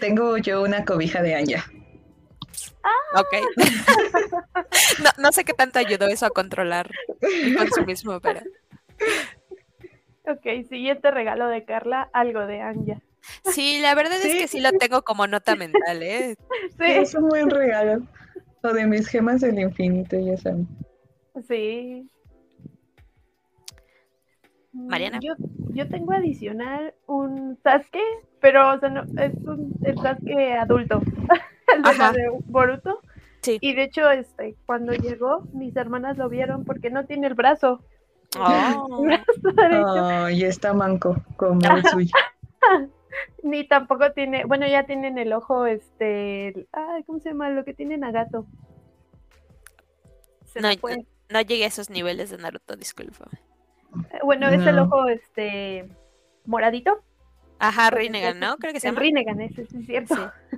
Tengo 0.00 0.36
yo 0.38 0.62
una 0.62 0.84
cobija 0.84 1.22
de 1.22 1.34
Anja. 1.36 1.64
Ok. 3.14 3.34
no, 5.02 5.10
no 5.18 5.32
sé 5.32 5.44
qué 5.44 5.52
tanto 5.52 5.78
ayudó 5.78 6.06
eso 6.06 6.26
a 6.26 6.30
controlar 6.30 6.90
el 7.20 7.56
consumismo, 7.56 8.20
pero. 8.20 8.40
Ok, 10.24 10.68
siguiente 10.68 11.10
regalo 11.10 11.46
de 11.48 11.64
Carla, 11.64 12.10
algo 12.12 12.46
de 12.46 12.60
Anja. 12.60 13.00
Sí, 13.44 13.80
la 13.80 13.94
verdad 13.94 14.20
es 14.22 14.34
que 14.34 14.48
sí 14.48 14.60
lo 14.60 14.72
tengo 14.72 15.02
como 15.02 15.26
nota 15.26 15.56
mental, 15.56 16.02
¿eh? 16.02 16.36
Sí, 16.78 16.84
Es 16.84 17.14
un 17.14 17.28
buen 17.28 17.50
regalo. 17.50 18.02
O 18.62 18.72
de 18.72 18.86
mis 18.86 19.06
gemas 19.06 19.40
del 19.40 19.58
infinito, 19.58 20.18
ya 20.18 20.36
saben. 20.36 20.66
sí. 21.46 22.08
Mm, 24.72 24.88
Mariana. 24.88 25.18
Yo, 25.22 25.34
yo 25.70 25.88
tengo 25.88 26.12
adicional 26.12 26.94
un 27.06 27.58
Sasuke, 27.62 28.02
pero 28.40 28.74
o 28.74 28.80
sea, 28.80 28.88
no, 28.88 29.02
es 29.20 29.34
un 29.44 29.72
el 29.84 29.96
Sasuke 29.98 30.54
adulto. 30.58 31.00
el 31.74 31.82
de, 31.82 31.98
la 31.98 32.12
de 32.12 32.28
Boruto. 32.46 33.00
Sí. 33.42 33.58
Y 33.60 33.74
de 33.74 33.84
hecho, 33.84 34.10
este, 34.10 34.56
cuando 34.66 34.92
llegó, 34.92 35.42
mis 35.52 35.76
hermanas 35.76 36.16
lo 36.18 36.28
vieron 36.28 36.64
porque 36.64 36.90
no 36.90 37.06
tiene 37.06 37.26
el 37.28 37.34
brazo. 37.34 37.80
Oh, 38.38 38.98
El 39.02 39.06
brazo 39.06 39.52
derecho. 39.54 39.86
Oh, 40.24 40.28
y 40.28 40.44
está 40.44 40.72
manco, 40.74 41.16
como 41.36 41.60
el 41.60 41.82
suyo. 41.90 42.10
Ni 43.42 43.66
tampoco 43.66 44.12
tiene, 44.12 44.44
bueno, 44.44 44.66
ya 44.66 44.84
tienen 44.84 45.16
el 45.18 45.32
ojo, 45.32 45.66
este, 45.66 46.48
el- 46.48 46.68
ay, 46.72 47.04
¿cómo 47.04 47.20
se 47.20 47.30
llama? 47.30 47.48
Lo 47.50 47.64
que 47.64 47.72
tiene 47.72 47.96
Nagato. 47.96 48.46
Se 50.44 50.60
No, 50.60 50.68
me 50.68 50.76
fue. 50.78 50.96
no 51.30 51.40
llegué 51.40 51.64
a 51.64 51.68
esos 51.68 51.88
niveles 51.90 52.30
de 52.30 52.38
Naruto, 52.38 52.76
disculpa. 52.76 53.26
Eh, 54.12 54.18
Bueno, 54.24 54.48
es 54.48 54.66
el 54.66 54.78
ojo, 54.80 55.06
este, 55.08 55.88
moradito. 56.44 57.02
Ajá, 57.58 57.90
Rinnegan, 57.90 58.38
¿no? 58.40 58.56
Creo 58.56 58.72
que 58.72 58.80
se 58.80 58.88
llama. 58.88 59.00
Rinnegan, 59.00 59.40
ese 59.40 59.66
sí 59.66 59.78
es 59.80 59.86
cierto. 59.86 60.14
Sí. 60.50 60.56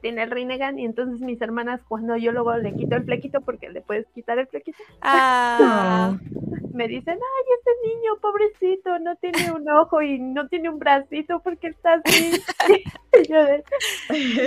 Tiene 0.00 0.22
el 0.22 0.30
Rinnegan 0.30 0.78
y 0.78 0.84
entonces 0.84 1.20
mis 1.20 1.40
hermanas, 1.40 1.80
cuando 1.86 2.16
yo 2.16 2.32
luego 2.32 2.56
le 2.56 2.74
quito 2.74 2.96
el 2.96 3.04
flequito, 3.04 3.40
porque 3.42 3.68
le 3.68 3.82
puedes 3.82 4.06
quitar 4.14 4.38
el 4.38 4.46
flequito, 4.46 4.78
Ah, 5.02 6.16
me 6.74 6.88
dicen, 6.88 7.14
ay, 7.14 7.44
este 7.58 7.88
niño, 7.88 8.16
pobrecito, 8.20 8.98
no 9.00 9.16
tiene 9.16 9.52
un 9.52 9.68
ojo 9.70 10.00
y 10.02 10.18
no 10.18 10.48
tiene 10.48 10.70
un 10.70 10.78
bracito 10.78 11.40
porque 11.40 11.68
está 11.68 11.94
así. 11.94 12.42
Y 13.12 13.28
yo 13.28 13.44
de, 13.44 13.64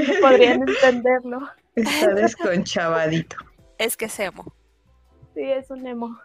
no 0.07 0.21
podrían 0.21 0.61
entenderlo. 0.67 1.41
Está 1.75 2.13
desconchavadito. 2.13 3.35
es 3.77 3.97
que 3.97 4.05
es 4.05 4.19
emo. 4.21 4.53
Sí, 5.35 5.41
es 5.41 5.69
un 5.69 5.85
emo. 5.85 6.17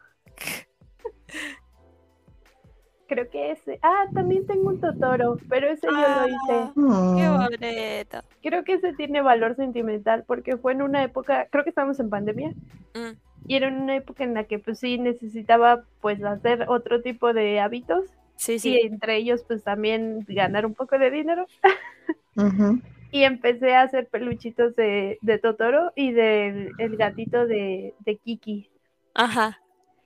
Creo 3.08 3.28
que 3.30 3.52
ese. 3.52 3.78
Ah, 3.82 4.04
también 4.14 4.46
tengo 4.46 4.68
un 4.68 4.80
Totoro, 4.80 5.38
pero 5.48 5.68
ese 5.68 5.86
yo 5.86 5.92
lo 5.96 6.28
hice. 6.28 6.52
Ah, 6.52 6.72
Qué 7.16 7.28
Oh, 7.28 7.38
bonito. 7.38 8.18
Creo 8.42 8.64
que 8.64 8.74
ese 8.74 8.92
tiene 8.92 9.22
valor 9.22 9.56
sentimental 9.56 10.24
porque 10.26 10.56
fue 10.58 10.72
en 10.72 10.82
una 10.82 11.02
época, 11.02 11.46
creo 11.50 11.64
que 11.64 11.70
estábamos 11.70 11.98
en 12.00 12.10
pandemia, 12.10 12.52
Mm, 12.94 13.16
y 13.46 13.56
era 13.56 13.68
en 13.68 13.74
una 13.74 13.96
época 13.96 14.24
en 14.24 14.34
la 14.34 14.44
que 14.44 14.58
pues 14.58 14.78
sí 14.78 14.98
necesitaba 14.98 15.84
pues 16.00 16.22
hacer 16.22 16.66
otro 16.68 17.00
tipo 17.02 17.32
de 17.32 17.60
hábitos 17.60 18.04
Sí, 18.36 18.54
y 18.54 18.58
sí. 18.58 18.80
entre 18.82 19.16
ellos 19.16 19.44
pues 19.48 19.64
también 19.64 20.24
ganar 20.28 20.66
un 20.66 20.74
poco 20.74 20.98
de 20.98 21.10
dinero. 21.10 21.46
Y 23.10 23.24
empecé 23.24 23.74
a 23.74 23.82
hacer 23.82 24.06
peluchitos 24.08 24.76
de, 24.76 25.18
de 25.22 25.38
Totoro 25.38 25.92
y 25.96 26.12
del 26.12 26.72
el 26.78 26.96
gatito 26.96 27.46
de, 27.46 27.94
de 28.00 28.16
Kiki. 28.16 28.68
Ajá. 29.14 29.58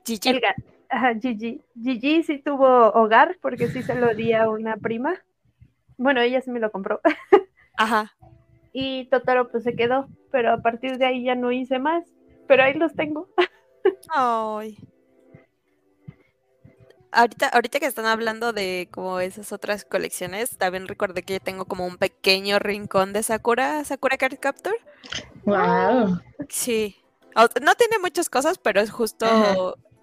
Gigi. 0.07 0.31
El 0.31 0.41
ga- 0.41 0.55
ajá, 0.93 1.15
Gigi. 1.15 1.61
Gigi 1.83 2.23
sí 2.23 2.39
tuvo 2.39 2.93
hogar 2.93 3.39
porque 3.41 3.69
sí 3.69 3.83
se 3.83 3.95
lo 3.95 4.15
di 4.15 4.33
a 4.33 4.49
una 4.49 4.77
prima. 4.77 5.15
Bueno, 5.97 6.21
ella 6.21 6.41
sí 6.41 6.51
me 6.51 6.61
lo 6.61 6.71
compró. 6.71 7.01
Ajá. 7.77 8.13
Y 8.75 9.05
Totoro 9.11 9.51
pues 9.51 9.65
se 9.65 9.77
quedó, 9.77 10.09
pero 10.31 10.51
a 10.51 10.63
partir 10.63 10.97
de 10.97 11.05
ahí 11.05 11.25
ya 11.25 11.35
no 11.35 11.53
hice 11.53 11.79
más. 11.79 12.05
Pero 12.49 12.63
ahí 12.63 12.73
los 12.73 12.95
tengo. 12.95 13.29
Ay. 14.09 14.79
Ahorita, 17.11 17.49
ahorita 17.49 17.81
que 17.81 17.85
están 17.85 18.07
hablando 18.07 18.55
de 18.55 18.89
como 18.91 19.21
esas 19.21 19.53
otras 19.53 19.85
colecciones, 19.85 20.57
también 20.57 20.89
recordé 20.89 21.23
que 21.23 21.35
yo 21.35 21.41
tengo 21.41 21.67
como 21.67 21.85
un 21.85 21.99
pequeño 21.99 22.59
rincón 22.61 23.13
de 23.13 23.23
Sakura, 23.23 23.85
Sakura 23.85 24.17
Card 24.17 24.39
Captor. 24.41 24.77
Wow. 25.45 26.19
Sí. 26.49 26.97
No 27.37 27.75
tiene 27.75 27.99
muchas 28.01 28.31
cosas, 28.31 28.57
pero 28.57 28.81
es 28.81 28.91
justo, 28.91 29.27
Ajá. 29.27 29.55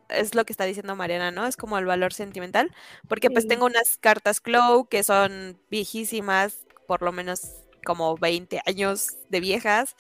Es 0.10 0.36
lo 0.36 0.46
que 0.46 0.54
está 0.54 0.66
diciendo 0.66 0.96
Mariana, 0.96 1.32
¿no? 1.32 1.46
Es 1.46 1.58
como 1.58 1.78
el 1.78 1.86
valor 1.86 2.14
sentimental, 2.14 2.72
porque 3.08 3.30
pues 3.30 3.44
Sí. 3.44 3.50
tengo 3.50 3.66
unas 3.66 3.98
cartas 3.98 4.42
Clow 4.42 4.88
que 4.88 5.04
son 5.04 5.60
viejísimas, 5.70 6.66
por 6.88 7.02
lo 7.02 7.12
menos 7.12 7.42
como 7.86 8.18
20 8.18 8.62
años 8.66 9.18
de 9.30 9.40
viejas. 9.40 9.96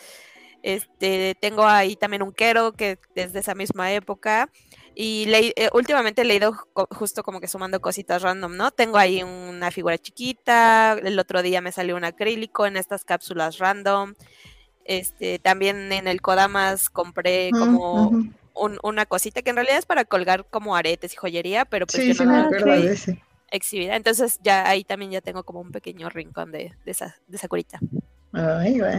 Este, 0.61 1.35
tengo 1.39 1.65
ahí 1.65 1.95
también 1.95 2.21
un 2.21 2.33
Kero 2.33 2.73
que 2.73 2.99
es 3.15 3.31
de 3.33 3.39
esa 3.39 3.55
misma 3.55 3.93
época. 3.93 4.49
Y 4.93 5.25
leí- 5.27 5.53
eh, 5.55 5.69
últimamente 5.73 6.23
he 6.23 6.25
leído 6.25 6.53
co- 6.73 6.87
justo 6.91 7.23
como 7.23 7.39
que 7.39 7.47
sumando 7.47 7.79
cositas 7.79 8.21
random, 8.21 8.57
¿no? 8.57 8.71
Tengo 8.71 8.97
ahí 8.97 9.23
una 9.23 9.71
figura 9.71 9.97
chiquita, 9.97 10.97
el 11.01 11.17
otro 11.17 11.41
día 11.41 11.61
me 11.61 11.71
salió 11.71 11.95
un 11.95 12.03
acrílico 12.03 12.65
en 12.65 12.75
estas 12.75 13.05
cápsulas 13.05 13.57
random. 13.59 14.15
Este, 14.85 15.39
también 15.39 15.91
en 15.93 16.07
el 16.07 16.21
Kodamas 16.21 16.89
compré 16.89 17.51
como. 17.51 18.11
Un- 18.53 18.79
una 18.83 19.05
cosita 19.05 19.41
que 19.41 19.49
en 19.51 19.55
realidad 19.57 19.77
es 19.77 19.85
para 19.85 20.05
colgar 20.05 20.45
como 20.49 20.75
aretes 20.75 21.13
y 21.13 21.17
joyería, 21.17 21.65
pero 21.65 21.85
pues 21.87 22.01
Sí, 22.01 22.07
yo 22.09 22.13
sí 22.15 22.25
no 22.25 22.31
me 22.31 22.37
la 22.39 22.45
acuerdo 22.45 22.75
sí. 22.75 22.81
de 22.87 22.93
ese. 22.93 23.23
exhibida. 23.51 23.95
Entonces 23.95 24.39
ya 24.43 24.67
ahí 24.69 24.83
también 24.83 25.11
ya 25.11 25.21
tengo 25.21 25.43
como 25.43 25.59
un 25.61 25.71
pequeño 25.71 26.09
rincón 26.09 26.51
de, 26.51 26.73
de 26.85 26.91
esa, 26.91 27.15
de 27.27 27.37
Sakurita. 27.37 27.79
Ay, 28.31 28.79
va. 28.79 28.91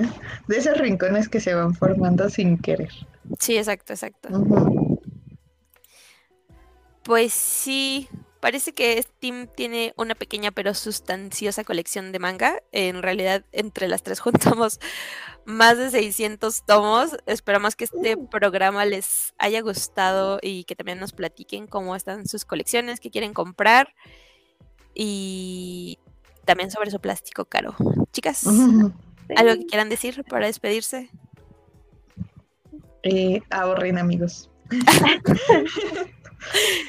De 0.48 0.56
esos 0.56 0.76
rincones 0.76 1.28
que 1.28 1.38
se 1.38 1.54
van 1.54 1.74
formando 1.74 2.28
sin 2.28 2.58
querer. 2.58 2.90
Sí, 3.38 3.56
exacto, 3.56 3.92
exacto. 3.92 4.28
Pues 7.04 7.32
sí, 7.32 8.08
parece 8.40 8.72
que 8.72 9.00
Steam 9.02 9.46
tiene 9.54 9.92
una 9.96 10.14
pequeña 10.14 10.50
pero 10.50 10.74
sustanciosa 10.74 11.64
colección 11.64 12.12
de 12.12 12.18
manga. 12.18 12.62
En 12.72 13.02
realidad, 13.02 13.44
entre 13.52 13.88
las 13.88 14.02
tres 14.02 14.20
juntamos 14.20 14.80
más 15.44 15.78
de 15.78 15.90
600 15.90 16.64
tomos. 16.64 17.16
Esperamos 17.26 17.76
que 17.76 17.84
este 17.84 18.16
programa 18.16 18.84
les 18.84 19.34
haya 19.38 19.60
gustado 19.60 20.38
y 20.42 20.64
que 20.64 20.74
también 20.74 20.98
nos 20.98 21.12
platiquen 21.12 21.66
cómo 21.66 21.94
están 21.94 22.26
sus 22.26 22.44
colecciones, 22.44 23.00
qué 23.00 23.10
quieren 23.10 23.34
comprar 23.34 23.94
y 24.94 25.98
también 26.44 26.70
sobre 26.70 26.90
su 26.90 27.00
plástico 27.00 27.44
caro. 27.44 27.76
Chicas. 28.12 28.44
¿algo 29.36 29.54
que 29.54 29.66
quieran 29.66 29.88
decir 29.88 30.24
para 30.24 30.46
despedirse? 30.46 31.10
Eh, 33.02 33.40
ahorren, 33.50 33.98
amigos. 33.98 34.50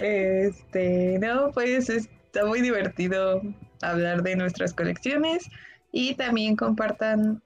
Este, 0.01 1.19
no, 1.19 1.51
pues 1.51 1.89
está 1.89 2.45
muy 2.45 2.61
divertido 2.61 3.41
hablar 3.81 4.23
de 4.23 4.35
nuestras 4.35 4.73
colecciones 4.73 5.49
y 5.91 6.15
también 6.15 6.55
compartan 6.55 7.41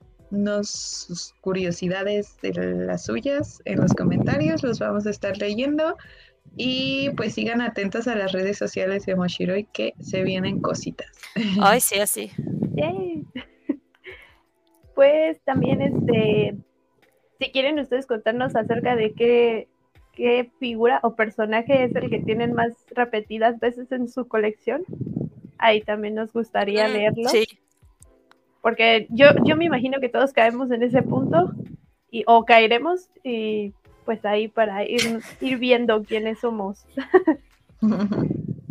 sus 0.64 1.34
curiosidades 1.41 2.38
de 2.41 2.53
las 2.53 3.06
suyas 3.06 3.62
en 3.66 3.80
los 3.80 3.93
comentarios, 3.93 4.64
los 4.64 4.80
vamos 4.80 5.06
a 5.06 5.10
estar 5.10 5.38
leyendo 5.38 5.97
y 6.58 7.10
pues 7.12 7.34
sigan 7.34 7.62
atentos 7.62 8.08
a 8.08 8.16
las 8.16 8.32
redes 8.32 8.58
sociales 8.58 9.06
de 9.06 9.16
Moshiroi 9.16 9.66
que 9.74 9.93
se 9.99 10.24
vienen 10.24 10.62
cositas. 10.62 11.12
Ay, 11.62 11.80
sí, 11.80 11.99
así. 11.99 12.32
Pues 14.93 15.41
también 15.43 15.82
este 15.82 16.56
si 17.39 17.51
quieren 17.51 17.80
ustedes 17.80 18.06
contarnos 18.06 18.56
acerca 18.56 18.95
de 18.95 19.14
qué, 19.14 19.68
qué 20.16 20.49
figura 20.59 20.99
o 21.03 21.16
personaje 21.16 21.84
es 21.84 21.95
el 21.95 22.09
que 22.09 22.20
tienen 22.20 22.53
más 22.53 22.74
repetidas 22.91 23.59
veces 23.59 23.91
en 23.91 24.07
su 24.07 24.28
colección, 24.28 24.84
ahí 25.57 25.82
también 25.82 26.16
nos 26.16 26.34
gustaría 26.34 26.88
mm, 26.88 26.91
leerlo. 26.91 27.30
Sí. 27.30 27.45
Porque 28.61 29.07
yo, 29.09 29.28
yo 29.43 29.55
me 29.55 29.66
imagino 29.66 29.99
que 29.99 30.09
todos 30.09 30.34
caemos 30.34 30.72
en 30.72 30.82
ese 30.82 31.01
punto 31.03 31.51
y, 32.09 32.24
o 32.26 32.45
caeremos 32.45 33.09
y 33.24 33.74
pues 34.05 34.24
ahí 34.26 34.47
para 34.47 34.84
ir, 34.84 35.20
ir 35.41 35.57
viendo 35.57 36.03
quiénes 36.03 36.39
somos. 36.39 36.86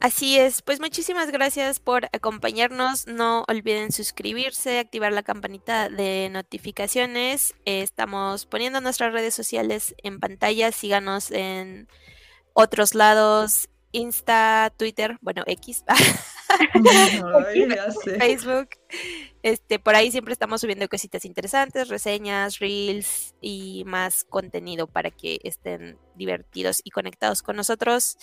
Así 0.00 0.38
es, 0.38 0.62
pues 0.62 0.80
muchísimas 0.80 1.30
gracias 1.30 1.78
por 1.78 2.06
acompañarnos. 2.06 3.06
No 3.06 3.44
olviden 3.48 3.92
suscribirse, 3.92 4.78
activar 4.78 5.12
la 5.12 5.22
campanita 5.22 5.90
de 5.90 6.30
notificaciones. 6.32 7.54
estamos 7.66 8.46
poniendo 8.46 8.80
nuestras 8.80 9.12
redes 9.12 9.34
sociales 9.34 9.94
en 10.02 10.18
pantalla. 10.18 10.72
Síganos 10.72 11.30
en 11.30 11.86
otros 12.54 12.94
lados, 12.94 13.68
Insta, 13.92 14.72
Twitter, 14.74 15.18
bueno, 15.20 15.42
X, 15.46 15.84
Facebook. 18.18 18.70
Este, 19.42 19.78
por 19.78 19.96
ahí 19.96 20.10
siempre 20.10 20.32
estamos 20.32 20.62
subiendo 20.62 20.88
cositas 20.88 21.26
interesantes, 21.26 21.88
reseñas, 21.88 22.58
reels 22.58 23.34
y 23.42 23.84
más 23.84 24.24
contenido 24.24 24.86
para 24.86 25.10
que 25.10 25.40
estén 25.44 25.98
divertidos 26.14 26.80
y 26.84 26.90
conectados 26.90 27.42
con 27.42 27.56
nosotros. 27.56 28.16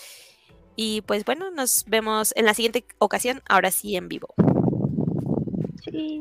Y 0.78 1.02
pues 1.02 1.26
bueno, 1.26 1.50
nos 1.50 1.86
vemos 1.88 2.34
en 2.38 2.46
la 2.46 2.54
siguiente 2.54 2.86
ocasión, 3.00 3.42
ahora 3.50 3.72
sí 3.72 3.96
en 3.96 4.08
vivo. 4.08 4.36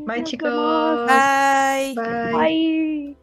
Bye 0.06 0.24
chicos. 0.24 1.06
Bye. 1.06 1.94
Bye. 1.94 3.16